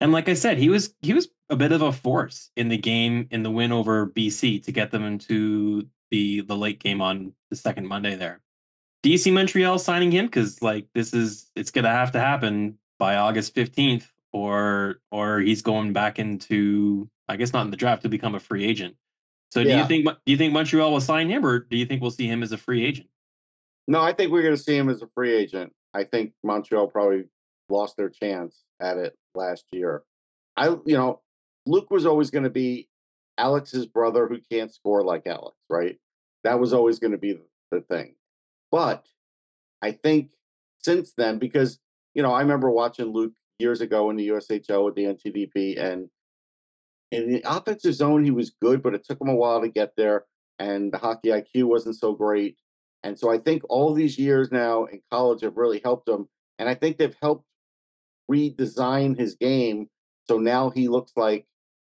And 0.00 0.12
like 0.12 0.28
I 0.28 0.34
said, 0.34 0.58
he 0.58 0.68
was 0.68 0.94
he 1.02 1.12
was 1.12 1.28
a 1.50 1.56
bit 1.56 1.72
of 1.72 1.82
a 1.82 1.92
force 1.92 2.50
in 2.56 2.68
the 2.68 2.78
game 2.78 3.26
in 3.30 3.42
the 3.42 3.50
win 3.50 3.72
over 3.72 4.06
BC 4.06 4.62
to 4.64 4.72
get 4.72 4.90
them 4.90 5.04
into 5.04 5.88
the 6.10 6.42
the 6.42 6.56
late 6.56 6.78
game 6.78 7.00
on 7.00 7.32
the 7.50 7.56
second 7.56 7.86
Monday 7.86 8.14
there. 8.14 8.40
Do 9.02 9.10
you 9.10 9.18
see 9.18 9.30
Montreal 9.30 9.78
signing 9.78 10.12
him? 10.12 10.26
Because 10.26 10.62
like 10.62 10.86
this 10.94 11.12
is 11.12 11.50
it's 11.56 11.70
gonna 11.70 11.90
have 11.90 12.12
to 12.12 12.20
happen 12.20 12.78
by 12.98 13.16
August 13.16 13.54
15th, 13.54 14.08
or 14.34 14.96
or 15.12 15.38
he's 15.40 15.62
going 15.62 15.92
back 15.94 16.18
into 16.18 17.08
I 17.28 17.36
guess 17.36 17.54
not 17.54 17.64
in 17.64 17.70
the 17.70 17.76
draft 17.76 18.02
to 18.02 18.08
become 18.10 18.34
a 18.34 18.40
free 18.40 18.64
agent. 18.64 18.96
So 19.52 19.62
do 19.62 19.70
Yeah. 19.70 19.82
you 19.82 19.86
think 19.88 20.04
do 20.04 20.32
you 20.32 20.36
think 20.36 20.52
Montreal 20.52 20.92
will 20.92 21.00
sign 21.00 21.30
him, 21.30 21.46
or 21.46 21.60
do 21.60 21.76
you 21.78 21.86
think 21.86 22.02
we'll 22.02 22.10
see 22.10 22.26
him 22.26 22.42
as 22.42 22.52
a 22.52 22.58
free 22.58 22.84
agent? 22.84 23.08
No, 23.86 24.00
I 24.02 24.12
think 24.12 24.32
we're 24.32 24.42
going 24.42 24.56
to 24.56 24.62
see 24.62 24.76
him 24.76 24.88
as 24.88 25.00
a 25.02 25.08
free 25.14 25.32
agent. 25.32 25.72
I 25.94 26.04
think 26.04 26.32
Montreal 26.42 26.88
probably 26.88 27.24
lost 27.68 27.96
their 27.96 28.08
chance 28.08 28.64
at 28.80 28.96
it 28.96 29.16
last 29.34 29.66
year. 29.72 30.02
I, 30.56 30.68
you 30.84 30.96
know, 30.96 31.20
Luke 31.66 31.90
was 31.90 32.06
always 32.06 32.30
going 32.30 32.44
to 32.44 32.50
be 32.50 32.88
Alex's 33.38 33.86
brother 33.86 34.26
who 34.26 34.38
can't 34.50 34.72
score 34.72 35.04
like 35.04 35.26
Alex, 35.26 35.56
right? 35.68 35.98
That 36.44 36.58
was 36.58 36.72
always 36.72 36.98
going 36.98 37.12
to 37.12 37.18
be 37.18 37.38
the 37.70 37.82
thing. 37.82 38.16
But 38.72 39.06
I 39.82 39.92
think 39.92 40.30
since 40.82 41.12
then, 41.16 41.38
because, 41.38 41.78
you 42.14 42.22
know, 42.22 42.32
I 42.32 42.40
remember 42.40 42.70
watching 42.70 43.12
Luke 43.12 43.32
years 43.58 43.80
ago 43.80 44.10
in 44.10 44.16
the 44.16 44.28
USHL 44.28 44.84
with 44.84 44.94
the 44.94 45.04
NTDP, 45.04 45.80
and 45.80 46.08
in 47.10 47.30
the 47.30 47.42
offensive 47.46 47.94
zone, 47.94 48.24
he 48.24 48.30
was 48.30 48.54
good, 48.60 48.82
but 48.82 48.94
it 48.94 49.04
took 49.04 49.20
him 49.20 49.28
a 49.28 49.34
while 49.34 49.60
to 49.60 49.68
get 49.68 49.92
there, 49.96 50.24
and 50.58 50.92
the 50.92 50.98
hockey 50.98 51.28
IQ 51.28 51.64
wasn't 51.64 51.96
so 51.96 52.12
great. 52.12 52.56
And 53.02 53.18
so 53.18 53.30
I 53.30 53.38
think 53.38 53.62
all 53.68 53.92
these 53.92 54.18
years 54.18 54.50
now 54.50 54.84
in 54.84 55.02
college 55.12 55.42
have 55.42 55.56
really 55.56 55.80
helped 55.84 56.08
him. 56.08 56.28
And 56.58 56.68
I 56.68 56.74
think 56.74 56.96
they've 56.96 57.16
helped 57.20 57.44
redesign 58.30 59.18
his 59.18 59.34
game. 59.34 59.88
So 60.26 60.38
now 60.38 60.70
he 60.70 60.88
looks 60.88 61.12
like, 61.14 61.46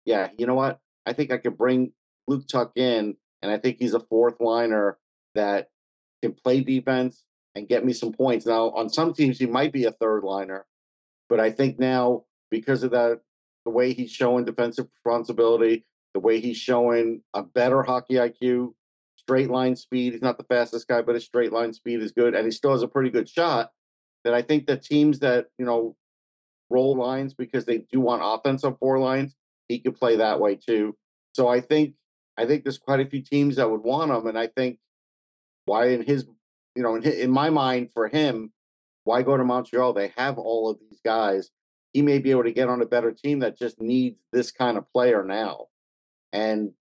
yeah, 0.05 0.29
you 0.37 0.45
know 0.45 0.53
what? 0.53 0.79
I 1.05 1.13
think 1.13 1.31
I 1.31 1.37
could 1.37 1.57
bring 1.57 1.93
Luke 2.27 2.47
Tuch 2.47 2.71
in, 2.75 3.15
and 3.41 3.51
I 3.51 3.57
think 3.57 3.77
he's 3.79 3.95
a 3.95 3.99
fourth 3.99 4.39
liner 4.39 4.99
that 5.33 5.69
can 6.21 6.33
play 6.33 6.61
defense 6.61 7.23
and 7.55 7.67
get 7.67 7.83
me 7.83 7.93
some 7.93 8.11
points. 8.11 8.45
Now, 8.45 8.69
on 8.71 8.89
some 8.89 9.13
teams, 9.13 9.39
he 9.39 9.47
might 9.47 9.73
be 9.73 9.85
a 9.85 9.91
third 9.91 10.23
liner, 10.23 10.67
but 11.29 11.39
I 11.39 11.51
think 11.51 11.79
now 11.79 12.23
because 12.51 12.83
of 12.83 12.91
that, 12.91 13.21
the 13.65 13.71
way 13.71 13.93
he's 13.93 14.11
showing 14.11 14.45
defensive 14.45 14.87
responsibility, 14.95 15.85
the 16.13 16.19
way 16.19 16.39
he's 16.39 16.57
showing 16.57 17.21
a 17.33 17.43
better 17.43 17.83
hockey 17.83 18.15
IQ, 18.15 18.73
straight 19.17 19.49
line 19.49 19.75
speed. 19.75 20.13
He's 20.13 20.21
not 20.21 20.37
the 20.37 20.43
fastest 20.45 20.87
guy, 20.87 21.01
but 21.01 21.15
his 21.15 21.25
straight 21.25 21.53
line 21.53 21.73
speed 21.73 22.01
is 22.01 22.11
good, 22.11 22.33
and 22.33 22.45
he 22.45 22.51
still 22.51 22.71
has 22.71 22.81
a 22.81 22.87
pretty 22.87 23.09
good 23.11 23.29
shot. 23.29 23.71
That 24.23 24.33
I 24.33 24.41
think 24.41 24.65
the 24.65 24.75
teams 24.77 25.19
that 25.19 25.47
you 25.57 25.65
know 25.65 25.95
roll 26.69 26.97
lines 26.97 27.33
because 27.33 27.65
they 27.65 27.79
do 27.91 27.99
want 27.99 28.21
offense 28.23 28.63
on 28.63 28.77
four 28.77 28.99
lines, 28.99 29.35
he 29.67 29.79
could 29.79 29.95
play 29.95 30.17
that 30.17 30.39
way 30.39 30.55
too. 30.55 30.95
So 31.33 31.47
I 31.47 31.61
think 31.61 31.93
I 32.37 32.45
think 32.45 32.63
there's 32.63 32.77
quite 32.77 32.99
a 32.99 33.09
few 33.09 33.21
teams 33.21 33.57
that 33.57 33.69
would 33.69 33.83
want 33.83 34.11
him, 34.11 34.27
and 34.27 34.37
I 34.37 34.47
think 34.47 34.79
why 35.65 35.89
in 35.89 36.01
his 36.03 36.25
you 36.75 36.83
know 36.83 36.95
in, 36.95 37.03
hi- 37.03 37.11
in 37.11 37.31
my 37.31 37.49
mind 37.49 37.91
for 37.93 38.07
him, 38.07 38.51
why 39.09 39.23
go 39.23 39.35
to 39.35 39.43
Montreal? 39.43 39.93
They 39.93 40.13
have 40.17 40.37
all 40.37 40.69
of 40.69 40.77
these 40.79 40.99
guys. 41.03 41.49
He 41.93 42.03
may 42.03 42.19
be 42.19 42.29
able 42.29 42.43
to 42.43 42.51
get 42.51 42.69
on 42.69 42.83
a 42.83 42.85
better 42.85 43.11
team 43.11 43.39
that 43.39 43.57
just 43.57 43.81
needs 43.81 44.19
this 44.31 44.51
kind 44.51 44.77
of 44.77 44.87
player 44.93 45.23
now, 45.23 45.65
and 46.31 46.73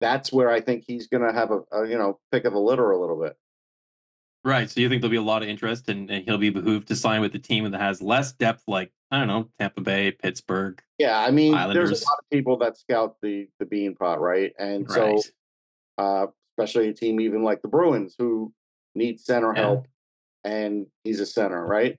that's 0.00 0.32
where 0.32 0.48
I 0.48 0.62
think 0.62 0.84
he's 0.86 1.06
going 1.08 1.22
to 1.22 1.34
have 1.34 1.50
a, 1.50 1.60
a 1.70 1.86
you 1.86 1.98
know 1.98 2.18
pick 2.32 2.46
of 2.46 2.54
the 2.54 2.58
litter 2.58 2.90
a 2.90 2.98
little 2.98 3.20
bit. 3.20 3.36
Right. 4.42 4.70
So 4.70 4.80
you 4.80 4.88
think 4.88 5.02
there'll 5.02 5.10
be 5.10 5.18
a 5.18 5.22
lot 5.22 5.42
of 5.42 5.50
interest 5.50 5.90
and, 5.90 6.10
and 6.10 6.24
he'll 6.24 6.38
be 6.38 6.48
behooved 6.48 6.88
to 6.88 6.96
sign 6.96 7.20
with 7.20 7.32
the 7.32 7.38
team 7.38 7.70
that 7.70 7.78
has 7.78 8.00
less 8.00 8.32
depth, 8.32 8.62
like, 8.66 8.90
I 9.10 9.18
don't 9.18 9.28
know, 9.28 9.50
Tampa 9.58 9.82
Bay, 9.82 10.12
Pittsburgh. 10.12 10.82
Yeah, 10.96 11.18
I 11.20 11.30
mean, 11.30 11.52
there's 11.74 11.90
a 11.90 12.06
lot 12.06 12.18
of 12.20 12.30
people 12.32 12.56
that 12.60 12.78
scout 12.78 13.16
the 13.20 13.48
the 13.58 13.66
Beanpot, 13.66 14.18
right? 14.18 14.54
And 14.58 14.90
so, 14.90 15.20
uh, 15.98 16.28
especially 16.56 16.88
a 16.88 16.94
team 16.94 17.20
even 17.20 17.42
like 17.42 17.60
the 17.60 17.68
Bruins 17.68 18.14
who 18.18 18.54
need 18.94 19.20
center 19.20 19.52
Yeah. 19.54 19.60
help, 19.60 19.88
and 20.44 20.86
he's 21.04 21.20
a 21.20 21.26
center, 21.26 21.64
right? 21.66 21.98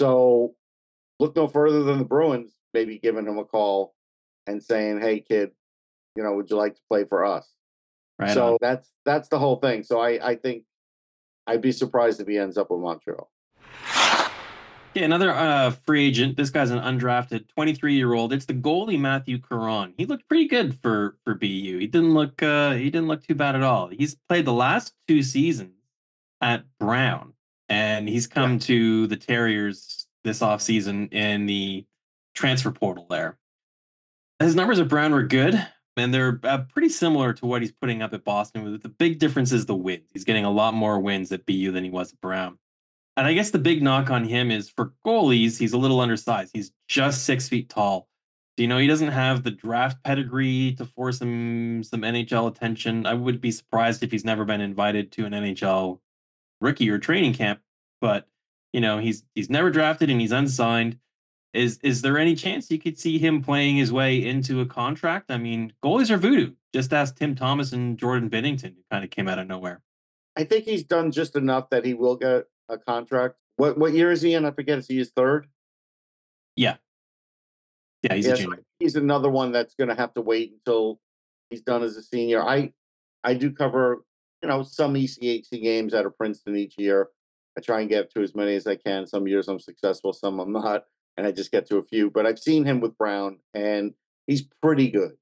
So, 0.00 0.54
look 1.18 1.36
no 1.36 1.46
further 1.46 1.82
than 1.82 1.98
the 1.98 2.04
Bruins 2.04 2.54
maybe 2.72 2.98
giving 2.98 3.26
him 3.26 3.38
a 3.38 3.44
call 3.44 3.94
and 4.46 4.62
saying, 4.62 5.00
"Hey, 5.00 5.20
kid, 5.20 5.50
you 6.16 6.22
know, 6.22 6.34
would 6.34 6.50
you 6.50 6.56
like 6.56 6.74
to 6.74 6.82
play 6.88 7.04
for 7.04 7.24
us?" 7.24 7.48
Right. 8.18 8.32
so 8.32 8.52
on. 8.52 8.58
that's 8.60 8.90
that's 9.04 9.28
the 9.28 9.38
whole 9.38 9.56
thing. 9.56 9.82
So 9.82 10.00
I 10.00 10.30
I 10.30 10.34
think 10.36 10.64
I'd 11.46 11.62
be 11.62 11.72
surprised 11.72 12.20
if 12.20 12.28
he 12.28 12.38
ends 12.38 12.58
up 12.58 12.70
with 12.70 12.80
Montreal. 12.80 13.30
Okay, 14.90 15.04
another 15.04 15.30
uh, 15.30 15.70
free 15.70 16.08
agent. 16.08 16.36
This 16.36 16.50
guy's 16.50 16.70
an 16.70 16.80
undrafted 16.80 17.46
23 17.48 17.94
year 17.94 18.12
old. 18.12 18.32
It's 18.32 18.46
the 18.46 18.54
goalie 18.54 18.98
Mathieu 18.98 19.38
Caron. 19.38 19.94
He 19.96 20.04
looked 20.04 20.26
pretty 20.28 20.48
good 20.48 20.76
for 20.80 21.16
for 21.24 21.34
BU. 21.34 21.78
He 21.78 21.86
didn't 21.86 22.12
look 22.12 22.42
uh, 22.42 22.72
he 22.72 22.90
didn't 22.90 23.06
look 23.06 23.24
too 23.26 23.36
bad 23.36 23.54
at 23.54 23.62
all. 23.62 23.88
He's 23.88 24.16
played 24.28 24.44
the 24.44 24.52
last 24.52 24.94
two 25.06 25.22
seasons 25.22 25.74
at 26.40 26.64
Brown, 26.78 27.34
and 27.70 28.08
he's 28.08 28.26
come 28.26 28.58
to 28.58 29.06
the 29.06 29.16
Terriers 29.16 30.06
this 30.24 30.40
offseason 30.40 31.10
in 31.14 31.46
the 31.46 31.86
transfer 32.34 32.70
portal. 32.70 33.06
There, 33.08 33.38
his 34.40 34.54
numbers 34.54 34.80
at 34.80 34.88
Brown 34.88 35.12
were 35.12 35.22
good, 35.22 35.66
and 35.96 36.12
they're 36.12 36.40
uh, 36.42 36.58
pretty 36.68 36.88
similar 36.88 37.32
to 37.32 37.46
what 37.46 37.62
he's 37.62 37.72
putting 37.72 38.02
up 38.02 38.12
at 38.12 38.24
Boston. 38.24 38.64
With 38.64 38.82
the 38.82 38.88
big 38.88 39.18
difference 39.18 39.52
is 39.52 39.66
the 39.66 39.74
wins. 39.74 40.04
He's 40.12 40.24
getting 40.24 40.44
a 40.44 40.50
lot 40.50 40.74
more 40.74 40.98
wins 40.98 41.32
at 41.32 41.46
BU 41.46 41.70
than 41.70 41.84
he 41.84 41.90
was 41.90 42.12
at 42.12 42.20
Brown. 42.20 42.58
And 43.16 43.26
I 43.26 43.34
guess 43.34 43.50
the 43.50 43.58
big 43.58 43.82
knock 43.82 44.10
on 44.10 44.24
him 44.24 44.50
is 44.50 44.68
for 44.68 44.92
goalies, 45.06 45.58
he's 45.58 45.72
a 45.72 45.78
little 45.78 46.00
undersized. 46.00 46.50
He's 46.54 46.72
just 46.88 47.24
six 47.24 47.48
feet 47.48 47.68
tall. 47.68 48.08
Do 48.56 48.64
you 48.64 48.68
know, 48.68 48.78
he 48.78 48.86
doesn't 48.86 49.08
have 49.08 49.42
the 49.42 49.50
draft 49.50 50.02
pedigree 50.02 50.74
to 50.78 50.84
force 50.84 51.20
him 51.20 51.82
some 51.82 52.02
NHL 52.02 52.48
attention. 52.48 53.06
I 53.06 53.14
would 53.14 53.40
be 53.40 53.50
surprised 53.50 54.02
if 54.02 54.10
he's 54.10 54.24
never 54.24 54.44
been 54.44 54.60
invited 54.60 55.12
to 55.12 55.24
an 55.24 55.32
NHL 55.32 56.00
rookie 56.60 56.90
or 56.90 56.98
training 56.98 57.34
camp. 57.34 57.60
But 58.00 58.26
you 58.72 58.80
know, 58.80 58.98
he's 58.98 59.24
he's 59.34 59.50
never 59.50 59.70
drafted 59.70 60.10
and 60.10 60.20
he's 60.20 60.32
unsigned. 60.32 60.98
Is 61.52 61.78
is 61.82 62.02
there 62.02 62.18
any 62.18 62.34
chance 62.34 62.70
you 62.70 62.78
could 62.78 62.98
see 62.98 63.18
him 63.18 63.42
playing 63.42 63.76
his 63.76 63.92
way 63.92 64.24
into 64.24 64.60
a 64.60 64.66
contract? 64.66 65.30
I 65.30 65.38
mean, 65.38 65.72
goalies 65.84 66.10
are 66.10 66.16
voodoo. 66.16 66.52
Just 66.72 66.92
ask 66.92 67.16
Tim 67.16 67.34
Thomas 67.34 67.72
and 67.72 67.98
Jordan 67.98 68.30
Binnington, 68.30 68.74
who 68.76 68.82
kind 68.90 69.04
of 69.04 69.10
came 69.10 69.26
out 69.28 69.38
of 69.40 69.48
nowhere. 69.48 69.82
I 70.36 70.44
think 70.44 70.64
he's 70.64 70.84
done 70.84 71.10
just 71.10 71.34
enough 71.34 71.70
that 71.70 71.84
he 71.84 71.94
will 71.94 72.14
get 72.16 72.44
a 72.68 72.78
contract. 72.78 73.34
What 73.56 73.76
what 73.78 73.92
year 73.92 74.12
is 74.12 74.22
he 74.22 74.34
in? 74.34 74.44
I 74.44 74.52
forget. 74.52 74.78
Is 74.78 74.86
he 74.86 74.96
his 74.98 75.10
third? 75.10 75.48
Yeah, 76.56 76.76
Yeah, 78.02 78.14
he's 78.14 78.26
a 78.26 78.30
Yes, 78.30 78.38
junior. 78.38 78.62
he's 78.78 78.96
another 78.96 79.30
one 79.30 79.50
that's 79.52 79.74
going 79.74 79.88
to 79.88 79.94
have 79.94 80.12
to 80.14 80.20
wait 80.20 80.52
until 80.52 81.00
he's 81.48 81.62
done 81.62 81.82
as 81.82 81.96
a 81.96 82.02
senior. 82.02 82.42
I 82.42 82.72
I 83.24 83.34
do 83.34 83.50
cover 83.50 84.04
you 84.42 84.48
know 84.48 84.62
some 84.62 84.94
ECAC 84.94 85.50
games 85.62 85.94
out 85.94 86.06
of 86.06 86.16
Princeton 86.16 86.56
each 86.56 86.74
year. 86.78 87.08
I 87.56 87.60
try 87.60 87.80
and 87.80 87.88
get 87.88 88.12
to 88.14 88.22
as 88.22 88.34
many 88.34 88.54
as 88.54 88.66
I 88.66 88.76
can. 88.76 89.06
Some 89.06 89.26
years 89.26 89.48
I'm 89.48 89.58
successful, 89.58 90.12
some 90.12 90.38
I'm 90.38 90.52
not, 90.52 90.84
and 91.16 91.26
I 91.26 91.32
just 91.32 91.50
get 91.50 91.66
to 91.68 91.78
a 91.78 91.82
few. 91.82 92.10
But 92.10 92.26
I've 92.26 92.38
seen 92.38 92.64
him 92.64 92.80
with 92.80 92.96
Brown, 92.96 93.38
and 93.54 93.94
he's 94.26 94.42
pretty 94.62 94.90
good. 94.90 95.12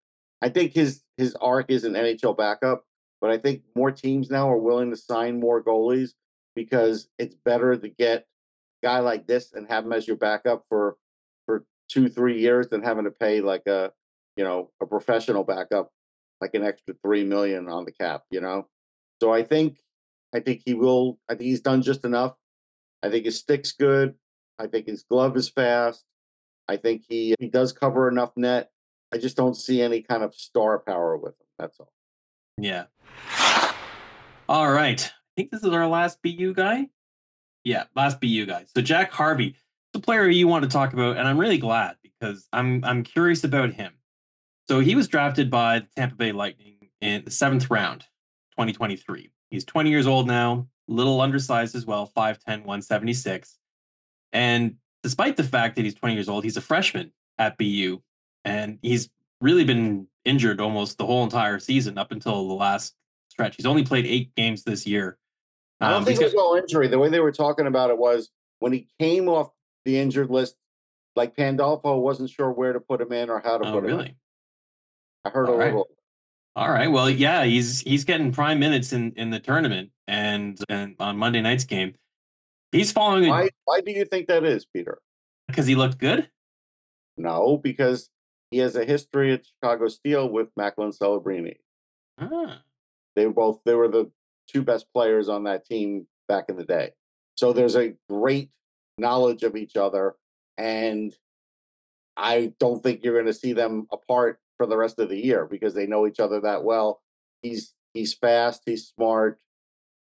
I 0.42 0.48
think 0.48 0.74
his 0.74 1.02
his 1.16 1.34
arc 1.36 1.70
is 1.70 1.84
an 1.84 1.94
NHL 1.94 2.36
backup, 2.36 2.84
but 3.20 3.30
I 3.30 3.38
think 3.38 3.62
more 3.74 3.90
teams 3.90 4.30
now 4.30 4.50
are 4.50 4.58
willing 4.58 4.90
to 4.90 4.96
sign 4.96 5.40
more 5.40 5.62
goalies 5.62 6.10
because 6.54 7.08
it's 7.18 7.34
better 7.34 7.76
to 7.76 7.88
get 7.88 8.26
a 8.82 8.86
guy 8.86 8.98
like 9.00 9.26
this 9.26 9.52
and 9.52 9.68
have 9.68 9.84
him 9.84 9.92
as 9.92 10.06
your 10.06 10.16
backup 10.16 10.64
for 10.68 10.96
for 11.46 11.64
two, 11.90 12.08
three 12.08 12.40
years 12.40 12.68
than 12.68 12.82
having 12.82 13.04
to 13.04 13.10
pay 13.10 13.40
like 13.40 13.66
a, 13.66 13.92
you 14.36 14.44
know, 14.44 14.70
a 14.80 14.86
professional 14.86 15.44
backup 15.44 15.90
like 16.40 16.54
an 16.54 16.64
extra 16.64 16.94
three 17.02 17.24
million 17.24 17.68
on 17.68 17.84
the 17.84 17.92
cap, 17.92 18.22
you 18.30 18.40
know? 18.40 18.68
So 19.20 19.32
I 19.32 19.42
think 19.42 19.78
I 20.34 20.40
think 20.40 20.62
he 20.64 20.74
will 20.74 21.18
I 21.28 21.34
think 21.34 21.48
he's 21.48 21.60
done 21.60 21.82
just 21.82 22.04
enough. 22.04 22.34
I 23.02 23.10
think 23.10 23.24
his 23.24 23.38
stick's 23.38 23.72
good. 23.72 24.14
I 24.58 24.66
think 24.66 24.86
his 24.86 25.04
glove 25.04 25.36
is 25.36 25.48
fast. 25.48 26.04
I 26.68 26.76
think 26.76 27.04
he 27.08 27.34
he 27.38 27.48
does 27.48 27.72
cover 27.72 28.08
enough 28.08 28.32
net. 28.36 28.70
I 29.12 29.18
just 29.18 29.36
don't 29.36 29.54
see 29.54 29.80
any 29.80 30.02
kind 30.02 30.22
of 30.22 30.34
star 30.34 30.78
power 30.78 31.16
with 31.16 31.32
him. 31.32 31.46
That's 31.58 31.80
all. 31.80 31.92
Yeah. 32.58 32.84
All 34.48 34.70
right. 34.70 35.02
I 35.02 35.30
think 35.36 35.50
this 35.50 35.62
is 35.62 35.72
our 35.72 35.86
last 35.86 36.20
BU 36.22 36.54
guy. 36.54 36.88
Yeah, 37.64 37.84
last 37.94 38.20
BU 38.20 38.46
guy. 38.46 38.64
So 38.74 38.82
Jack 38.82 39.12
Harvey, 39.12 39.56
the 39.92 40.00
player 40.00 40.28
you 40.28 40.48
want 40.48 40.64
to 40.64 40.70
talk 40.70 40.92
about, 40.92 41.16
and 41.16 41.26
I'm 41.26 41.38
really 41.38 41.58
glad 41.58 41.96
because 42.02 42.48
I'm 42.52 42.84
I'm 42.84 43.02
curious 43.02 43.44
about 43.44 43.72
him. 43.72 43.92
So 44.68 44.80
he 44.80 44.94
was 44.94 45.08
drafted 45.08 45.50
by 45.50 45.80
the 45.80 45.86
Tampa 45.96 46.16
Bay 46.16 46.32
Lightning 46.32 46.76
in 47.00 47.24
the 47.24 47.30
seventh 47.30 47.70
round, 47.70 48.02
2023. 48.52 49.30
He's 49.50 49.64
20 49.64 49.90
years 49.90 50.06
old 50.06 50.26
now, 50.26 50.68
little 50.86 51.20
undersized 51.20 51.74
as 51.74 51.86
well, 51.86 52.10
5'10, 52.16 52.64
176. 52.64 53.58
And 54.32 54.76
despite 55.02 55.36
the 55.36 55.44
fact 55.44 55.76
that 55.76 55.84
he's 55.84 55.94
20 55.94 56.14
years 56.14 56.28
old, 56.28 56.44
he's 56.44 56.56
a 56.56 56.60
freshman 56.60 57.12
at 57.38 57.56
BU. 57.58 58.00
And 58.44 58.78
he's 58.82 59.08
really 59.40 59.64
been 59.64 60.06
injured 60.24 60.60
almost 60.60 60.98
the 60.98 61.06
whole 61.06 61.24
entire 61.24 61.58
season 61.58 61.96
up 61.98 62.12
until 62.12 62.46
the 62.48 62.54
last 62.54 62.94
stretch. 63.28 63.56
He's 63.56 63.66
only 63.66 63.84
played 63.84 64.04
eight 64.06 64.34
games 64.34 64.64
this 64.64 64.86
year. 64.86 65.18
I 65.80 65.88
don't 65.90 65.98
Um, 65.98 66.04
think 66.04 66.20
it 66.20 66.24
was 66.24 66.34
all 66.34 66.54
injury. 66.56 66.88
The 66.88 66.98
way 66.98 67.08
they 67.08 67.20
were 67.20 67.32
talking 67.32 67.66
about 67.66 67.90
it 67.90 67.98
was 67.98 68.30
when 68.58 68.72
he 68.72 68.88
came 68.98 69.28
off 69.28 69.50
the 69.84 69.98
injured 69.98 70.28
list, 70.30 70.56
like 71.16 71.36
Pandolfo 71.36 71.98
wasn't 71.98 72.30
sure 72.30 72.50
where 72.50 72.72
to 72.72 72.80
put 72.80 73.00
him 73.00 73.12
in 73.12 73.30
or 73.30 73.40
how 73.40 73.58
to 73.58 73.68
oh, 73.68 73.72
put 73.72 73.84
him 73.84 73.90
in. 73.90 73.96
really? 73.96 74.16
I 75.24 75.30
heard 75.30 75.48
a 75.48 75.52
All 75.52 75.58
right. 75.58 75.66
little. 75.66 75.88
All 76.58 76.72
right. 76.72 76.90
Well, 76.90 77.08
yeah, 77.08 77.44
he's 77.44 77.82
he's 77.82 78.02
getting 78.02 78.32
prime 78.32 78.58
minutes 78.58 78.92
in 78.92 79.12
in 79.12 79.30
the 79.30 79.38
tournament 79.38 79.90
and 80.08 80.58
and 80.68 80.96
on 80.98 81.16
Monday 81.16 81.40
night's 81.40 81.62
game. 81.62 81.94
He's 82.72 82.90
following 82.90 83.28
Why 83.28 83.50
why 83.64 83.80
do 83.80 83.92
you 83.92 84.04
think 84.04 84.26
that 84.26 84.42
is, 84.42 84.66
Peter? 84.66 84.98
because 85.46 85.66
he 85.68 85.76
looked 85.76 85.98
good. 85.98 86.28
No, 87.16 87.58
because 87.62 88.10
he 88.50 88.58
has 88.58 88.74
a 88.74 88.84
history 88.84 89.32
at 89.32 89.46
Chicago 89.46 89.86
Steel 89.86 90.28
with 90.28 90.48
Macklin 90.56 90.90
Celebrini. 90.90 91.58
Ah, 92.20 92.60
They 93.14 93.26
were 93.26 93.32
both 93.32 93.60
they 93.64 93.74
were 93.74 93.86
the 93.86 94.10
two 94.48 94.62
best 94.62 94.92
players 94.92 95.28
on 95.28 95.44
that 95.44 95.64
team 95.64 96.08
back 96.26 96.46
in 96.48 96.56
the 96.56 96.64
day. 96.64 96.90
So 97.36 97.52
there's 97.52 97.76
a 97.76 97.94
great 98.08 98.50
knowledge 98.98 99.44
of 99.44 99.54
each 99.54 99.76
other 99.76 100.16
and 100.56 101.14
I 102.16 102.52
don't 102.58 102.82
think 102.82 103.04
you're 103.04 103.14
going 103.14 103.26
to 103.26 103.32
see 103.32 103.52
them 103.52 103.86
apart 103.92 104.40
for 104.58 104.66
the 104.66 104.76
rest 104.76 104.98
of 104.98 105.08
the 105.08 105.16
year 105.16 105.46
because 105.46 105.72
they 105.72 105.86
know 105.86 106.06
each 106.06 106.20
other 106.20 106.40
that 106.40 106.64
well. 106.64 107.00
He's 107.42 107.72
he's 107.94 108.12
fast, 108.12 108.62
he's 108.66 108.88
smart. 108.88 109.38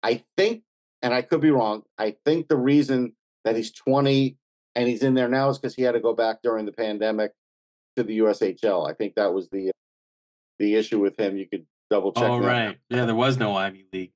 I 0.02 0.22
think 0.36 0.62
and 1.02 1.12
I 1.12 1.22
could 1.22 1.40
be 1.40 1.50
wrong. 1.50 1.82
I 1.98 2.14
think 2.24 2.46
the 2.46 2.56
reason 2.56 3.14
that 3.44 3.56
he's 3.56 3.72
20 3.72 4.36
and 4.76 4.88
he's 4.88 5.02
in 5.02 5.14
there 5.14 5.28
now 5.28 5.48
is 5.48 5.58
because 5.58 5.74
he 5.74 5.82
had 5.82 5.92
to 5.92 6.00
go 6.00 6.14
back 6.14 6.38
during 6.42 6.64
the 6.64 6.72
pandemic 6.72 7.32
to 7.96 8.04
the 8.04 8.20
USHL. 8.20 8.88
I 8.88 8.94
think 8.94 9.14
that 9.16 9.34
was 9.34 9.48
the 9.50 9.72
the 10.58 10.76
issue 10.76 11.00
with 11.00 11.18
him. 11.18 11.36
You 11.36 11.48
could 11.48 11.66
double 11.90 12.12
check. 12.12 12.24
oh 12.30 12.40
that. 12.40 12.46
right. 12.46 12.78
Yeah, 12.88 13.04
there 13.04 13.14
was 13.14 13.36
no 13.36 13.56
Ivy 13.56 13.86
League. 13.92 14.12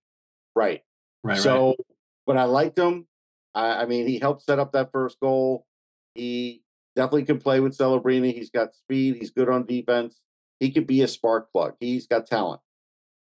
right. 0.55 0.83
Right. 1.25 1.39
so, 1.39 1.69
right. 1.69 1.77
but 2.25 2.37
I 2.37 2.45
liked 2.45 2.79
him. 2.79 3.09
I, 3.55 3.83
I 3.83 3.87
mean, 3.87 4.07
he 4.07 4.21
helped 4.21 4.43
set 4.43 4.61
up 4.61 4.73
that 4.73 4.93
first 4.93 5.19
goal. 5.19 5.67
He 6.15 6.63
definitely 6.95 7.25
can 7.25 7.39
play 7.39 7.59
with 7.59 7.77
Celebrini. 7.77 8.33
He's 8.33 8.51
got 8.51 8.75
speed. 8.75 9.17
He's 9.17 9.31
good 9.31 9.49
on 9.49 9.67
defense. 9.67 10.21
He 10.61 10.71
could 10.71 10.87
be 10.87 11.03
a 11.03 11.09
spark 11.09 11.53
plug. 11.53 11.75
He's 11.81 12.07
got 12.07 12.27
talent. 12.27 12.61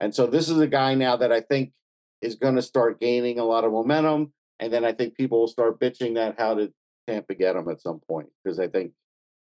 And 0.01 0.15
so 0.15 0.27
this 0.27 0.49
is 0.49 0.59
a 0.59 0.67
guy 0.67 0.95
now 0.95 1.17
that 1.17 1.33
I 1.33 1.41
think 1.41 1.73
is 2.23 2.35
going 2.35 2.57
to 2.57 2.63
start 2.63 3.01
gaining 3.01 3.39
a 3.39 3.45
lot 3.45 3.65
of 3.65 3.73
momentum. 3.73 4.33
And 4.59 4.73
then 4.73 4.85
I 4.85 4.93
think 4.93 5.15
people 5.17 5.41
will 5.41 5.49
start 5.49 5.81
bitching 5.81 6.15
that 6.15 6.37
how 6.39 6.55
did 6.55 6.73
Tampa 7.07 7.35
get 7.35 7.57
him 7.57 7.69
at 7.69 7.81
some 7.81 8.01
point? 8.09 8.29
Because 8.43 8.59
I 8.59 8.69
think 8.69 8.93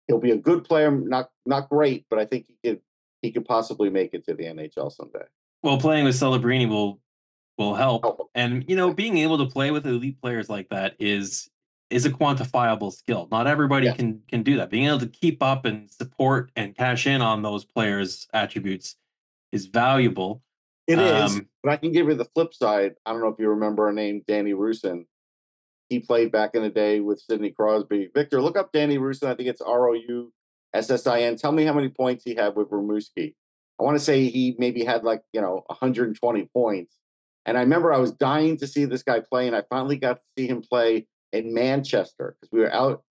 he'll 0.07 0.20
be 0.20 0.30
a 0.30 0.37
good 0.37 0.64
player, 0.64 0.91
not 0.91 1.30
not 1.45 1.68
great, 1.68 2.07
but 2.09 2.18
I 2.18 2.24
think 2.24 2.47
he 2.49 2.57
could 2.68 2.80
he 3.20 3.33
could 3.33 3.45
possibly 3.45 3.91
make 3.91 4.14
it 4.14 4.24
to 4.26 4.35
the 4.35 4.45
NHL 4.45 4.93
someday. 4.93 5.24
Well, 5.62 5.78
playing 5.78 6.05
with 6.05 6.16
Celebrini 6.16 6.68
will 6.68 7.01
will 7.59 7.74
help. 7.74 8.03
Help. 8.05 8.30
And 8.35 8.64
you 8.68 8.76
know, 8.76 8.93
being 8.93 9.18
able 9.18 9.39
to 9.39 9.47
play 9.47 9.70
with 9.70 9.87
elite 9.87 10.20
players 10.20 10.49
like 10.49 10.68
that 10.70 10.95
is 10.99 11.49
is 11.93 12.07
a 12.07 12.11
quantifiable 12.11 12.93
skill. 12.93 13.28
Not 13.30 13.47
everybody 13.47 13.86
Yeah. 13.86 13.95
can 13.95 14.22
can 14.28 14.43
do 14.43 14.57
that. 14.57 14.70
Being 14.70 14.86
able 14.86 15.01
to 15.01 15.07
keep 15.07 15.43
up 15.43 15.64
and 15.64 15.90
support 15.90 16.51
and 16.57 16.74
cash 16.76 17.07
in 17.07 17.20
on 17.20 17.43
those 17.43 17.64
players' 17.64 18.26
attributes 18.32 18.97
is 19.53 19.66
valuable. 19.66 20.43
It 20.86 20.99
is, 20.99 21.36
Um, 21.36 21.49
but 21.62 21.70
I 21.72 21.76
can 21.76 21.93
give 21.93 22.09
you 22.09 22.14
the 22.14 22.24
flip 22.24 22.55
side. 22.55 22.95
I 23.07 23.12
don't 23.12 23.20
know 23.20 23.28
if 23.28 23.38
you 23.38 23.49
remember 23.49 23.88
a 23.88 23.93
name, 23.93 24.22
Danny 24.26 24.53
Roussin. 24.53 25.07
He 25.88 26.01
played 26.01 26.32
back 26.32 26.55
in 26.55 26.62
the 26.62 26.70
day 26.70 27.01
with 27.01 27.20
Sidney 27.20 27.51
Crosby. 27.51 28.11
Victor, 28.14 28.40
look 28.40 28.57
up 28.57 28.72
Danny 28.72 28.99
Roussin. 28.99 29.28
I 29.28 29.34
think 29.34 29.49
it's 29.49 29.61
R 29.61 29.90
O 29.90 29.93
U 29.93 30.32
S 30.74 30.90
S 30.90 31.07
I 31.07 31.20
N. 31.22 31.36
Tell 31.36 31.53
me 31.53 31.64
how 31.64 31.74
many 31.74 31.88
points 31.88 32.24
he 32.24 32.34
had 32.34 32.57
with 32.57 32.70
Rimouski. 32.70 33.34
I 33.78 33.84
want 33.84 33.97
to 33.99 34.05
say 34.05 34.28
he 34.28 34.55
maybe 34.59 34.84
had 34.84 35.05
like, 35.05 35.22
you 35.32 35.40
know, 35.40 35.64
120 35.66 36.49
points. 36.55 36.97
And 37.45 37.59
I 37.59 37.61
remember 37.61 37.93
I 37.93 37.99
was 37.99 38.12
dying 38.12 38.57
to 38.59 38.66
see 38.66 38.84
this 38.84 39.03
guy 39.03 39.20
play, 39.20 39.47
and 39.49 39.57
I 39.57 39.62
finally 39.68 39.97
got 39.97 40.14
to 40.14 40.22
see 40.38 40.47
him 40.47 40.62
play 40.62 41.07
in 41.33 41.53
Manchester 41.55 42.37
because 42.41 42.53
we 42.53 42.61
were 42.61 42.72
out 42.72 43.03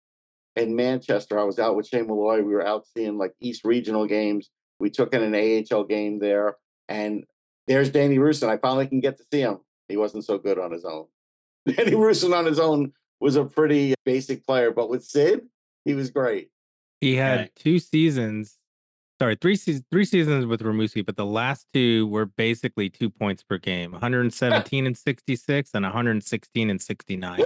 in 0.57 0.77
Manchester. 0.77 1.39
I 1.39 1.45
was 1.45 1.59
out 1.59 1.77
with 1.77 1.87
Shane 1.87 2.07
Malloy. 2.07 2.43
We 2.43 2.53
were 2.55 2.66
out 2.66 2.85
seeing 2.97 3.18
like 3.18 3.33
East 3.41 3.62
Regional 3.64 4.07
games. 4.07 4.51
We 4.79 4.91
took 4.91 5.14
in 5.14 5.23
an 5.23 5.35
AHL 5.73 5.85
game 5.85 6.18
there, 6.18 6.57
and 6.89 7.25
there's 7.66 7.91
Danny 7.91 8.18
Roussin. 8.18 8.49
I 8.49 8.57
finally 8.57 8.87
can 8.87 9.01
get 9.01 9.18
to 9.18 9.25
see 9.33 9.41
him. 9.41 9.59
He 9.89 9.97
wasn't 9.97 10.25
so 10.25 10.39
good 10.39 10.59
on 10.59 10.73
his 10.73 10.85
own. 10.85 11.07
Danny 11.66 11.93
Roussin 11.93 12.35
on 12.35 12.47
his 12.47 12.59
own 12.59 12.93
was 13.21 13.37
a 13.37 13.45
pretty 13.45 13.95
basic 14.05 14.47
player, 14.47 14.71
but 14.71 14.89
with 14.89 15.05
Sid, 15.05 15.43
he 15.85 15.95
was 15.95 16.11
great. 16.11 16.51
He 17.01 17.16
had 17.16 17.39
Right. 17.41 17.53
two 17.57 17.79
seasons, 17.79 18.57
sorry, 19.21 19.37
three 19.41 19.57
seasons, 19.57 19.85
three 19.91 20.05
seasons 20.07 20.47
with 20.47 20.62
Rimouski, 20.62 21.05
but 21.05 21.16
the 21.16 21.27
last 21.27 21.66
two 21.75 22.07
were 22.09 22.27
basically 22.27 22.89
two 22.89 23.11
points 23.11 23.43
per 23.43 23.59
game 23.59 23.93
117 23.93 24.87
and 24.87 24.97
66 24.97 25.71
and 25.75 25.85
116 25.85 26.71
and 26.71 26.81
69. 26.81 27.45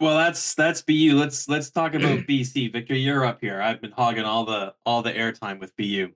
Well, 0.00 0.16
that's 0.16 0.54
that's 0.54 0.80
BU. 0.80 1.12
Let's 1.14 1.46
let's 1.46 1.70
talk 1.70 1.92
about 1.92 2.20
BC. 2.20 2.72
Victor, 2.72 2.94
you're 2.94 3.24
up 3.24 3.38
here. 3.42 3.60
I've 3.60 3.82
been 3.82 3.90
hogging 3.90 4.24
all 4.24 4.46
the 4.46 4.74
all 4.86 5.02
the 5.02 5.12
airtime 5.12 5.60
with 5.60 5.76
BU. 5.76 6.08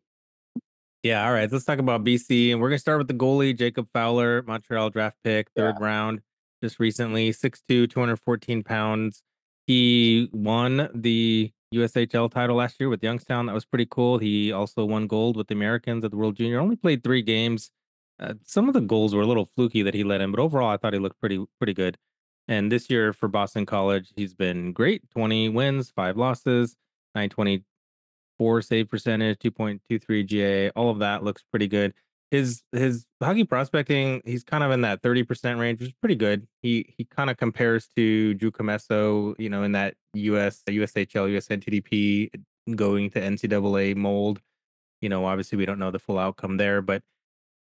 Yeah, 1.02 1.26
all 1.26 1.34
right. 1.34 1.52
Let's 1.52 1.66
talk 1.66 1.78
about 1.78 2.02
BC. 2.02 2.52
And 2.52 2.62
we're 2.62 2.70
going 2.70 2.78
to 2.78 2.80
start 2.80 2.96
with 2.96 3.08
the 3.08 3.14
goalie, 3.14 3.56
Jacob 3.56 3.86
Fowler, 3.92 4.42
Montreal 4.42 4.88
draft 4.88 5.18
pick, 5.22 5.48
third 5.54 5.78
round, 5.78 6.22
just 6.62 6.80
recently, 6.80 7.30
6'2, 7.30 7.90
214 7.90 8.62
pounds. 8.62 9.22
He 9.66 10.30
won 10.32 10.88
the 10.94 11.52
USHL 11.74 12.30
title 12.30 12.56
last 12.56 12.80
year 12.80 12.88
with 12.88 13.02
Youngstown. 13.02 13.44
That 13.44 13.52
was 13.52 13.66
pretty 13.66 13.86
cool. 13.90 14.16
He 14.16 14.50
also 14.50 14.86
won 14.86 15.06
gold 15.06 15.36
with 15.36 15.48
the 15.48 15.54
Americans 15.54 16.06
at 16.06 16.10
the 16.10 16.16
World 16.16 16.36
Junior. 16.36 16.58
Only 16.58 16.76
played 16.76 17.04
three 17.04 17.20
games. 17.20 17.70
Uh, 18.18 18.32
some 18.46 18.68
of 18.68 18.72
the 18.72 18.80
goals 18.80 19.14
were 19.14 19.22
a 19.22 19.26
little 19.26 19.50
fluky 19.56 19.82
that 19.82 19.92
he 19.92 20.04
let 20.04 20.22
in, 20.22 20.30
but 20.30 20.40
overall, 20.40 20.70
I 20.70 20.78
thought 20.78 20.94
he 20.94 20.98
looked 20.98 21.20
pretty 21.20 21.44
pretty 21.58 21.74
good. 21.74 21.98
And 22.48 22.70
this 22.70 22.90
year 22.90 23.12
for 23.12 23.28
Boston 23.28 23.64
College, 23.64 24.12
he's 24.16 24.34
been 24.34 24.72
great. 24.72 25.08
20 25.10 25.48
wins, 25.50 25.90
five 25.90 26.16
losses, 26.16 26.76
924 27.14 28.62
save 28.62 28.88
percentage, 28.88 29.38
2.23 29.38 30.26
GA, 30.26 30.70
all 30.70 30.90
of 30.90 30.98
that 30.98 31.22
looks 31.22 31.42
pretty 31.50 31.68
good. 31.68 31.94
His 32.30 32.62
his 32.72 33.06
hockey 33.22 33.44
prospecting, 33.44 34.20
he's 34.24 34.42
kind 34.42 34.64
of 34.64 34.72
in 34.72 34.80
that 34.80 35.02
30% 35.02 35.58
range, 35.58 35.80
which 35.80 35.90
is 35.90 35.94
pretty 36.00 36.16
good. 36.16 36.46
He 36.62 36.92
he 36.98 37.04
kind 37.04 37.30
of 37.30 37.36
compares 37.36 37.86
to 37.96 38.34
Drew 38.34 38.50
Comesso, 38.50 39.34
you 39.38 39.48
know, 39.48 39.62
in 39.62 39.72
that 39.72 39.94
US 40.14 40.62
USHL, 40.68 41.30
USNTDP 41.32 42.30
going 42.74 43.10
to 43.10 43.20
NCAA 43.20 43.94
mold. 43.94 44.40
You 45.00 45.10
know, 45.10 45.26
obviously 45.26 45.58
we 45.58 45.66
don't 45.66 45.78
know 45.78 45.90
the 45.90 45.98
full 45.98 46.18
outcome 46.18 46.56
there, 46.56 46.82
but 46.82 47.02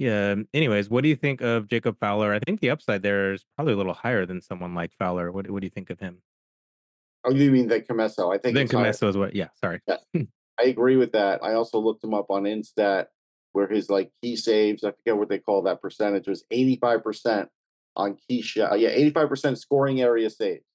yeah. 0.01 0.31
Um, 0.31 0.47
anyways, 0.53 0.89
what 0.89 1.03
do 1.03 1.09
you 1.09 1.15
think 1.15 1.41
of 1.41 1.67
Jacob 1.67 1.97
Fowler? 1.99 2.33
I 2.33 2.39
think 2.39 2.59
the 2.59 2.71
upside 2.71 3.03
there 3.03 3.33
is 3.33 3.45
probably 3.55 3.73
a 3.73 3.77
little 3.77 3.93
higher 3.93 4.25
than 4.25 4.41
someone 4.41 4.73
like 4.73 4.91
Fowler. 4.97 5.31
What 5.31 5.49
what 5.49 5.61
do 5.61 5.65
you 5.65 5.71
think 5.71 5.91
of 5.91 5.99
him? 5.99 6.21
Oh, 7.23 7.31
you 7.31 7.51
mean 7.51 7.67
the 7.67 7.81
Comesso? 7.81 8.33
I 8.33 8.39
think 8.39 8.55
Then. 8.55 8.67
Comesso 8.67 9.07
is 9.07 9.15
what? 9.15 9.35
Yeah, 9.35 9.49
sorry. 9.59 9.79
Yeah. 9.87 9.97
Hmm. 10.13 10.23
I 10.59 10.65
agree 10.65 10.95
with 10.95 11.13
that. 11.13 11.43
I 11.43 11.53
also 11.53 11.79
looked 11.79 12.03
him 12.03 12.13
up 12.13 12.27
on 12.29 12.43
Instat 12.43 13.05
where 13.53 13.67
his 13.67 13.89
like 13.89 14.11
key 14.21 14.35
saves, 14.35 14.83
I 14.83 14.91
forget 14.91 15.17
what 15.17 15.29
they 15.29 15.39
call 15.39 15.63
that 15.63 15.81
percentage, 15.81 16.27
was 16.27 16.43
85% 16.51 17.47
on 17.95 18.17
key 18.27 18.41
shot. 18.41 18.73
Uh, 18.73 18.75
yeah, 18.75 18.89
85% 18.89 19.57
scoring 19.57 20.01
area 20.01 20.29
saves. 20.29 20.65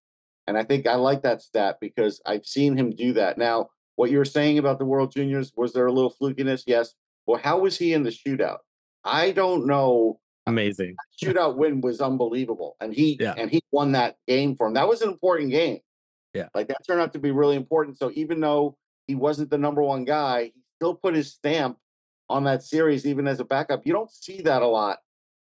And 0.47 0.57
I 0.57 0.65
think 0.65 0.87
I 0.87 0.95
like 0.95 1.23
that 1.23 1.43
stat 1.43 1.77
because 1.81 2.21
I've 2.27 2.47
seen 2.47 2.77
him 2.77 2.91
do 2.91 3.13
that. 3.15 3.39
Now, 3.39 3.69
what 3.97 4.11
you 4.11 4.19
were 4.19 4.25
saying 4.25 4.59
about 4.59 4.79
the 4.79 4.85
World 4.85 5.13
Juniors, 5.13 5.53
was 5.57 5.73
there 5.73 5.87
a 5.87 5.93
little 5.93 6.15
flukiness? 6.21 6.63
Yes. 6.67 6.95
Well, 7.27 7.41
how 7.43 7.59
was 7.59 7.79
he 7.79 7.93
in 7.93 8.03
the 8.03 8.11
shootout? 8.11 8.59
I 9.07 9.33
don't 9.33 9.67
know. 9.67 10.19
Uh, 10.47 10.51
Amazing. 10.51 10.97
Shootout 11.23 11.57
win 11.57 11.81
was 11.81 12.01
unbelievable. 12.01 12.77
And 12.81 12.95
he 12.95 13.17
Yeah. 13.21 13.35
and 13.37 13.51
he 13.51 13.63
won 13.73 13.93
that 13.93 14.17
game 14.27 14.57
for 14.57 14.67
him. 14.67 14.75
That 14.75 14.89
was 14.89 15.03
an 15.03 15.09
important 15.09 15.51
game. 15.51 15.81
Yeah. 16.35 16.49
Like 16.55 16.69
that 16.69 16.87
turned 16.87 17.01
out 17.01 17.13
to 17.15 17.19
be 17.19 17.31
really 17.31 17.57
important. 17.57 17.99
So 17.99 18.11
even 18.15 18.41
though 18.41 18.77
he 19.07 19.15
wasn't 19.15 19.51
the 19.51 19.59
number 19.59 19.83
one 19.83 20.05
guy, 20.05 20.45
he 20.55 20.63
still 20.77 20.95
put 20.95 21.15
his 21.15 21.33
stamp 21.33 21.79
on 22.29 22.45
that 22.45 22.63
series, 22.63 23.07
even 23.07 23.27
as 23.27 23.41
a 23.41 23.45
backup. 23.45 23.87
You 23.87 23.93
don't 23.93 24.11
see 24.11 24.43
that 24.43 24.63
a 24.63 24.67
lot 24.67 24.99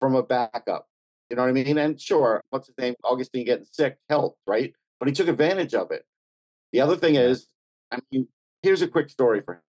from 0.01 0.15
a 0.15 0.23
backup. 0.23 0.87
You 1.31 1.37
know 1.37 1.43
what 1.43 1.49
I 1.49 1.53
mean? 1.53 1.79
And 1.79 2.01
sure, 2.01 2.43
what's 2.51 2.69
his 2.69 2.77
name? 2.79 2.95
Augustine 3.03 3.45
getting 3.45 3.67
sick 3.71 3.97
helped, 4.09 4.39
right? 4.47 4.73
But 4.99 5.09
he 5.09 5.15
took 5.15 5.29
advantage 5.29 5.75
of 5.75 5.91
it. 5.91 6.05
The 6.73 6.81
other 6.81 6.97
thing 6.97 7.15
is, 7.17 7.49
I 7.91 7.99
mean, 8.11 8.29
here's 8.63 8.83
a 8.83 8.89
quick 8.89 9.11
story 9.11 9.41
for 9.41 9.55
him. 9.55 9.61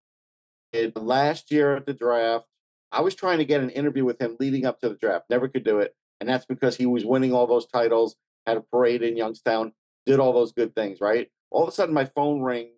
It, 0.72 0.96
last 0.96 1.50
year 1.50 1.76
at 1.76 1.86
the 1.86 1.94
draft, 1.94 2.46
I 2.90 3.00
was 3.00 3.14
trying 3.14 3.38
to 3.38 3.44
get 3.44 3.60
an 3.60 3.70
interview 3.70 4.04
with 4.04 4.20
him 4.20 4.36
leading 4.40 4.66
up 4.66 4.80
to 4.80 4.88
the 4.88 4.94
draft. 4.94 5.26
Never 5.30 5.48
could 5.48 5.64
do 5.64 5.78
it. 5.78 5.94
And 6.20 6.28
that's 6.28 6.46
because 6.46 6.76
he 6.76 6.86
was 6.86 7.04
winning 7.04 7.32
all 7.32 7.46
those 7.46 7.66
titles, 7.66 8.16
had 8.46 8.56
a 8.56 8.60
parade 8.60 9.02
in 9.02 9.16
Youngstown, 9.16 9.72
did 10.06 10.18
all 10.18 10.32
those 10.32 10.52
good 10.52 10.74
things, 10.74 11.00
right? 11.00 11.28
All 11.50 11.62
of 11.62 11.68
a 11.68 11.72
sudden, 11.72 11.94
my 11.94 12.06
phone 12.06 12.40
rings 12.40 12.72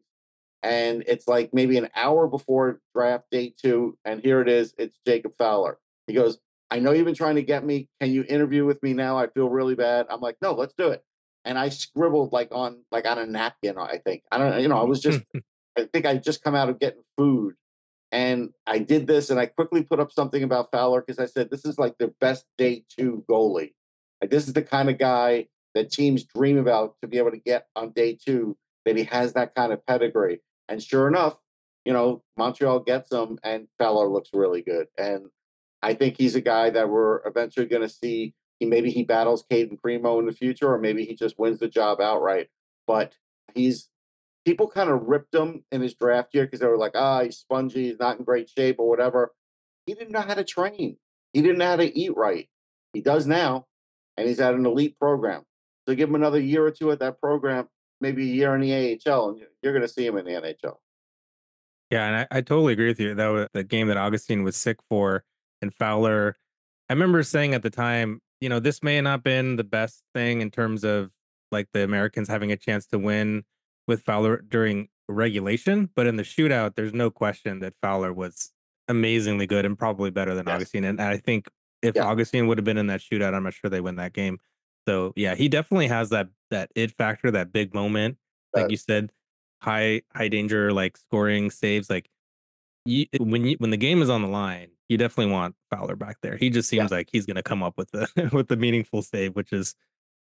and 0.63 1.05
it's 1.07 1.27
like 1.27 1.51
maybe 1.53 1.79
an 1.79 1.89
hour 1.95 2.27
before 2.27 2.81
draft 2.95 3.25
day 3.31 3.55
two. 3.61 3.97
And 4.05 4.21
here 4.21 4.41
it 4.41 4.49
is 4.49 4.75
it's 4.79 4.99
Jacob 5.07 5.33
Fowler. 5.39 5.79
He 6.07 6.15
goes, 6.15 6.39
I 6.71 6.79
know 6.79 6.93
you've 6.93 7.07
been 7.07 7.15
trying 7.15 7.37
to 7.37 7.43
get 7.43 7.65
me. 7.65 7.89
Can 8.01 8.13
you 8.13 8.25
interview 8.29 8.65
with 8.65 8.83
me 8.83 8.93
now? 8.93 9.19
I 9.19 9.29
feel 9.29 9.49
really 9.49 9.75
bad. 9.75 10.07
I'm 10.11 10.21
like, 10.21 10.37
no, 10.43 10.53
let's 10.53 10.75
do 10.75 10.89
it. 10.89 11.03
And 11.45 11.59
I 11.59 11.71
scribbled 11.71 12.33
like 12.33 12.49
on 12.53 12.83
like 12.93 13.09
on 13.09 13.19
a 13.19 13.27
napkin, 13.27 13.79
I 13.79 13.99
think. 14.05 14.23
I 14.31 14.39
don't 14.39 14.61
you 14.61 14.69
know, 14.69 14.79
I 14.79 14.85
was 14.85 15.01
just 15.01 15.21
I 15.79 15.85
think 15.85 16.07
I 16.07 16.17
just 16.17 16.43
come 16.43 16.55
out 16.55 16.69
of 16.69 16.79
getting 16.79 17.03
food. 17.17 17.55
And 18.13 18.51
I 18.67 18.79
did 18.79 19.07
this 19.07 19.31
and 19.31 19.39
I 19.39 19.47
quickly 19.47 19.83
put 19.83 20.01
up 20.01 20.11
something 20.11 20.43
about 20.43 20.73
Fowler 20.73 21.01
because 21.01 21.19
I 21.19 21.27
said 21.27 21.51
this 21.51 21.65
is 21.65 21.79
like 21.79 21.97
the 21.99 22.13
best 22.21 22.45
day 22.59 22.85
two 22.89 23.25
goalie. 23.29 23.75
Like 24.21 24.31
this 24.31 24.47
is 24.47 24.53
the 24.53 24.63
kind 24.63 24.91
of 24.91 24.99
guy 24.99 25.47
that 25.75 25.93
teams 25.93 26.25
dream 26.25 26.59
about 26.59 26.97
to 27.01 27.09
be 27.09 27.19
able 27.19 27.31
to 27.31 27.39
get 27.39 27.67
on 27.77 27.93
day 27.93 28.19
two, 28.21 28.57
that 28.85 28.97
he 28.97 29.05
has 29.05 29.35
that 29.35 29.55
kind 29.55 29.73
of 29.73 29.87
pedigree. 29.87 30.41
And 30.69 30.83
sure 30.83 31.07
enough, 31.07 31.37
you 31.85 31.93
know, 31.93 32.23
Montreal 32.37 32.81
gets 32.81 33.13
him 33.13 33.39
and 33.43 33.69
Fowler 33.79 34.09
looks 34.09 34.31
really 34.33 34.63
good. 34.63 34.89
And 34.99 35.27
I 35.83 35.95
think 35.95 36.17
he's 36.17 36.35
a 36.35 36.41
guy 36.41 36.71
that 36.71 36.89
we're 36.89 37.27
eventually 37.27 37.67
going 37.67 37.83
to 37.83 37.89
see. 37.89 38.35
He 38.59 38.67
maybe 38.67 38.91
he 38.91 39.05
battles 39.05 39.45
Cayden 39.49 39.79
Primeau 39.79 40.19
in 40.19 40.27
the 40.27 40.33
future, 40.33 40.71
or 40.71 40.79
maybe 40.79 41.05
he 41.05 41.15
just 41.15 41.39
wins 41.39 41.61
the 41.61 41.69
job 41.69 42.01
outright. 42.01 42.49
But 42.87 43.15
he's 43.55 43.89
people 44.45 44.69
kind 44.69 44.91
of 44.91 45.03
ripped 45.03 45.35
him 45.35 45.65
in 45.71 45.81
his 45.81 45.95
draft 45.95 46.35
year 46.35 46.45
because 46.45 46.61
they 46.61 46.67
were 46.67 46.79
like, 46.79 46.95
ah, 46.95 47.23
he's 47.23 47.39
spongy, 47.39 47.89
he's 47.89 47.99
not 47.99 48.19
in 48.19 48.25
great 48.25 48.49
shape, 48.49 48.77
or 48.79 48.89
whatever. 48.89 49.33
He 49.87 49.95
didn't 49.95 50.13
know 50.13 50.21
how 50.21 50.35
to 50.35 50.45
train. 50.45 50.97
He 51.33 51.43
didn't 51.43 51.59
know 51.59 51.67
how 51.67 51.77
to 51.77 51.99
eat 51.99 52.17
right. 52.17 52.49
He 52.93 53.01
does 53.01 53.27
now, 53.27 53.67
and 54.17 54.27
he's 54.27 54.41
at 54.41 54.55
an 54.55 54.67
elite 54.67 54.99
program. 54.99 55.43
So 55.89 55.95
give 55.95 56.09
him 56.09 56.15
another 56.15 56.41
year 56.41 56.65
or 56.65 56.71
two 56.71 56.91
at 56.91 57.01
that 57.01 57.21
program, 57.21 57.69
maybe 58.01 58.23
a 58.23 58.35
year 58.35 58.55
in 58.55 58.61
the 58.61 59.01
AHL, 59.07 59.31
and 59.31 59.43
you're 59.63 59.73
going 59.73 59.83
to 59.83 59.89
see 59.89 60.07
him 60.07 60.17
in 60.17 60.25
the 60.25 60.33
NHL. 60.33 60.77
Yeah, 61.91 62.07
and 62.07 62.17
I, 62.17 62.39
I 62.39 62.41
totally 62.41 62.73
agree 62.73 62.87
with 62.87 63.01
you. 63.01 63.15
That 63.15 63.29
was 63.29 63.49
the 63.53 63.65
game 63.65 63.89
that 63.89 63.97
Augustine 63.97 64.45
was 64.45 64.57
sick 64.57 64.79
for, 64.89 65.25
and 65.61 65.75
Fowler. 65.75 66.37
I 66.89 66.93
remember 66.93 67.23
saying 67.23 67.55
at 67.55 67.63
the 67.63 67.71
time, 67.71 68.21
you 68.41 68.49
know, 68.49 68.61
this 68.61 68.83
may 68.83 69.01
not 69.01 69.23
been 69.23 69.57
the 69.57 69.65
best 69.65 70.03
thing 70.15 70.41
in 70.41 70.51
terms 70.51 70.85
of 70.85 71.11
like 71.53 71.69
the 71.73 71.83
Americans 71.83 72.29
having 72.29 72.53
a 72.53 72.57
chance 72.57 72.87
to 72.87 72.99
win 72.99 73.45
with 73.91 74.03
Fowler 74.03 74.43
during 74.49 74.89
regulation, 75.09 75.91
but 75.95 76.07
in 76.07 76.17
the 76.17 76.23
shootout, 76.23 76.77
there's 76.77 76.95
no 76.95 77.11
question 77.11 77.59
that 77.61 77.75
Fowler 77.83 78.13
was 78.13 78.53
amazingly 78.89 79.47
good 79.47 79.67
and 79.67 79.79
probably 79.79 80.11
better 80.11 80.35
than 80.35 80.47
Yes. 80.47 80.55
Augustine. 80.57 80.85
And 80.85 81.01
I 81.03 81.19
think 81.19 81.49
if 81.83 81.97
Yeah. 81.97 82.05
Augustine 82.07 82.47
would 82.47 82.57
have 82.59 82.65
been 82.65 82.79
in 82.79 82.87
that 82.87 83.01
shootout, 83.01 83.35
I'm 83.35 83.43
not 83.43 83.53
sure 83.55 83.69
they 83.69 83.81
win 83.83 83.97
that 83.97 84.13
game. 84.15 84.39
So 84.89 85.13
yeah, 85.17 85.35
he 85.35 85.49
definitely 85.49 85.89
has 85.89 86.09
that 86.11 86.29
that 86.51 86.71
it 86.75 86.91
factor, 86.93 87.31
that 87.31 87.53
big 87.53 87.75
moment, 87.75 88.17
like 88.55 88.65
Does. 88.65 88.71
you 88.73 88.77
said, 88.79 89.13
high 89.61 90.03
high 90.15 90.29
danger, 90.29 90.73
like 90.73 90.97
scoring 90.97 91.51
saves. 91.51 91.91
Like 91.91 92.09
you, 92.87 93.07
when 93.19 93.45
you 93.45 93.57
when 93.59 93.71
the 93.71 93.77
game 93.77 94.01
is 94.03 94.09
on 94.09 94.23
the 94.23 94.29
line, 94.29 94.69
you 94.89 94.97
definitely 94.97 95.33
want 95.33 95.55
Fowler 95.71 95.97
back 95.97 96.17
there. 96.23 96.37
He 96.37 96.51
just 96.51 96.69
seems 96.69 96.91
like 96.91 97.09
he's 97.13 97.27
going 97.27 97.37
to 97.37 97.43
come 97.43 97.63
up 97.63 97.77
with 97.77 97.91
the 97.91 98.31
with 98.33 98.49
the 98.49 98.57
meaningful 98.57 99.03
save, 99.03 99.37
which 99.37 99.53
is 99.53 99.75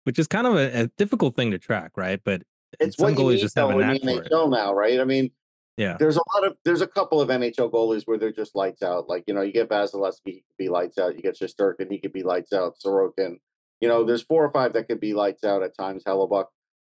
which 0.03 0.19
is 0.19 0.27
kind 0.27 0.47
of 0.47 0.55
a, 0.55 0.81
a 0.83 0.87
difficult 0.97 1.35
thing 1.35 1.51
to 1.51 1.57
track, 1.59 1.91
right? 1.95 2.19
But 2.23 2.43
It's 2.79 2.97
some 2.97 3.05
what 3.05 3.19
you 3.19 3.25
goalies 3.25 3.35
need 3.35 3.41
just 3.41 3.57
have 3.57 3.69
a 3.69 3.73
though 3.73 3.79
in 3.79 3.93
the 3.93 3.99
for 3.99 4.23
it. 4.23 4.31
NHL 4.31 4.51
now, 4.51 4.73
right? 4.73 4.99
I 4.99 5.03
mean, 5.05 5.31
Yeah, 5.77 5.97
there's 5.99 6.17
a 6.17 6.23
lot 6.35 6.47
of 6.47 6.57
there's 6.65 6.81
a 6.81 6.87
couple 6.87 7.21
of 7.21 7.29
NHL 7.29 7.71
goalies 7.71 8.03
where 8.05 8.17
they're 8.17 8.31
just 8.31 8.55
lights 8.55 8.81
out. 8.81 9.09
Like 9.09 9.23
you 9.27 9.33
know, 9.33 9.41
you 9.41 9.51
get 9.51 9.69
Vasilevskiy, 9.69 10.19
he 10.25 10.43
could 10.47 10.57
be 10.57 10.69
lights 10.69 10.97
out. 10.97 11.15
You 11.15 11.21
get 11.21 11.37
Shesterkin, 11.39 11.91
he 11.91 11.99
could 11.99 12.13
be 12.13 12.23
lights 12.23 12.53
out. 12.53 12.75
Sorokin, 12.83 13.37
you 13.79 13.87
know, 13.87 14.03
there's 14.03 14.23
four 14.23 14.45
or 14.45 14.51
five 14.51 14.73
that 14.73 14.87
could 14.87 14.99
be 14.99 15.13
lights 15.13 15.43
out 15.43 15.63
at 15.63 15.75
times. 15.75 16.03
Hellebuyck, 16.03 16.45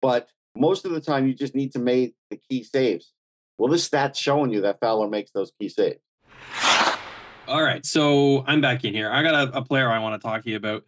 but 0.02 0.28
most 0.56 0.86
of 0.86 0.92
the 0.92 1.02
time 1.02 1.28
you 1.28 1.34
just 1.34 1.56
need 1.56 1.72
to 1.74 1.80
make 1.80 2.16
the 2.30 2.38
key 2.38 2.64
saves. 2.64 3.14
Well, 3.58 3.72
this 3.72 3.84
stat's 3.84 4.20
showing 4.20 4.52
you 4.52 4.62
that 4.62 4.80
Fowler 4.80 5.10
makes 5.10 5.32
those 5.32 5.52
key 5.60 5.70
saves. 5.70 6.00
All 7.48 7.62
right, 7.62 7.86
so 7.86 8.44
I'm 8.48 8.62
back 8.62 8.86
in 8.86 8.94
here. 8.94 9.12
I 9.12 9.22
got 9.22 9.50
a, 9.50 9.58
a 9.58 9.62
player 9.64 9.90
I 9.90 10.00
want 10.00 10.20
to 10.20 10.26
talk 10.26 10.44
to 10.44 10.50
you 10.50 10.56
about 10.56 10.84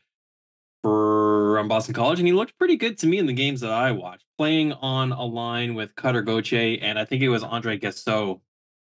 from 0.86 1.58
um, 1.58 1.68
Boston 1.68 1.96
College, 1.96 2.20
and 2.20 2.28
he 2.28 2.34
looked 2.34 2.58
pretty 2.60 2.76
good 2.76 2.96
to 3.00 3.08
me 3.08 3.18
in 3.18 3.26
the 3.26 3.34
games 3.34 3.62
that 3.62 3.72
I 3.72 3.92
watched, 3.92 4.26
playing 4.38 4.74
on 4.74 5.12
a 5.12 5.24
line 5.26 5.74
with 5.74 5.96
Cutter 5.96 6.22
Gauthier 6.22 6.78
and 6.80 7.00
I 7.00 7.06
think 7.06 7.24
it 7.24 7.30
was 7.30 7.42
Andre 7.42 7.80
Gasseau, 7.80 8.42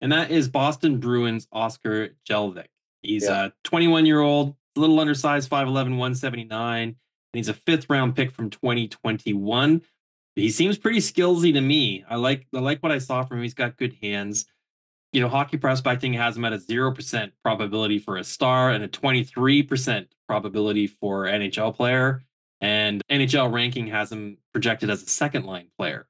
and 0.01 0.11
that 0.11 0.29
is 0.29 0.49
Boston 0.49 0.99
Bruins 0.99 1.47
Oskar 1.53 2.09
Jellvik. 2.29 2.65
He's 3.01 3.23
Yeah. 3.23 3.45
a 3.45 3.51
21 3.63 4.05
year 4.05 4.19
old, 4.19 4.55
a 4.75 4.79
little 4.81 4.99
undersized, 4.99 5.49
5'11, 5.49 5.97
179, 5.97 6.87
and 6.89 6.95
he's 7.31 7.47
a 7.47 7.53
fifth 7.53 7.89
round 7.89 8.13
pick 8.13 8.31
from 8.31 8.49
2021. 8.49 9.81
He 10.35 10.49
seems 10.49 10.77
pretty 10.77 10.99
skillsy 10.99 11.53
to 11.53 11.61
me. 11.61 12.03
I 12.09 12.17
like 12.17 12.45
I 12.53 12.59
like 12.59 12.83
what 12.83 12.91
I 12.91 12.97
saw 12.97 13.23
from 13.23 13.37
him. 13.37 13.43
He's 13.43 13.53
got 13.53 13.77
good 13.77 13.95
hands 14.01 14.47
you 15.15 15.21
know, 15.21 15.29
hockey 15.29 15.55
prospecting 15.55 16.11
has 16.11 16.35
him 16.35 16.43
at 16.43 16.51
a 16.51 16.57
0% 16.57 17.31
probability 17.41 17.99
for 17.99 18.17
a 18.17 18.23
star 18.23 18.71
and 18.71 18.83
a 18.83 18.87
23% 18.89 20.07
probability 20.27 20.87
for 20.87 21.23
NHL 21.23 21.73
player. 21.73 22.21
And 22.59 23.01
NHL 23.09 23.53
ranking 23.53 23.87
has 23.87 24.11
him 24.11 24.37
projected 24.51 24.89
as 24.89 25.01
a 25.03 25.07
second 25.07 25.45
line 25.45 25.69
player. 25.77 26.05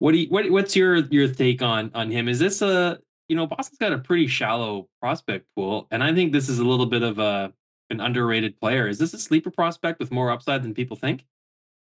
What 0.00 0.10
do 0.10 0.18
you, 0.18 0.26
what, 0.28 0.50
what's 0.50 0.74
your 0.74 0.96
your 0.96 1.28
take 1.28 1.62
on 1.62 1.92
on 1.94 2.10
him? 2.10 2.28
Is 2.28 2.40
this 2.40 2.60
a 2.60 2.98
you 3.28 3.36
know 3.36 3.46
Boston's 3.46 3.78
got 3.78 3.92
a 3.92 3.98
pretty 3.98 4.26
shallow 4.26 4.88
prospect 5.00 5.46
pool, 5.54 5.86
and 5.90 6.02
I 6.02 6.12
think 6.12 6.32
this 6.32 6.48
is 6.48 6.58
a 6.58 6.64
little 6.64 6.86
bit 6.86 7.02
of 7.02 7.18
a 7.18 7.52
an 7.90 8.00
underrated 8.00 8.58
player. 8.60 8.88
Is 8.88 8.98
this 8.98 9.12
a 9.14 9.18
sleeper 9.18 9.50
prospect 9.50 9.98
with 9.98 10.10
more 10.10 10.30
upside 10.30 10.62
than 10.62 10.72
people 10.74 10.96
think? 10.96 11.24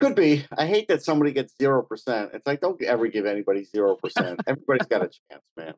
Could 0.00 0.16
be. 0.16 0.44
I 0.56 0.66
hate 0.66 0.88
that 0.88 1.04
somebody 1.04 1.32
gets 1.32 1.54
zero 1.56 1.82
percent. 1.82 2.30
It's 2.34 2.46
like 2.46 2.60
don't 2.60 2.80
ever 2.82 3.06
give 3.06 3.26
anybody 3.26 3.64
zero 3.64 3.94
percent. 3.94 4.40
Everybody's 4.46 4.88
got 4.88 5.02
a 5.02 5.10
chance, 5.30 5.44
man. 5.56 5.74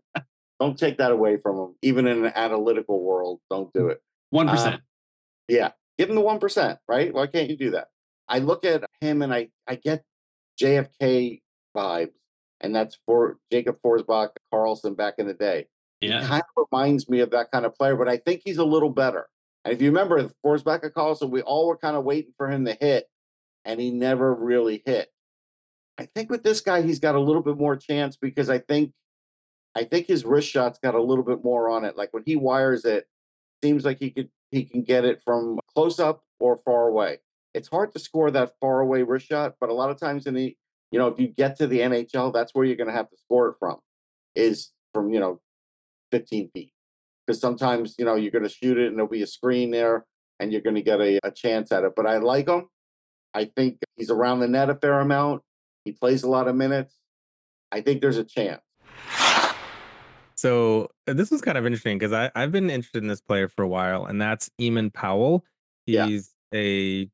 Don't 0.62 0.78
take 0.78 0.98
that 0.98 1.10
away 1.10 1.38
from 1.38 1.56
them. 1.56 1.74
Even 1.82 2.06
in 2.06 2.24
an 2.24 2.32
analytical 2.36 3.02
world, 3.02 3.40
don't 3.50 3.72
do 3.72 3.88
it. 3.88 4.00
One 4.30 4.48
um, 4.48 4.54
percent. 4.54 4.80
Yeah, 5.48 5.72
give 5.98 6.08
him 6.08 6.14
the 6.14 6.20
one 6.20 6.38
percent, 6.38 6.78
right? 6.86 7.12
Why 7.12 7.26
can't 7.26 7.50
you 7.50 7.56
do 7.56 7.72
that? 7.72 7.88
I 8.28 8.38
look 8.38 8.64
at 8.64 8.84
him 9.00 9.22
and 9.22 9.34
I 9.34 9.48
I 9.66 9.74
get 9.74 10.04
JFK 10.62 11.40
vibes, 11.76 12.12
and 12.60 12.72
that's 12.72 12.96
for 13.06 13.38
Jacob 13.50 13.78
Forsbacka, 13.84 14.36
Karlsson 14.54 14.96
back 14.96 15.14
in 15.18 15.26
the 15.26 15.34
day. 15.34 15.66
yeah. 16.00 16.24
Kind 16.24 16.44
of 16.56 16.66
reminds 16.70 17.08
me 17.08 17.18
of 17.18 17.30
that 17.30 17.50
kind 17.50 17.66
of 17.66 17.74
player, 17.74 17.96
but 17.96 18.08
I 18.08 18.18
think 18.18 18.42
he's 18.44 18.58
a 18.58 18.64
little 18.64 18.90
better. 18.90 19.26
And 19.64 19.74
if 19.74 19.82
you 19.82 19.88
remember 19.88 20.30
Forsbach 20.46 20.84
and 20.84 20.94
Karlsson, 20.94 21.30
we 21.30 21.42
all 21.42 21.66
were 21.66 21.76
kind 21.76 21.96
of 21.96 22.04
waiting 22.04 22.34
for 22.36 22.48
him 22.48 22.66
to 22.66 22.78
hit, 22.80 23.06
and 23.64 23.80
he 23.80 23.90
never 23.90 24.32
really 24.32 24.80
hit. 24.86 25.08
I 25.98 26.06
think 26.14 26.30
with 26.30 26.44
this 26.44 26.60
guy, 26.60 26.82
he's 26.82 27.00
got 27.00 27.16
a 27.16 27.20
little 27.20 27.42
bit 27.42 27.56
more 27.56 27.74
chance 27.74 28.16
because 28.16 28.48
I 28.48 28.58
think 28.58 28.92
I 29.74 29.84
think 29.84 30.06
his 30.06 30.24
wrist 30.24 30.48
shot's 30.48 30.78
got 30.78 30.94
a 30.94 31.02
little 31.02 31.24
bit 31.24 31.42
more 31.42 31.70
on 31.70 31.84
it. 31.84 31.96
Like 31.96 32.12
when 32.12 32.22
he 32.26 32.36
wires 32.36 32.84
it, 32.84 33.06
seems 33.62 33.84
like 33.84 33.98
he 33.98 34.10
could 34.10 34.28
he 34.50 34.64
can 34.64 34.82
get 34.82 35.04
it 35.04 35.22
from 35.24 35.58
close 35.74 35.98
up 35.98 36.24
or 36.38 36.58
far 36.58 36.88
away. 36.88 37.18
It's 37.54 37.68
hard 37.68 37.92
to 37.92 37.98
score 37.98 38.30
that 38.30 38.52
far 38.60 38.80
away 38.80 39.02
wrist 39.02 39.26
shot, 39.26 39.54
but 39.60 39.70
a 39.70 39.74
lot 39.74 39.90
of 39.90 39.98
times 39.98 40.26
in 40.26 40.34
the 40.34 40.56
you 40.90 40.98
know 40.98 41.08
if 41.08 41.18
you 41.18 41.28
get 41.28 41.56
to 41.58 41.66
the 41.66 41.80
NHL, 41.80 42.32
that's 42.32 42.54
where 42.54 42.64
you're 42.64 42.76
going 42.76 42.88
to 42.88 42.94
have 42.94 43.10
to 43.10 43.16
score 43.16 43.48
it 43.48 43.56
from, 43.58 43.78
is 44.34 44.70
from 44.92 45.12
you 45.12 45.20
know 45.20 45.40
15 46.10 46.50
feet. 46.52 46.72
Because 47.26 47.40
sometimes 47.40 47.94
you 47.98 48.04
know 48.04 48.16
you're 48.16 48.30
going 48.30 48.44
to 48.44 48.50
shoot 48.50 48.78
it 48.78 48.88
and 48.88 48.96
there'll 48.96 49.10
be 49.10 49.22
a 49.22 49.26
screen 49.26 49.70
there, 49.70 50.04
and 50.38 50.52
you're 50.52 50.60
going 50.60 50.76
to 50.76 50.82
get 50.82 51.00
a, 51.00 51.18
a 51.24 51.30
chance 51.30 51.72
at 51.72 51.84
it. 51.84 51.92
But 51.96 52.06
I 52.06 52.18
like 52.18 52.48
him. 52.48 52.68
I 53.34 53.46
think 53.46 53.78
he's 53.96 54.10
around 54.10 54.40
the 54.40 54.48
net 54.48 54.68
a 54.68 54.74
fair 54.74 55.00
amount. 55.00 55.42
He 55.84 55.92
plays 55.92 56.22
a 56.22 56.28
lot 56.28 56.48
of 56.48 56.54
minutes. 56.54 56.94
I 57.70 57.80
think 57.80 58.02
there's 58.02 58.18
a 58.18 58.24
chance. 58.24 58.60
So 60.42 60.88
uh, 61.06 61.12
this 61.12 61.30
was 61.30 61.40
kind 61.40 61.56
of 61.56 61.66
interesting 61.66 61.98
because 61.98 62.12
I 62.12 62.28
I've 62.34 62.50
been 62.50 62.68
interested 62.68 63.00
in 63.00 63.08
this 63.08 63.20
player 63.20 63.46
for 63.46 63.62
a 63.62 63.68
while, 63.68 64.06
and 64.06 64.20
that's 64.20 64.50
Eamon 64.60 64.92
Powell. 64.92 65.44
Yeah. 65.86 66.06
He's 66.06 66.34
a 66.52 67.06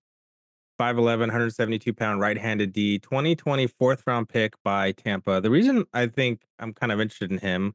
5'11, 0.81 1.18
172 1.18 1.93
pound 1.93 2.22
right 2.22 2.39
handed 2.39 2.72
D, 2.72 2.99
2020 2.99 3.66
fourth 3.66 4.03
round 4.07 4.31
pick 4.31 4.55
by 4.64 4.93
Tampa. 4.93 5.43
The 5.43 5.51
reason 5.51 5.85
I 5.93 6.07
think 6.07 6.41
I'm 6.59 6.72
kind 6.72 6.91
of 6.91 7.03
interested 7.03 7.31
in 7.31 7.37
him 7.37 7.74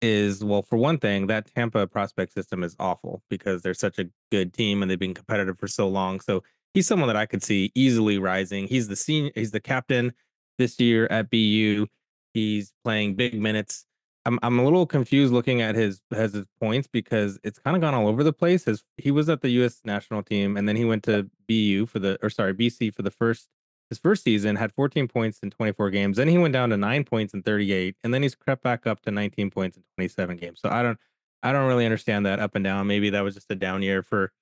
is 0.00 0.42
well, 0.42 0.62
for 0.62 0.76
one 0.76 0.98
thing, 0.98 1.28
that 1.28 1.46
Tampa 1.54 1.86
prospect 1.86 2.32
system 2.32 2.64
is 2.64 2.74
awful 2.80 3.22
because 3.30 3.62
they're 3.62 3.74
such 3.74 4.00
a 4.00 4.06
good 4.32 4.52
team 4.52 4.82
and 4.82 4.90
they've 4.90 4.98
been 4.98 5.14
competitive 5.14 5.60
for 5.60 5.68
so 5.68 5.88
long. 5.88 6.18
So 6.18 6.42
he's 6.74 6.88
someone 6.88 7.06
that 7.06 7.16
I 7.16 7.26
could 7.26 7.44
see 7.44 7.70
easily 7.76 8.18
rising. 8.18 8.66
He's 8.66 8.88
the 8.88 8.96
senior, 8.96 9.30
he's 9.36 9.52
the 9.52 9.60
captain. 9.60 10.12
this 10.58 10.80
year 10.80 11.06
at 11.06 11.30
BU. 11.30 11.86
He's 12.34 12.72
playing 12.82 13.14
big 13.14 13.40
minutes. 13.40 13.86
I'm 14.24 14.38
I'm 14.42 14.58
a 14.58 14.64
little 14.64 14.86
confused 14.86 15.32
looking 15.32 15.60
at 15.60 15.74
his 15.74 16.00
has 16.12 16.32
his 16.32 16.44
points 16.60 16.86
because 16.86 17.38
it's 17.42 17.58
kind 17.58 17.76
of 17.76 17.80
gone 17.80 17.94
all 17.94 18.08
over 18.08 18.22
the 18.22 18.32
place. 18.32 18.64
His 18.64 18.84
he 18.96 19.10
was 19.10 19.28
at 19.28 19.40
the 19.40 19.50
U.S. 19.50 19.80
national 19.84 20.22
team 20.22 20.56
and 20.56 20.68
then 20.68 20.76
he 20.76 20.84
went 20.84 21.02
to 21.04 21.28
BU 21.48 21.86
for 21.86 21.98
the 21.98 22.18
or 22.22 22.30
sorry 22.30 22.54
BC 22.54 22.94
for 22.94 23.02
the 23.02 23.10
first 23.10 23.48
his 23.92 23.98
first 23.98 24.24
season 24.24 24.56
had 24.56 24.72
14 24.72 25.06
points 25.06 25.40
in 25.42 25.50
24 25.50 25.90
games. 25.90 26.16
Then 26.16 26.28
he 26.28 26.38
went 26.38 26.54
down 26.54 26.70
to 26.70 26.78
nine 26.78 27.04
points 27.04 27.34
in 27.34 27.42
38, 27.42 27.94
and 28.02 28.14
then 28.14 28.22
he's 28.22 28.34
crept 28.34 28.62
back 28.62 28.86
up 28.86 29.02
to 29.02 29.10
19 29.10 29.50
points 29.50 29.76
in 29.76 29.82
27 29.96 30.38
games. 30.38 30.60
So 30.60 30.70
I 30.70 30.82
don't 30.82 30.98
I 31.42 31.52
don't 31.52 31.68
really 31.68 31.84
understand 31.84 32.24
that 32.24 32.38
up 32.38 32.54
and 32.54 32.64
down. 32.64 32.86
Maybe 32.86 33.10
that 33.10 33.20
was 33.20 33.34
just 33.34 33.50
a 33.50 33.54
down 33.54 33.82
year 33.82 34.02
for 34.02 34.32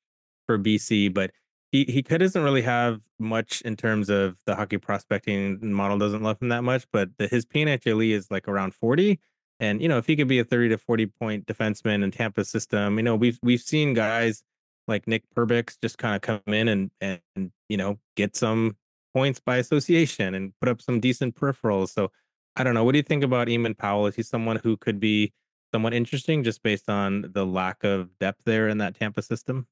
for 0.47 0.59
BC, 0.59 1.13
but 1.13 1.33
he 1.73 1.85
he 1.85 2.03
doesn't 2.03 2.43
really 2.43 2.63
have 2.63 3.01
much 3.19 3.61
in 3.63 3.77
terms 3.77 4.09
of 4.09 4.37
the 4.47 4.55
hockey 4.55 4.79
prospecting 4.79 5.73
model 5.73 5.99
doesn't 5.99 6.23
love 6.23 6.41
him 6.41 6.49
that 6.51 6.63
much, 6.63 6.87
but 6.93 7.11
the, 7.19 7.27
his 7.27 7.45
PNHLE 7.45 8.11
is 8.11 8.31
like 8.31 8.47
around 8.47 8.75
40. 8.75 9.19
And 9.61 9.81
you 9.81 9.89
know, 9.89 9.99
if 9.99 10.07
he 10.07 10.17
could 10.17 10.29
be 10.29 10.39
a 10.39 10.45
30 10.45 10.71
to 10.71 10.79
40 10.79 11.07
point 11.07 11.47
defenseman 11.47 12.03
in 12.03 12.11
Tampa 12.11 12.45
system, 12.45 12.97
you 12.97 13.03
know, 13.03 13.15
we've 13.15 13.39
we've 13.43 13.61
seen 13.61 13.95
guys 13.95 14.43
like 14.89 15.07
Nick 15.07 15.23
Perbix 15.37 15.77
just 15.81 15.99
kind 15.99 16.17
of 16.17 16.23
come 16.23 16.53
in 16.53 16.69
and 16.69 16.91
and 17.01 17.53
you 17.69 17.77
know 17.77 17.99
get 18.17 18.35
some 18.35 18.77
points 19.15 19.39
by 19.39 19.59
association 19.59 20.35
and 20.35 20.53
put 20.61 20.69
up 20.69 20.81
some 20.81 20.99
decent 20.99 21.35
peripherals. 21.37 21.91
So 21.91 22.11
I 22.57 22.65
don't 22.65 22.75
know. 22.75 22.85
What 22.85 22.93
do 22.93 22.99
you 22.99 23.05
think 23.05 23.23
about 23.23 23.49
Eamon 23.49 23.77
Powell? 23.77 24.07
Is 24.07 24.17
he 24.17 24.23
someone 24.23 24.57
who 24.57 24.77
could 24.77 24.99
be 24.99 25.33
somewhat 25.73 25.95
interesting 25.95 26.43
just 26.43 26.63
based 26.63 26.89
on 26.89 27.31
the 27.33 27.47
lack 27.47 27.85
of 27.85 28.09
depth 28.19 28.41
there 28.45 28.69
in 28.69 28.79
that 28.79 28.99
Tampa 28.99 29.23
system? 29.23 29.67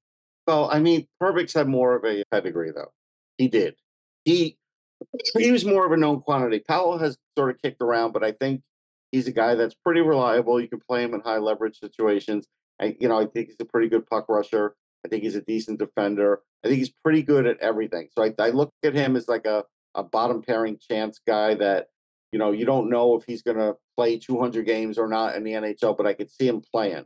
Well, 0.47 0.71
I 0.73 0.79
mean, 0.79 1.07
Perbix 1.21 1.55
had 1.55 1.69
more 1.69 1.95
of 1.95 2.05
a 2.05 2.25
pedigree, 2.31 2.73
though. 2.73 2.93
He 3.37 3.49
did. 3.49 3.77
He 4.25 4.57
he 5.37 5.53
was 5.53 5.65
more 5.65 5.87
of 5.87 5.93
a 5.93 5.97
known 5.97 6.21
quantity. 6.21 6.61
Powell 6.61 6.99
has 6.99 7.17
sort 7.37 7.51
of 7.51 7.63
kicked 7.63 7.83
around, 7.83 8.13
but 8.13 8.25
I 8.25 8.33
think 8.33 8.63
he's 9.13 9.27
a 9.29 9.33
guy 9.33 9.55
that's 9.55 9.75
pretty 9.75 10.01
reliable. 10.01 10.61
You 10.61 10.69
can 10.69 10.81
play 10.81 11.03
him 11.03 11.15
in 11.15 11.21
high 11.21 11.39
leverage 11.39 11.79
situations. 11.79 12.47
I, 12.81 12.97
you 13.01 13.09
know, 13.09 13.19
I 13.19 13.27
think 13.27 13.49
he's 13.49 13.57
a 13.61 13.65
pretty 13.65 13.89
good 13.89 14.07
puck 14.07 14.27
rusher. 14.29 14.75
I 15.05 15.09
think 15.09 15.23
he's 15.23 15.37
a 15.37 15.41
decent 15.41 15.79
defender. 15.79 16.41
I 16.65 16.69
think 16.69 16.79
he's 16.79 16.93
pretty 17.05 17.23
good 17.23 17.47
at 17.47 17.59
everything. 17.61 18.09
So 18.13 18.25
I, 18.25 18.35
I 18.39 18.51
look 18.51 18.71
at 18.85 18.95
him 18.95 19.17
as 19.17 19.29
like 19.29 19.47
a, 19.47 19.65
a 19.95 20.03
bottom 20.03 20.43
pairing 20.43 20.79
chance 20.79 21.21
guy 21.27 21.55
that, 21.55 21.87
you 22.33 22.39
know, 22.39 22.53
you 22.53 22.67
don't 22.67 22.91
know 22.91 23.15
if 23.15 23.25
he's 23.27 23.43
going 23.43 23.57
to 23.57 23.77
play 23.97 24.19
200 24.19 24.67
games 24.67 24.99
or 24.99 25.09
not 25.09 25.35
in 25.35 25.45
the 25.45 25.53
NHL, 25.53 25.97
but 25.97 26.07
I 26.07 26.15
could 26.15 26.31
see 26.31 26.47
him 26.47 26.63
playing. 26.73 27.05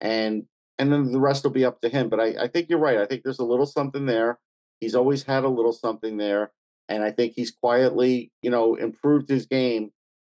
And 0.00 0.44
and 0.78 0.92
then 0.92 1.12
the 1.12 1.20
rest 1.20 1.44
will 1.44 1.50
be 1.50 1.64
up 1.64 1.80
to 1.82 1.88
him. 1.88 2.08
But 2.08 2.20
I, 2.20 2.44
I 2.44 2.48
think 2.48 2.68
you're 2.68 2.78
right. 2.78 2.98
I 2.98 3.06
think 3.06 3.22
there's 3.22 3.38
a 3.38 3.44
little 3.44 3.66
something 3.66 4.06
there. 4.06 4.38
He's 4.80 4.94
always 4.94 5.22
had 5.22 5.44
a 5.44 5.48
little 5.48 5.72
something 5.72 6.16
there. 6.16 6.50
And 6.88 7.04
I 7.04 7.12
think 7.12 7.34
he's 7.36 7.52
quietly, 7.52 8.32
you 8.42 8.50
know, 8.50 8.74
improved 8.74 9.28
his 9.28 9.46
game, 9.46 9.90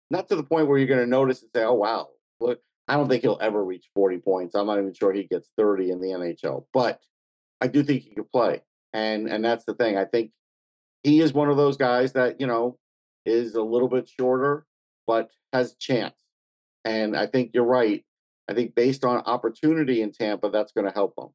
not 0.10 0.30
to 0.30 0.36
the 0.36 0.44
point 0.44 0.68
where 0.68 0.78
you're 0.78 0.88
going 0.88 1.00
to 1.00 1.06
notice 1.06 1.42
and 1.42 1.52
say, 1.56 1.64
oh, 1.64 1.74
wow, 1.74 2.10
look, 2.40 2.60
I 2.88 2.96
don't 2.96 3.08
think 3.08 3.22
he'll 3.22 3.38
ever 3.42 3.64
reach 3.64 3.90
40 3.94 4.18
points. 4.20 4.56
I'm 4.56 4.68
not 4.68 4.80
even 4.80 4.94
sure 4.94 5.14
he 5.14 5.24
gets 5.24 5.50
30 5.58 5.92
in 5.92 6.02
the 6.02 6.08
NHL, 6.08 6.66
but 6.74 7.00
I 7.62 7.68
do 7.68 7.84
think 7.84 8.04
he 8.04 8.16
could 8.16 8.32
play. 8.32 8.62
And 8.94 9.28
and 9.28 9.46
that's 9.46 9.66
the 9.66 9.76
thing. 9.76 9.98
I 9.98 10.06
think 10.06 10.32
he 11.04 11.20
is 11.20 11.32
one 11.32 11.50
of 11.50 11.58
those 11.58 11.78
guys 11.78 12.14
that, 12.14 12.42
you 12.42 12.48
know, 12.48 12.80
is 13.26 13.54
a 13.54 13.62
little 13.62 13.88
bit 13.88 14.10
shorter, 14.10 14.66
but 15.06 15.30
has 15.54 15.76
chance. 15.76 16.16
And 16.84 17.16
I 17.16 17.28
think 17.28 17.52
you're 17.54 17.64
right. 17.64 18.04
I 18.50 18.54
think 18.54 18.74
based 18.74 19.06
on 19.06 19.20
opportunity 19.20 20.02
in 20.02 20.12
Tampa, 20.12 20.50
that's 20.50 20.72
going 20.72 20.88
to 20.88 20.94
help 20.94 21.16
them. 21.16 21.30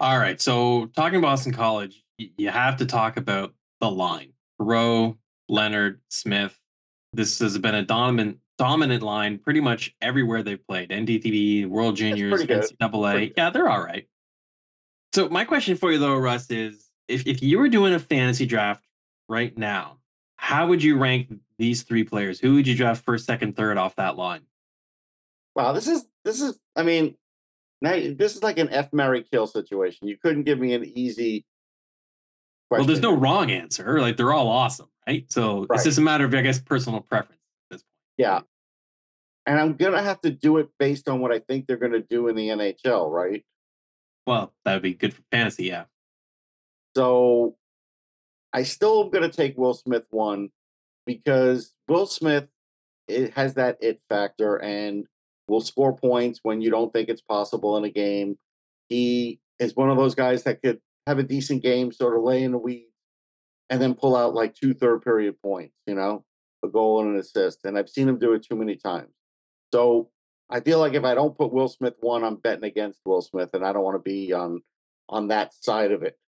All 0.00 0.18
right. 0.18 0.40
So 0.40 0.86
talking 0.96 1.20
Boston 1.20 1.52
College, 1.52 2.02
you 2.18 2.50
have 2.50 2.78
to 2.78 2.86
talk 2.86 3.16
about 3.16 3.54
the 3.80 3.88
line. 3.88 4.32
Rowe, 4.58 5.18
Leonard, 5.48 6.00
Smith. 6.08 6.58
This 7.12 7.38
has 7.40 7.58
been 7.58 7.74
a 7.74 7.82
dominant 7.82 8.38
dominant 8.58 9.02
line 9.02 9.38
pretty 9.38 9.60
much 9.60 9.94
everywhere 10.00 10.42
they've 10.42 10.64
played. 10.66 10.90
NTDP, 10.90 11.66
World 11.66 11.96
Juniors, 11.96 12.42
NCAA. 12.44 13.32
Yeah, 13.36 13.50
they're 13.50 13.68
all 13.68 13.82
right. 13.82 14.06
So 15.12 15.28
my 15.28 15.44
question 15.44 15.76
for 15.76 15.92
you 15.92 15.98
though, 15.98 16.16
Russ, 16.16 16.50
is 16.50 16.88
if, 17.08 17.26
if 17.26 17.42
you 17.42 17.58
were 17.58 17.68
doing 17.68 17.92
a 17.92 17.98
fantasy 17.98 18.46
draft 18.46 18.84
right 19.28 19.56
now, 19.56 19.98
how 20.36 20.66
would 20.66 20.82
you 20.82 20.96
rank 20.98 21.32
these 21.58 21.82
three 21.82 22.04
players? 22.04 22.40
Who 22.40 22.54
would 22.54 22.66
you 22.66 22.74
draft 22.74 23.04
first, 23.04 23.26
second, 23.26 23.56
third 23.56 23.78
off 23.78 23.96
that 23.96 24.16
line? 24.16 24.42
Wow, 25.54 25.72
this 25.72 25.86
is 25.86 26.06
this 26.24 26.40
is. 26.40 26.58
I 26.74 26.82
mean, 26.82 27.14
now 27.80 27.92
this 27.92 28.36
is 28.36 28.42
like 28.42 28.58
an 28.58 28.70
F 28.70 28.92
Mary 28.92 29.24
kill 29.30 29.46
situation. 29.46 30.08
You 30.08 30.16
couldn't 30.16 30.44
give 30.44 30.58
me 30.58 30.72
an 30.72 30.84
easy. 30.84 31.44
Question. 32.68 32.80
Well, 32.80 32.86
there's 32.86 33.02
no 33.02 33.14
wrong 33.14 33.50
answer. 33.50 34.00
Like 34.00 34.16
they're 34.16 34.32
all 34.32 34.48
awesome, 34.48 34.88
right? 35.06 35.30
So 35.30 35.66
right. 35.68 35.76
it's 35.76 35.84
just 35.84 35.98
a 35.98 36.02
matter 36.02 36.24
of, 36.24 36.34
I 36.34 36.42
guess, 36.42 36.60
personal 36.60 37.00
preference 37.00 37.40
at 37.70 37.76
this 37.76 37.82
point. 37.82 37.88
Yeah, 38.18 38.40
and 39.46 39.58
I'm 39.58 39.74
gonna 39.74 40.02
have 40.02 40.20
to 40.22 40.30
do 40.30 40.58
it 40.58 40.68
based 40.78 41.08
on 41.08 41.20
what 41.20 41.32
I 41.32 41.40
think 41.40 41.66
they're 41.66 41.76
gonna 41.76 42.00
do 42.00 42.28
in 42.28 42.36
the 42.36 42.48
NHL, 42.48 43.10
right? 43.10 43.44
Well, 44.26 44.52
that 44.64 44.74
would 44.74 44.82
be 44.82 44.94
good 44.94 45.14
for 45.14 45.22
fantasy, 45.30 45.64
yeah. 45.64 45.84
So 46.96 47.56
I 48.52 48.62
still 48.62 49.04
am 49.04 49.10
gonna 49.10 49.28
take 49.28 49.58
Will 49.58 49.74
Smith 49.74 50.04
one 50.10 50.50
because 51.06 51.74
Will 51.88 52.06
Smith 52.06 52.48
it 53.08 53.32
has 53.34 53.54
that 53.54 53.78
it 53.80 54.00
factor 54.08 54.56
and 54.56 55.06
will 55.48 55.60
score 55.60 55.94
points 55.94 56.40
when 56.42 56.60
you 56.60 56.70
don't 56.70 56.92
think 56.92 57.08
it's 57.08 57.20
possible 57.20 57.76
in 57.76 57.84
a 57.84 57.90
game. 57.90 58.38
He 58.88 59.40
is 59.58 59.74
one 59.74 59.90
of 59.90 59.96
those 59.96 60.14
guys 60.14 60.44
that 60.44 60.62
could 60.62 60.80
have 61.06 61.18
a 61.18 61.24
decent 61.24 61.62
game, 61.62 61.92
sort 61.92 62.16
of 62.16 62.22
lay 62.22 62.42
in 62.42 62.52
the 62.52 62.58
weeds, 62.58 62.91
and 63.72 63.80
then 63.80 63.94
pull 63.94 64.14
out 64.14 64.34
like 64.34 64.54
two 64.54 64.74
third 64.74 65.02
period 65.02 65.40
points, 65.40 65.74
you 65.86 65.94
know, 65.94 66.24
a 66.62 66.68
goal 66.68 67.00
and 67.00 67.14
an 67.14 67.20
assist. 67.20 67.60
And 67.64 67.78
I've 67.78 67.88
seen 67.88 68.06
him 68.06 68.18
do 68.18 68.34
it 68.34 68.44
too 68.44 68.54
many 68.54 68.76
times. 68.76 69.08
So 69.72 70.10
I 70.50 70.60
feel 70.60 70.78
like 70.78 70.92
if 70.92 71.04
I 71.04 71.14
don't 71.14 71.36
put 71.36 71.54
Will 71.54 71.68
Smith 71.68 71.94
one, 72.00 72.22
I'm 72.22 72.36
betting 72.36 72.64
against 72.64 73.00
Will 73.06 73.22
Smith, 73.22 73.54
and 73.54 73.64
I 73.64 73.72
don't 73.72 73.82
want 73.82 73.96
to 73.96 74.10
be 74.10 74.34
on 74.34 74.60
on 75.08 75.28
that 75.28 75.54
side 75.54 75.90
of 75.90 76.02
it. 76.02 76.18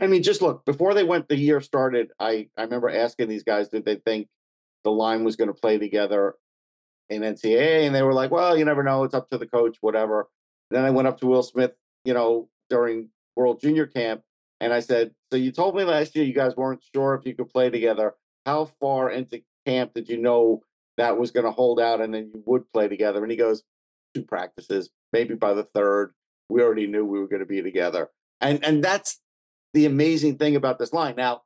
I 0.00 0.06
mean, 0.06 0.22
just 0.22 0.42
look 0.42 0.66
before 0.66 0.92
they 0.92 1.04
went. 1.04 1.28
The 1.28 1.38
year 1.38 1.62
started. 1.62 2.10
I 2.20 2.48
I 2.56 2.64
remember 2.64 2.90
asking 2.90 3.28
these 3.28 3.44
guys, 3.44 3.70
did 3.70 3.86
they 3.86 3.96
think 3.96 4.28
the 4.84 4.92
line 4.92 5.24
was 5.24 5.36
going 5.36 5.48
to 5.48 5.54
play 5.54 5.78
together? 5.78 6.34
in 7.10 7.22
NCAA, 7.22 7.86
and 7.86 7.94
they 7.94 8.02
were 8.02 8.12
like, 8.12 8.30
"Well, 8.30 8.58
you 8.58 8.66
never 8.66 8.82
know. 8.82 9.04
It's 9.04 9.14
up 9.14 9.30
to 9.30 9.38
the 9.38 9.46
coach, 9.46 9.78
whatever." 9.80 10.28
Then 10.70 10.84
I 10.84 10.90
went 10.90 11.08
up 11.08 11.18
to 11.20 11.26
Will 11.26 11.42
Smith, 11.42 11.72
you 12.04 12.12
know, 12.12 12.50
during 12.68 13.08
World 13.34 13.60
Junior 13.60 13.86
Camp, 13.86 14.22
and 14.60 14.72
I 14.72 14.80
said, 14.80 15.12
"So 15.30 15.36
you 15.36 15.52
told 15.52 15.76
me 15.76 15.84
last 15.84 16.14
year 16.16 16.24
you 16.24 16.34
guys 16.34 16.56
weren't 16.56 16.82
sure 16.94 17.14
if 17.14 17.26
you 17.26 17.34
could 17.34 17.48
play 17.48 17.70
together. 17.70 18.14
How 18.46 18.66
far 18.80 19.10
into 19.10 19.42
camp 19.66 19.94
did 19.94 20.08
you 20.08 20.16
know 20.16 20.62
that 20.96 21.18
was 21.18 21.30
going 21.30 21.46
to 21.46 21.52
hold 21.52 21.80
out, 21.80 22.00
and 22.00 22.12
then 22.14 22.30
you 22.34 22.42
would 22.46 22.70
play 22.72 22.88
together?" 22.88 23.22
And 23.22 23.30
he 23.30 23.36
goes, 23.36 23.62
two 24.14 24.22
practices, 24.22 24.90
maybe 25.12 25.34
by 25.34 25.54
the 25.54 25.64
third, 25.64 26.14
we 26.48 26.62
already 26.62 26.86
knew 26.86 27.04
we 27.04 27.18
were 27.20 27.28
going 27.28 27.40
to 27.40 27.46
be 27.46 27.62
together." 27.62 28.10
And 28.40 28.64
and 28.64 28.82
that's 28.82 29.20
the 29.74 29.86
amazing 29.86 30.38
thing 30.38 30.56
about 30.56 30.78
this 30.78 30.92
line. 30.92 31.14
Now, 31.16 31.42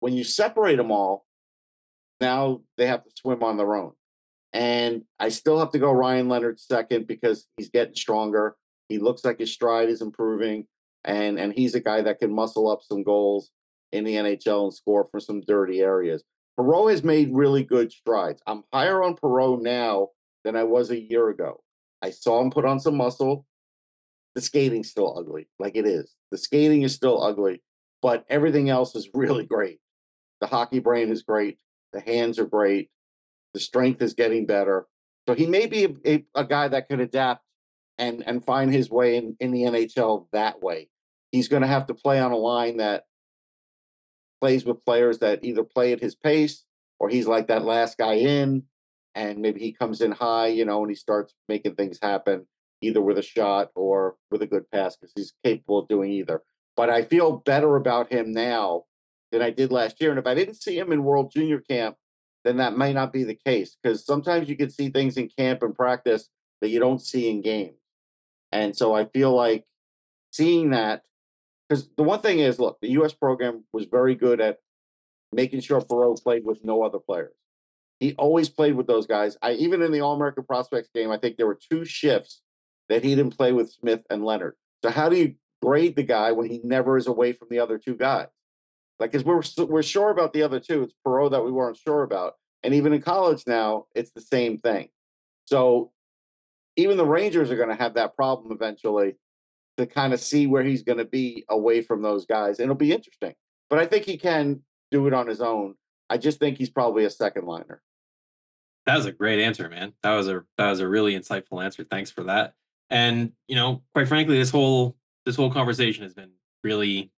when 0.00 0.14
you 0.14 0.24
separate 0.24 0.76
them 0.76 0.90
all, 0.90 1.26
now 2.20 2.62
they 2.76 2.86
have 2.86 3.04
to 3.04 3.10
swim 3.14 3.42
on 3.42 3.56
their 3.56 3.74
own. 3.74 3.92
And 4.52 5.02
I 5.18 5.28
still 5.28 5.58
have 5.58 5.72
to 5.72 5.78
go 5.78 5.90
Ryan 5.90 6.28
Leonard 6.28 6.58
second 6.60 7.06
because 7.06 7.46
he's 7.56 7.68
getting 7.68 7.94
stronger. 7.94 8.56
He 8.88 8.98
looks 8.98 9.24
like 9.24 9.38
his 9.38 9.52
stride 9.52 9.88
is 9.88 10.00
improving, 10.00 10.66
and 11.06 11.38
and 11.38 11.52
he's 11.52 11.74
a 11.74 11.80
guy 11.80 12.02
that 12.02 12.18
can 12.18 12.34
muscle 12.34 12.70
up 12.70 12.80
some 12.82 13.02
goals 13.02 13.50
in 13.92 14.04
the 14.04 14.14
NHL 14.14 14.64
and 14.64 14.74
score 14.74 15.06
from 15.06 15.20
some 15.20 15.40
dirty 15.40 15.80
areas. 15.80 16.22
Perreault 16.58 16.90
has 16.90 17.04
made 17.04 17.30
really 17.32 17.62
good 17.62 17.92
strides. 17.92 18.42
I'm 18.46 18.64
higher 18.72 19.02
on 19.02 19.14
Perreault 19.14 19.62
now 19.62 20.08
than 20.44 20.56
I 20.56 20.64
was 20.64 20.90
a 20.90 21.00
year 21.00 21.28
ago. 21.28 21.62
I 22.02 22.10
saw 22.10 22.40
him 22.40 22.50
put 22.50 22.64
on 22.64 22.80
some 22.80 22.96
muscle. 22.96 23.46
The 24.34 24.40
skating's 24.40 24.90
still 24.90 25.16
ugly, 25.16 25.48
like 25.58 25.76
it 25.76 25.86
is. 25.86 26.14
The 26.30 26.38
skating 26.38 26.82
is 26.82 26.94
still 26.94 27.22
ugly, 27.22 27.62
but 28.02 28.24
everything 28.28 28.68
else 28.68 28.94
is 28.94 29.08
really 29.14 29.46
great. 29.46 29.78
The 30.40 30.46
hockey 30.46 30.80
brain 30.80 31.10
is 31.10 31.22
great. 31.22 31.58
The 31.92 32.00
hands 32.00 32.38
are 32.38 32.46
great. 32.46 32.90
The 33.54 33.60
strength 33.60 34.02
is 34.02 34.12
getting 34.12 34.44
better. 34.44 34.86
So 35.26 35.34
he 35.34 35.46
may 35.46 35.66
be 35.66 35.84
a, 35.84 35.88
a, 36.06 36.24
a 36.34 36.44
guy 36.44 36.68
that 36.68 36.88
could 36.88 37.00
adapt 37.00 37.42
and 37.98 38.22
and 38.26 38.44
find 38.44 38.72
his 38.72 38.90
way 38.90 39.16
in, 39.16 39.36
in 39.40 39.52
the 39.52 39.62
NHL 39.62 40.26
that 40.32 40.62
way. 40.62 40.88
He's 41.32 41.48
going 41.48 41.62
to 41.62 41.68
have 41.68 41.86
to 41.86 41.94
play 41.94 42.20
on 42.20 42.32
a 42.32 42.36
line 42.36 42.78
that 42.78 43.04
plays 44.40 44.64
with 44.64 44.84
players 44.84 45.18
that 45.18 45.44
either 45.44 45.64
play 45.64 45.92
at 45.92 46.00
his 46.00 46.14
pace 46.14 46.64
or 46.98 47.08
he's 47.08 47.26
like 47.26 47.48
that 47.48 47.64
last 47.64 47.98
guy 47.98 48.14
in 48.14 48.64
and 49.14 49.38
maybe 49.38 49.60
he 49.60 49.72
comes 49.72 50.00
in 50.00 50.12
high, 50.12 50.48
you 50.48 50.64
know, 50.64 50.82
and 50.82 50.90
he 50.90 50.94
starts 50.94 51.34
making 51.48 51.74
things 51.74 51.98
happen 52.00 52.46
either 52.82 53.00
with 53.00 53.18
a 53.18 53.22
shot 53.22 53.70
or 53.74 54.16
with 54.30 54.42
a 54.42 54.46
good 54.46 54.70
pass 54.70 54.96
because 54.96 55.12
he's 55.16 55.32
capable 55.42 55.78
of 55.78 55.88
doing 55.88 56.12
either. 56.12 56.42
But 56.76 56.90
I 56.90 57.02
feel 57.02 57.38
better 57.38 57.76
about 57.76 58.12
him 58.12 58.32
now 58.32 58.84
than 59.32 59.40
I 59.40 59.50
did 59.50 59.72
last 59.72 60.00
year. 60.00 60.10
And 60.10 60.18
if 60.18 60.26
I 60.26 60.34
didn't 60.34 60.62
see 60.62 60.78
him 60.78 60.92
in 60.92 61.04
World 61.04 61.32
Junior 61.32 61.60
Camp, 61.60 61.96
then 62.44 62.58
that 62.58 62.76
may 62.76 62.92
not 62.92 63.12
be 63.12 63.24
the 63.24 63.34
case 63.34 63.76
because 63.82 64.04
sometimes 64.04 64.48
you 64.48 64.56
can 64.56 64.70
see 64.70 64.90
things 64.90 65.16
in 65.16 65.28
camp 65.28 65.62
and 65.62 65.74
practice 65.74 66.28
that 66.60 66.68
you 66.68 66.78
don't 66.78 67.02
see 67.02 67.28
in 67.28 67.42
games. 67.42 67.78
And 68.52 68.76
so 68.76 68.94
I 68.94 69.06
feel 69.06 69.34
like 69.34 69.64
seeing 70.30 70.70
that, 70.70 71.02
because 71.68 71.88
the 71.96 72.02
one 72.02 72.20
thing 72.20 72.38
is, 72.38 72.58
look, 72.58 72.78
the 72.80 72.90
U.S. 72.92 73.12
program 73.12 73.64
was 73.72 73.86
very 73.86 74.14
good 74.14 74.40
at 74.40 74.58
making 75.32 75.60
sure 75.60 75.80
Perreault 75.80 76.22
played 76.22 76.44
with 76.44 76.64
no 76.64 76.82
other 76.82 76.98
players. 76.98 77.34
He 77.98 78.14
always 78.14 78.48
played 78.48 78.74
with 78.74 78.86
those 78.86 79.06
guys. 79.06 79.36
I 79.42 79.52
even 79.52 79.82
in 79.82 79.92
the 79.92 80.00
All 80.00 80.14
American 80.14 80.44
Prospects 80.44 80.90
game, 80.94 81.10
I 81.10 81.18
think 81.18 81.36
there 81.36 81.46
were 81.46 81.58
two 81.70 81.84
shifts 81.84 82.42
that 82.88 83.02
he 83.02 83.14
didn't 83.14 83.36
play 83.36 83.52
with 83.52 83.72
Smith 83.72 84.02
and 84.10 84.24
Leonard. 84.24 84.54
So 84.84 84.90
how 84.90 85.08
do 85.08 85.16
you 85.16 85.34
grade 85.62 85.96
the 85.96 86.02
guy 86.02 86.32
when 86.32 86.48
he 86.48 86.60
never 86.62 86.96
is 86.96 87.06
away 87.06 87.32
from 87.32 87.48
the 87.50 87.58
other 87.58 87.78
two 87.78 87.96
guys? 87.96 88.28
Like, 88.98 89.12
because 89.12 89.24
we're 89.24 89.42
we're 89.66 89.82
sure 89.82 90.10
about 90.10 90.32
the 90.32 90.42
other 90.42 90.60
two. 90.60 90.82
It's 90.82 90.94
Perreault 91.06 91.32
that 91.32 91.44
we 91.44 91.52
weren't 91.52 91.76
sure 91.76 92.02
about, 92.02 92.34
and 92.62 92.74
even 92.74 92.92
in 92.92 93.02
college 93.02 93.44
now, 93.46 93.86
it's 93.94 94.12
the 94.12 94.20
same 94.20 94.58
thing. 94.58 94.88
So 95.46 95.92
even 96.76 96.96
the 96.96 97.06
Rangers 97.06 97.50
are 97.50 97.56
going 97.56 97.70
to 97.70 97.74
have 97.74 97.94
that 97.94 98.14
problem 98.14 98.52
eventually 98.52 99.16
to 99.76 99.86
kind 99.86 100.12
of 100.12 100.20
see 100.20 100.46
where 100.46 100.62
he's 100.62 100.82
going 100.82 100.98
to 100.98 101.04
be 101.04 101.44
away 101.48 101.82
from 101.82 102.02
those 102.02 102.26
guys. 102.26 102.60
It'll 102.60 102.74
be 102.74 102.92
interesting. 102.92 103.34
But 103.68 103.78
I 103.78 103.86
think 103.86 104.04
he 104.04 104.16
can 104.16 104.62
do 104.90 105.06
it 105.06 105.14
on 105.14 105.26
his 105.26 105.40
own. 105.40 105.74
I 106.08 106.18
just 106.18 106.38
think 106.38 106.58
he's 106.58 106.70
probably 106.70 107.04
a 107.04 107.10
second 107.10 107.46
liner. 107.46 107.82
That 108.86 108.96
was 108.96 109.06
a 109.06 109.12
great 109.12 109.42
answer, 109.42 109.68
man. 109.68 109.92
That 110.02 110.14
was 110.14 110.28
a 110.28 110.44
that 110.58 110.70
was 110.70 110.80
a 110.80 110.88
really 110.88 111.18
insightful 111.18 111.62
answer. 111.62 111.84
Thanks 111.84 112.10
for 112.10 112.24
that. 112.24 112.54
And 112.88 113.32
you 113.48 113.56
know, 113.56 113.82
quite 113.94 114.06
frankly, 114.06 114.38
this 114.38 114.50
whole 114.50 114.96
this 115.24 115.34
whole 115.34 115.50
conversation 115.50 116.04
has 116.04 116.14
been 116.14 116.30
really, 116.62 117.10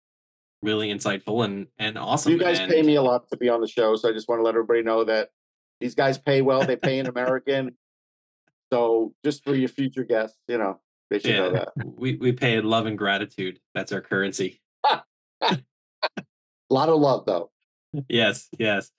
really 0.63 0.89
insightful 0.89 1.45
and 1.45 1.67
and 1.79 1.99
awesome. 1.99 2.33
You 2.33 2.39
guys 2.39 2.59
and, 2.59 2.71
pay 2.71 2.83
me 2.83 2.95
a 2.95 3.03
lot 3.03 3.29
to 3.29 3.37
be 3.37 3.51
on 3.51 3.61
the 3.61 3.69
show, 3.69 3.95
so 3.97 4.09
I 4.09 4.13
just 4.13 4.29
want 4.29 4.39
to 4.39 4.45
let 4.45 4.55
everybody 4.55 4.83
know 4.83 5.05
that 5.05 5.29
these 5.79 5.95
guys 5.95 6.17
pay 6.17 6.41
well. 6.41 6.65
They 6.65 6.77
pay 6.77 6.99
in 6.99 7.07
American. 7.07 7.77
So 8.73 9.15
just 9.25 9.45
for 9.45 9.55
your 9.55 9.69
future 9.69 10.05
guests, 10.05 10.39
you 10.49 10.59
know, 10.59 10.81
they 11.11 11.19
should 11.19 11.31
yeah, 11.31 11.39
know 11.39 11.53
that. 11.53 11.69
We 11.97 12.17
we 12.17 12.33
pay 12.33 12.57
in 12.57 12.65
love 12.65 12.87
and 12.87 12.99
gratitude. 12.99 13.59
That's 13.75 13.93
our 13.93 14.01
currency. 14.01 14.61
A 14.85 15.03
lot 16.71 16.89
of 16.89 17.01
love, 17.01 17.25
though. 17.27 17.51
yes, 18.09 18.49
yes. 18.59 18.91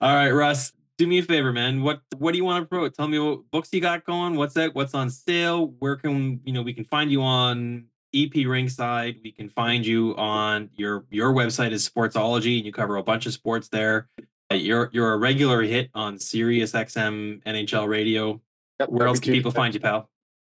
All 0.00 0.14
right, 0.14 0.30
Russ. 0.30 0.72
Do 0.96 1.06
me 1.06 1.18
a 1.18 1.22
favor, 1.22 1.52
man. 1.52 1.82
What 1.82 2.00
what 2.18 2.32
do 2.32 2.38
you 2.38 2.44
want 2.44 2.62
to 2.62 2.68
promote? 2.68 2.94
Tell 2.94 3.08
me 3.08 3.18
what 3.18 3.50
books 3.50 3.68
you 3.72 3.80
got 3.80 4.04
going. 4.04 4.36
What's 4.36 4.54
that? 4.54 4.74
What's 4.74 4.94
on 4.94 5.10
sale? 5.10 5.74
Where 5.80 5.96
can 5.96 6.40
you 6.44 6.52
know 6.52 6.62
we 6.62 6.72
can 6.72 6.84
find 6.84 7.10
you 7.10 7.20
on 7.20 7.86
EP 8.14 8.30
Rinkside? 8.30 9.22
We 9.22 9.32
can 9.32 9.48
find 9.50 9.84
you 9.84 10.14
on 10.16 10.70
your 10.76 11.04
your 11.10 11.32
website 11.34 11.72
is 11.72 11.88
Sportsology, 11.88 12.56
and 12.58 12.66
you 12.66 12.72
cover 12.72 12.96
a 12.96 13.02
bunch 13.02 13.26
of 13.26 13.32
sports 13.32 13.68
there. 13.68 14.08
You're 14.52 14.88
you're 14.92 15.12
a 15.12 15.18
regular 15.18 15.62
hit 15.62 15.90
on 15.94 16.18
Sirius 16.18 16.72
XM 16.72 17.42
NHL 17.42 17.88
Radio. 17.88 18.40
Yep, 18.80 18.88
Where 18.88 19.08
else 19.08 19.20
can 19.20 19.32
people 19.32 19.50
find 19.50 19.74
you, 19.74 19.80
pal? 19.80 20.08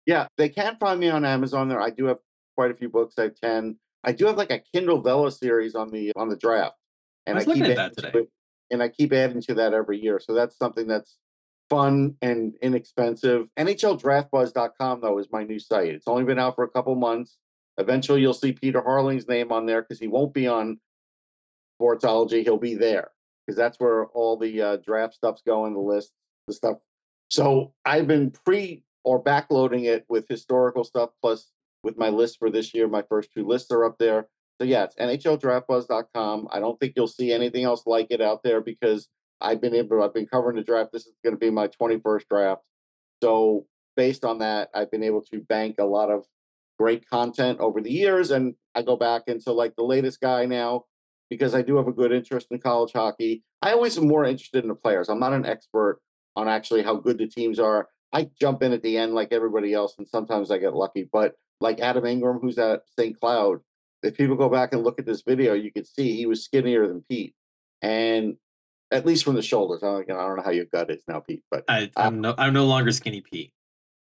Yeah, 0.05 0.27
they 0.37 0.49
can 0.49 0.77
find 0.77 0.99
me 0.99 1.09
on 1.09 1.25
Amazon. 1.25 1.67
There, 1.67 1.81
I 1.81 1.89
do 1.89 2.05
have 2.05 2.19
quite 2.55 2.71
a 2.71 2.75
few 2.75 2.89
books. 2.89 3.15
I 3.17 3.23
have 3.23 3.35
ten. 3.35 3.77
I 4.03 4.11
do 4.11 4.25
have 4.27 4.37
like 4.37 4.51
a 4.51 4.59
Kindle 4.59 5.01
Vella 5.01 5.31
series 5.31 5.75
on 5.75 5.89
the 5.89 6.11
on 6.15 6.29
the 6.29 6.37
draft, 6.37 6.75
and 7.25 7.37
I 7.37 7.43
was 7.43 7.45
keep 7.45 7.63
at 7.63 7.71
adding 7.71 7.75
that 7.75 7.97
to 7.97 8.01
today. 8.01 8.19
it, 8.19 8.29
and 8.71 8.83
I 8.83 8.89
keep 8.89 9.13
adding 9.13 9.41
to 9.41 9.55
that 9.55 9.73
every 9.73 9.99
year. 9.99 10.19
So 10.19 10.33
that's 10.33 10.57
something 10.57 10.87
that's 10.87 11.17
fun 11.69 12.15
and 12.21 12.53
inexpensive. 12.61 13.47
NHLDraftBuzz.com 13.57 15.01
though 15.01 15.17
is 15.17 15.27
my 15.31 15.43
new 15.43 15.59
site. 15.59 15.89
It's 15.89 16.07
only 16.07 16.23
been 16.23 16.39
out 16.39 16.55
for 16.55 16.63
a 16.63 16.69
couple 16.69 16.95
months. 16.95 17.37
Eventually, 17.77 18.21
you'll 18.21 18.33
see 18.33 18.53
Peter 18.53 18.81
Harling's 18.81 19.27
name 19.27 19.51
on 19.51 19.65
there 19.65 19.81
because 19.81 19.99
he 19.99 20.07
won't 20.07 20.33
be 20.33 20.47
on 20.47 20.79
Sportsology. 21.81 22.43
He'll 22.43 22.57
be 22.57 22.75
there 22.75 23.11
because 23.45 23.57
that's 23.57 23.79
where 23.79 24.05
all 24.07 24.37
the 24.37 24.61
uh, 24.61 24.77
draft 24.77 25.15
stuff's 25.15 25.41
going, 25.45 25.73
the 25.73 25.79
list, 25.79 26.11
the 26.47 26.53
stuff. 26.53 26.77
So 27.29 27.73
I've 27.83 28.07
been 28.07 28.31
pre 28.31 28.83
or 29.05 29.23
backloading 29.23 29.85
it 29.85 30.03
with 30.09 30.25
historical 30.27 30.83
stuff 30.83 31.11
plus 31.21 31.51
with 31.83 31.97
my 31.97 32.09
list 32.09 32.39
for 32.39 32.49
this 32.49 32.73
year. 32.73 32.87
My 32.87 33.03
first 33.03 33.29
two 33.31 33.47
lists 33.47 33.71
are 33.71 33.85
up 33.85 33.97
there. 33.99 34.27
So 34.59 34.65
yeah, 34.65 34.85
it's 34.85 34.95
NHLDraftBuzz.com. 34.95 36.47
I 36.51 36.59
don't 36.59 36.79
think 36.79 36.93
you'll 36.95 37.07
see 37.07 37.31
anything 37.31 37.63
else 37.63 37.83
like 37.85 38.07
it 38.09 38.19
out 38.19 38.41
there 38.43 38.61
because 38.61 39.07
I've 39.39 39.61
been 39.61 39.75
able. 39.75 40.01
I've 40.01 40.13
been 40.13 40.25
covering 40.25 40.55
the 40.55 40.63
draft. 40.63 40.91
This 40.91 41.05
is 41.05 41.13
going 41.23 41.35
to 41.35 41.39
be 41.39 41.51
my 41.51 41.67
21st 41.67 42.23
draft. 42.29 42.61
So 43.21 43.67
based 43.95 44.25
on 44.25 44.39
that, 44.39 44.69
I've 44.73 44.89
been 44.89 45.03
able 45.03 45.21
to 45.31 45.39
bank 45.39 45.75
a 45.77 45.85
lot 45.85 46.09
of 46.09 46.25
great 46.79 47.07
content 47.07 47.59
over 47.59 47.79
the 47.81 47.91
years, 47.91 48.31
and 48.31 48.55
I 48.73 48.81
go 48.81 48.97
back 48.97 49.23
into 49.27 49.51
like 49.51 49.75
the 49.75 49.83
latest 49.83 50.19
guy 50.19 50.45
now 50.45 50.85
because 51.29 51.53
I 51.53 51.61
do 51.61 51.77
have 51.77 51.87
a 51.87 51.93
good 51.93 52.11
interest 52.11 52.47
in 52.49 52.59
college 52.59 52.91
hockey. 52.93 53.43
I 53.61 53.71
always 53.71 53.97
am 53.97 54.07
more 54.07 54.25
interested 54.25 54.63
in 54.63 54.69
the 54.69 54.75
players. 54.75 55.09
I'm 55.09 55.19
not 55.19 55.33
an 55.33 55.45
expert 55.45 55.99
on 56.35 56.47
actually 56.47 56.83
how 56.83 56.95
good 56.95 57.17
the 57.17 57.27
teams 57.27 57.59
are. 57.59 57.87
I 58.13 58.29
jump 58.39 58.63
in 58.63 58.71
at 58.71 58.83
the 58.83 58.97
end 58.97 59.13
like 59.13 59.31
everybody 59.31 59.73
else, 59.73 59.95
and 59.97 60.07
sometimes 60.07 60.51
I 60.51 60.57
get 60.57 60.75
lucky. 60.75 61.07
But 61.11 61.35
like 61.59 61.79
Adam 61.79 62.05
Ingram, 62.05 62.39
who's 62.39 62.57
at 62.57 62.83
St. 62.97 63.19
Cloud, 63.19 63.59
if 64.03 64.17
people 64.17 64.35
go 64.35 64.49
back 64.49 64.73
and 64.73 64.83
look 64.83 64.99
at 64.99 65.05
this 65.05 65.21
video, 65.21 65.53
you 65.53 65.71
can 65.71 65.85
see 65.85 66.15
he 66.15 66.25
was 66.25 66.43
skinnier 66.43 66.87
than 66.87 67.03
Pete, 67.09 67.33
and 67.81 68.37
at 68.91 69.05
least 69.05 69.23
from 69.23 69.35
the 69.35 69.41
shoulders. 69.41 69.83
I 69.83 69.87
don't, 69.87 70.11
I 70.11 70.27
don't 70.27 70.37
know 70.37 70.43
how 70.43 70.51
your 70.51 70.65
gut 70.65 70.91
is 70.91 71.03
now, 71.07 71.19
Pete, 71.19 71.43
but 71.49 71.63
I, 71.67 71.91
uh 71.95 72.03
I'm 72.03 72.21
no 72.21 72.35
I'm 72.37 72.53
no 72.53 72.65
longer 72.65 72.91
skinny 72.91 73.21
Pete. 73.21 73.51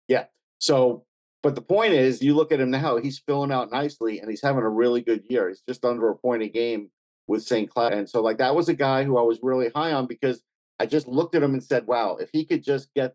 Yeah. 0.08 0.24
So. 0.58 1.04
But 1.42 1.54
the 1.54 1.62
point 1.62 1.94
is, 1.94 2.20
you 2.20 2.36
look 2.36 2.52
at 2.52 2.60
him 2.60 2.70
now; 2.70 2.98
he's 2.98 3.18
filling 3.18 3.50
out 3.50 3.70
nicely, 3.70 4.20
and 4.20 4.28
he's 4.28 4.42
having 4.42 4.62
a 4.62 4.68
really 4.68 5.00
good 5.00 5.22
year. 5.30 5.48
He's 5.48 5.62
just 5.66 5.86
under 5.86 6.10
a 6.10 6.14
point 6.14 6.42
a 6.42 6.48
game 6.48 6.90
with 7.26 7.44
St. 7.44 7.70
Cloud, 7.70 7.94
and 7.94 8.06
so 8.06 8.20
like 8.20 8.36
that 8.38 8.54
was 8.54 8.68
a 8.68 8.74
guy 8.74 9.04
who 9.04 9.16
I 9.16 9.22
was 9.22 9.38
really 9.42 9.70
high 9.74 9.92
on 9.92 10.04
because 10.04 10.42
I 10.78 10.84
just 10.84 11.08
looked 11.08 11.34
at 11.34 11.42
him 11.42 11.54
and 11.54 11.64
said, 11.64 11.86
"Wow, 11.86 12.16
if 12.16 12.28
he 12.30 12.44
could 12.44 12.62
just 12.62 12.92
get 12.92 13.14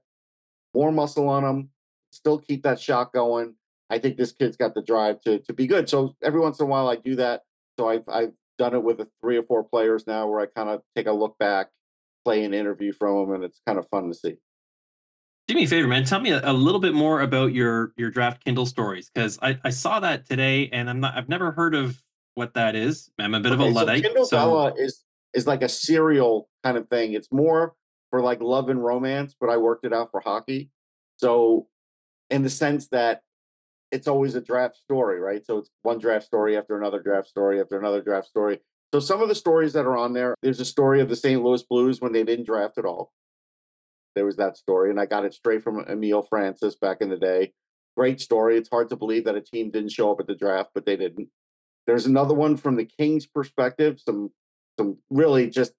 more 0.75 0.91
muscle 0.91 1.27
on 1.29 1.43
him, 1.43 1.69
still 2.11 2.37
keep 2.37 2.63
that 2.63 2.79
shot 2.79 3.13
going, 3.13 3.55
I 3.89 3.97
think 3.99 4.17
this 4.17 4.31
kid's 4.31 4.57
got 4.57 4.75
the 4.75 4.81
drive 4.81 5.21
to 5.21 5.39
to 5.39 5.53
be 5.53 5.65
good." 5.67 5.89
So 5.89 6.15
every 6.21 6.39
once 6.41 6.59
in 6.59 6.65
a 6.65 6.69
while, 6.69 6.87
I 6.89 6.97
do 6.97 7.15
that. 7.15 7.41
So 7.79 7.89
I've 7.89 8.07
I've 8.07 8.33
done 8.57 8.73
it 8.75 8.83
with 8.83 8.99
a 8.99 9.07
three 9.21 9.37
or 9.37 9.43
four 9.43 9.63
players 9.63 10.05
now, 10.05 10.27
where 10.27 10.41
I 10.41 10.45
kind 10.45 10.69
of 10.69 10.81
take 10.95 11.07
a 11.07 11.11
look 11.11 11.37
back, 11.39 11.69
play 12.23 12.43
an 12.43 12.53
interview 12.53 12.91
from 12.93 13.17
them, 13.17 13.35
and 13.35 13.43
it's 13.43 13.61
kind 13.65 13.79
of 13.79 13.87
fun 13.89 14.07
to 14.09 14.13
see. 14.13 14.35
Do 15.47 15.53
me 15.53 15.65
a 15.65 15.67
favor, 15.67 15.87
man. 15.87 16.05
Tell 16.05 16.19
me 16.19 16.31
a, 16.31 16.41
a 16.43 16.53
little 16.53 16.81
bit 16.81 16.93
more 16.93 17.21
about 17.21 17.53
your 17.53 17.93
your 17.97 18.09
draft 18.11 18.43
Kindle 18.43 18.65
stories 18.65 19.09
because 19.13 19.37
I, 19.41 19.59
I 19.63 19.69
saw 19.69 19.99
that 19.99 20.25
today 20.27 20.69
and 20.73 20.89
I'm 20.89 20.99
not 20.99 21.15
I've 21.15 21.29
never 21.29 21.51
heard 21.51 21.75
of 21.75 22.01
what 22.33 22.55
that 22.55 22.75
is. 22.75 23.09
I'm 23.19 23.33
a 23.35 23.39
bit 23.39 23.51
of 23.51 23.59
a 23.59 23.63
Okay, 23.63 23.71
so 23.73 23.79
luddite. 23.79 24.03
Kindle 24.03 24.25
so- 24.25 24.73
is 24.77 25.03
is 25.33 25.45
like 25.45 25.61
a 25.61 25.69
serial 25.69 26.49
kind 26.63 26.77
of 26.77 26.87
thing. 26.89 27.13
It's 27.13 27.31
more 27.31 27.75
for 28.15 28.21
like 28.21 28.41
love 28.41 28.69
and 28.69 28.81
romance, 28.81 29.35
but 29.37 29.49
I 29.49 29.57
worked 29.57 29.85
it 29.85 29.91
out 29.91 30.09
for 30.09 30.21
hockey. 30.21 30.69
So, 31.17 31.67
in 32.29 32.43
the 32.43 32.49
sense 32.49 32.87
that 32.87 33.23
it's 33.91 34.07
always 34.07 34.35
a 34.35 34.41
draft 34.41 34.77
story, 34.77 35.19
right? 35.19 35.45
So 35.45 35.57
it's 35.57 35.69
one 35.81 35.99
draft 35.99 36.25
story 36.25 36.57
after 36.57 36.77
another 36.77 37.01
draft 37.01 37.27
story 37.27 37.59
after 37.59 37.77
another 37.77 38.01
draft 38.01 38.27
story. 38.27 38.59
So 38.93 39.01
some 39.01 39.21
of 39.21 39.27
the 39.27 39.35
stories 39.35 39.73
that 39.73 39.85
are 39.85 39.97
on 39.97 40.13
there, 40.13 40.33
there's 40.41 40.61
a 40.61 40.65
story 40.65 41.01
of 41.01 41.09
the 41.09 41.15
St. 41.17 41.43
Louis 41.43 41.61
Blues 41.63 41.99
when 41.99 42.13
they 42.13 42.23
didn't 42.23 42.45
draft 42.45 42.77
at 42.77 42.85
all. 42.85 43.11
There 44.15 44.25
was 44.25 44.37
that 44.37 44.55
story, 44.55 44.91
and 44.91 44.99
I 44.99 45.05
got 45.05 45.25
it 45.25 45.33
straight 45.33 45.61
from 45.61 45.83
Emile 45.89 46.23
Francis 46.23 46.75
back 46.75 47.01
in 47.01 47.09
the 47.09 47.17
day. 47.17 47.51
Great 47.97 48.21
story. 48.21 48.57
It's 48.57 48.69
hard 48.69 48.87
to 48.91 48.95
believe 48.95 49.25
that 49.25 49.35
a 49.35 49.41
team 49.41 49.71
didn't 49.71 49.91
show 49.91 50.09
up 50.09 50.21
at 50.21 50.27
the 50.27 50.35
draft, 50.35 50.69
but 50.73 50.85
they 50.85 50.95
didn't. 50.95 51.27
There's 51.85 52.05
another 52.05 52.33
one 52.33 52.55
from 52.55 52.77
the 52.77 52.85
Kings' 52.85 53.25
perspective. 53.25 53.99
Some 53.99 54.31
some 54.79 54.99
really 55.09 55.49
just 55.49 55.73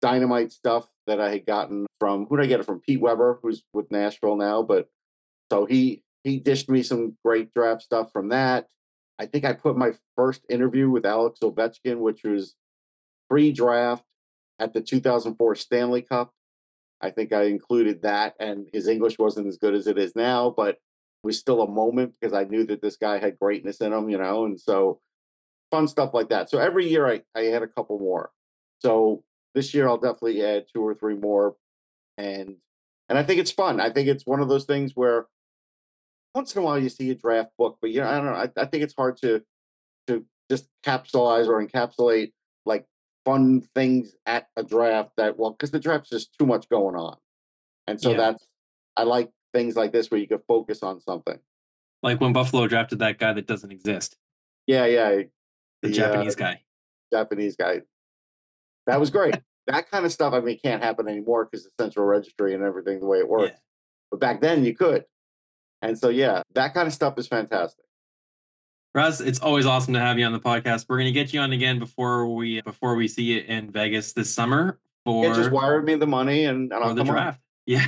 dynamite 0.00 0.52
stuff 0.52 0.88
that 1.06 1.20
I 1.20 1.30
had 1.30 1.46
gotten 1.46 1.86
from 1.98 2.26
who 2.26 2.36
did 2.36 2.44
I 2.44 2.48
get 2.48 2.60
it 2.60 2.66
from? 2.66 2.80
Pete 2.80 3.00
Weber, 3.00 3.38
who's 3.42 3.62
with 3.72 3.90
Nashville 3.90 4.36
now. 4.36 4.62
But 4.62 4.88
so 5.50 5.66
he 5.66 6.02
he 6.24 6.38
dished 6.38 6.68
me 6.68 6.82
some 6.82 7.16
great 7.24 7.52
draft 7.54 7.82
stuff 7.82 8.12
from 8.12 8.28
that. 8.28 8.68
I 9.18 9.26
think 9.26 9.44
I 9.44 9.52
put 9.52 9.76
my 9.76 9.92
first 10.16 10.42
interview 10.48 10.88
with 10.88 11.04
Alex 11.04 11.40
Ovechkin, 11.42 11.98
which 11.98 12.24
was 12.24 12.54
pre-draft 13.28 14.04
at 14.58 14.72
the 14.72 14.80
2004 14.80 15.54
Stanley 15.56 16.02
Cup. 16.02 16.32
I 17.02 17.10
think 17.10 17.32
I 17.32 17.44
included 17.44 18.02
that, 18.02 18.34
and 18.40 18.66
his 18.72 18.88
English 18.88 19.18
wasn't 19.18 19.46
as 19.46 19.56
good 19.56 19.74
as 19.74 19.86
it 19.86 19.98
is 19.98 20.14
now, 20.14 20.50
but 20.54 20.78
was 21.22 21.38
still 21.38 21.62
a 21.62 21.70
moment 21.70 22.14
because 22.18 22.34
I 22.34 22.44
knew 22.44 22.64
that 22.66 22.82
this 22.82 22.96
guy 22.96 23.18
had 23.18 23.38
greatness 23.38 23.80
in 23.80 23.92
him, 23.92 24.08
you 24.08 24.18
know, 24.18 24.44
and 24.44 24.58
so 24.60 25.00
fun 25.70 25.86
stuff 25.86 26.14
like 26.14 26.30
that. 26.30 26.50
So 26.50 26.58
every 26.58 26.88
year 26.88 27.06
I, 27.06 27.22
I 27.34 27.44
had 27.44 27.62
a 27.62 27.68
couple 27.68 27.98
more. 27.98 28.30
So 28.80 29.22
this 29.54 29.74
year 29.74 29.88
I'll 29.88 29.98
definitely 29.98 30.44
add 30.44 30.66
two 30.72 30.82
or 30.86 30.94
three 30.94 31.14
more, 31.16 31.56
and 32.18 32.56
and 33.08 33.18
I 33.18 33.22
think 33.22 33.40
it's 33.40 33.50
fun. 33.50 33.80
I 33.80 33.90
think 33.90 34.08
it's 34.08 34.26
one 34.26 34.40
of 34.40 34.48
those 34.48 34.64
things 34.64 34.92
where 34.94 35.26
once 36.34 36.54
in 36.54 36.62
a 36.62 36.64
while 36.64 36.78
you 36.78 36.88
see 36.88 37.10
a 37.10 37.14
draft 37.14 37.50
book, 37.58 37.78
but 37.80 37.90
you 37.90 38.00
know, 38.00 38.08
I 38.08 38.14
don't 38.16 38.26
know. 38.26 38.32
I, 38.32 38.48
I 38.56 38.66
think 38.66 38.82
it's 38.84 38.94
hard 38.94 39.16
to 39.18 39.42
to 40.06 40.24
just 40.50 40.68
capsulize 40.84 41.46
or 41.48 41.64
encapsulate 41.64 42.32
like 42.66 42.86
fun 43.24 43.62
things 43.74 44.14
at 44.26 44.48
a 44.56 44.62
draft 44.62 45.10
that 45.16 45.38
well 45.38 45.50
because 45.50 45.70
the 45.70 45.80
draft's 45.80 46.10
just 46.10 46.36
too 46.38 46.46
much 46.46 46.68
going 46.68 46.94
on, 46.96 47.16
and 47.86 48.00
so 48.00 48.12
Yeah. 48.12 48.16
that's 48.18 48.46
I 48.96 49.02
like 49.04 49.30
things 49.52 49.74
like 49.76 49.92
this 49.92 50.10
where 50.10 50.20
you 50.20 50.28
can 50.28 50.40
focus 50.46 50.82
on 50.82 51.00
something. 51.00 51.38
like 52.02 52.20
when 52.20 52.32
Buffalo 52.32 52.66
drafted 52.68 53.00
that 53.00 53.18
guy 53.18 53.32
that 53.32 53.46
doesn't 53.46 53.70
exist, 53.72 54.16
Yeah, 54.66 54.86
yeah, 54.86 55.10
the, 55.10 55.26
The, 55.82 55.88
uh, 55.90 55.92
Japanese 55.92 56.36
guy. 56.36 56.62
Japanese 57.12 57.56
guy. 57.56 57.82
That 58.90 59.00
was 59.00 59.10
great. 59.10 59.38
that 59.66 59.90
kind 59.90 60.04
of 60.04 60.12
stuff, 60.12 60.34
I 60.34 60.40
mean, 60.40 60.58
can't 60.62 60.82
happen 60.82 61.08
anymore 61.08 61.44
because 61.44 61.64
the 61.64 61.70
central 61.78 62.04
registry 62.06 62.54
and 62.54 62.62
everything 62.62 63.00
the 63.00 63.06
way 63.06 63.18
it 63.18 63.28
works. 63.28 63.52
Yeah. 63.52 63.58
But 64.10 64.20
back 64.20 64.40
then 64.40 64.64
you 64.64 64.74
could. 64.74 65.04
And 65.82 65.98
so, 65.98 66.08
yeah, 66.08 66.42
that 66.54 66.74
kind 66.74 66.86
of 66.86 66.92
stuff 66.92 67.18
is 67.18 67.26
fantastic. 67.26 67.84
Russ, 68.94 69.20
it's 69.20 69.38
always 69.38 69.66
awesome 69.66 69.94
to 69.94 70.00
have 70.00 70.18
you 70.18 70.26
on 70.26 70.32
the 70.32 70.40
podcast. 70.40 70.86
We're 70.88 70.98
gonna 70.98 71.12
get 71.12 71.32
you 71.32 71.38
on 71.40 71.52
again 71.52 71.78
before 71.78 72.26
we 72.26 72.60
before 72.62 72.96
we 72.96 73.06
see 73.06 73.22
you 73.22 73.44
in 73.46 73.70
Vegas 73.70 74.12
this 74.12 74.34
summer 74.34 74.80
for 75.04 75.24
Yeah, 75.24 75.34
just 75.34 75.52
wire 75.52 75.80
me 75.80 75.94
the 75.94 76.08
money 76.08 76.46
and, 76.46 76.72
and 76.72 76.84
I'll 76.84 76.94
the 76.94 77.02
come 77.02 77.10
on. 77.10 77.14
draft. 77.14 77.40
Yeah. 77.66 77.86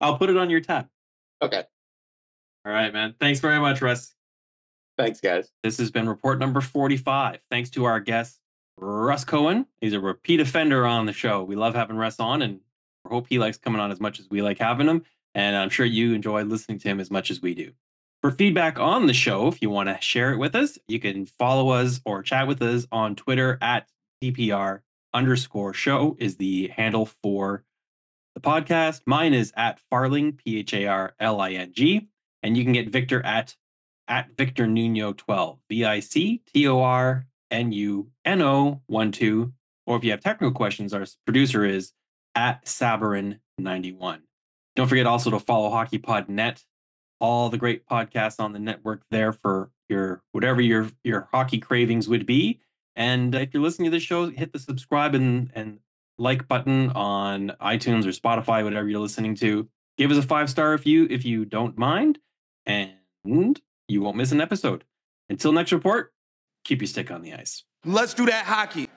I'll 0.00 0.16
put 0.16 0.30
it 0.30 0.38
on 0.38 0.48
your 0.48 0.60
tab. 0.60 0.88
Okay. 1.42 1.62
All 2.64 2.72
right, 2.72 2.90
man. 2.90 3.14
Thanks 3.20 3.40
very 3.40 3.58
much, 3.58 3.82
Russ. 3.82 4.14
Thanks, 4.96 5.20
guys. 5.20 5.50
This 5.62 5.76
has 5.78 5.90
been 5.90 6.08
report 6.08 6.38
number 6.38 6.62
45. 6.62 7.40
Thanks 7.50 7.68
to 7.70 7.84
our 7.84 8.00
guest, 8.00 8.40
Russ 8.80 9.24
Cohen. 9.24 9.66
He's 9.80 9.92
a 9.92 10.00
repeat 10.00 10.40
offender 10.40 10.86
on 10.86 11.06
the 11.06 11.12
show. 11.12 11.42
We 11.42 11.56
love 11.56 11.74
having 11.74 11.96
Russ 11.96 12.20
on 12.20 12.42
and 12.42 12.60
we 13.04 13.10
hope 13.10 13.26
he 13.28 13.38
likes 13.38 13.58
coming 13.58 13.80
on 13.80 13.90
as 13.90 14.00
much 14.00 14.20
as 14.20 14.28
we 14.30 14.42
like 14.42 14.58
having 14.58 14.88
him. 14.88 15.04
And 15.34 15.56
I'm 15.56 15.70
sure 15.70 15.86
you 15.86 16.14
enjoy 16.14 16.42
listening 16.44 16.78
to 16.80 16.88
him 16.88 17.00
as 17.00 17.10
much 17.10 17.30
as 17.30 17.40
we 17.40 17.54
do. 17.54 17.72
For 18.20 18.32
feedback 18.32 18.80
on 18.80 19.06
the 19.06 19.14
show, 19.14 19.46
if 19.46 19.62
you 19.62 19.70
want 19.70 19.88
to 19.88 20.00
share 20.00 20.32
it 20.32 20.38
with 20.38 20.56
us, 20.56 20.76
you 20.88 20.98
can 20.98 21.26
follow 21.26 21.70
us 21.70 22.00
or 22.04 22.22
chat 22.22 22.48
with 22.48 22.60
us 22.62 22.86
on 22.90 23.14
Twitter 23.14 23.58
at 23.62 23.88
DPR 24.22 24.80
underscore 25.14 25.72
show 25.72 26.16
is 26.18 26.36
the 26.36 26.68
handle 26.68 27.06
for 27.06 27.62
the 28.34 28.40
podcast. 28.40 29.02
Mine 29.06 29.34
is 29.34 29.52
at 29.56 29.80
Farling, 29.90 30.36
P 30.36 30.58
H 30.58 30.74
A 30.74 30.86
R 30.86 31.14
L 31.20 31.40
I 31.40 31.52
N 31.52 31.72
G. 31.72 32.08
And 32.42 32.56
you 32.56 32.64
can 32.64 32.72
get 32.72 32.88
Victor 32.88 33.24
at 33.24 33.54
at 34.08 34.36
Victor 34.36 34.66
Nuno 34.66 35.12
12, 35.12 35.58
V 35.68 35.84
I 35.84 36.00
C 36.00 36.42
T 36.52 36.66
O 36.66 36.80
R 36.80 37.26
N 37.50 37.72
U 37.72 38.10
N 38.24 38.42
O 38.42 38.82
1 38.86 39.12
2. 39.12 39.52
Or 39.86 39.96
if 39.96 40.04
you 40.04 40.10
have 40.10 40.20
technical 40.20 40.52
questions, 40.52 40.92
our 40.92 41.06
producer 41.24 41.64
is 41.64 41.92
at 42.34 42.64
Sabourin 42.66 43.38
91. 43.58 44.22
Don't 44.76 44.86
forget 44.86 45.06
also 45.06 45.30
to 45.30 45.40
follow 45.40 45.70
HockeyPod.net, 45.70 46.62
all 47.20 47.48
the 47.48 47.58
great 47.58 47.86
podcasts 47.86 48.38
on 48.38 48.52
the 48.52 48.58
network 48.58 49.02
there 49.10 49.32
for 49.32 49.70
your 49.88 50.22
whatever 50.32 50.60
your 50.60 50.90
your 51.02 51.28
hockey 51.32 51.58
cravings 51.58 52.08
would 52.08 52.26
be. 52.26 52.60
And 52.94 53.34
if 53.34 53.54
you're 53.54 53.62
listening 53.62 53.90
to 53.90 53.96
this 53.96 54.02
show, 54.02 54.28
hit 54.28 54.52
the 54.52 54.58
subscribe 54.58 55.14
and, 55.14 55.50
and 55.54 55.78
like 56.18 56.48
button 56.48 56.90
on 56.90 57.52
iTunes 57.60 58.04
or 58.04 58.10
Spotify, 58.10 58.62
whatever 58.62 58.88
you're 58.88 59.00
listening 59.00 59.34
to. 59.36 59.68
Give 59.96 60.10
us 60.10 60.18
a 60.18 60.22
five 60.22 60.50
star 60.50 60.74
if 60.74 60.86
you 60.86 61.06
if 61.10 61.24
you 61.24 61.44
don't 61.44 61.78
mind. 61.78 62.18
And 62.66 62.92
you 63.88 64.02
won't 64.02 64.16
miss 64.16 64.32
an 64.32 64.40
episode. 64.40 64.84
Until 65.28 65.52
next 65.52 65.72
report, 65.72 66.12
keep 66.68 66.82
your 66.82 66.86
stick 66.86 67.10
on 67.10 67.22
the 67.22 67.32
ice. 67.32 67.64
Let's 67.84 68.12
do 68.12 68.26
that 68.26 68.44
hockey. 68.44 68.88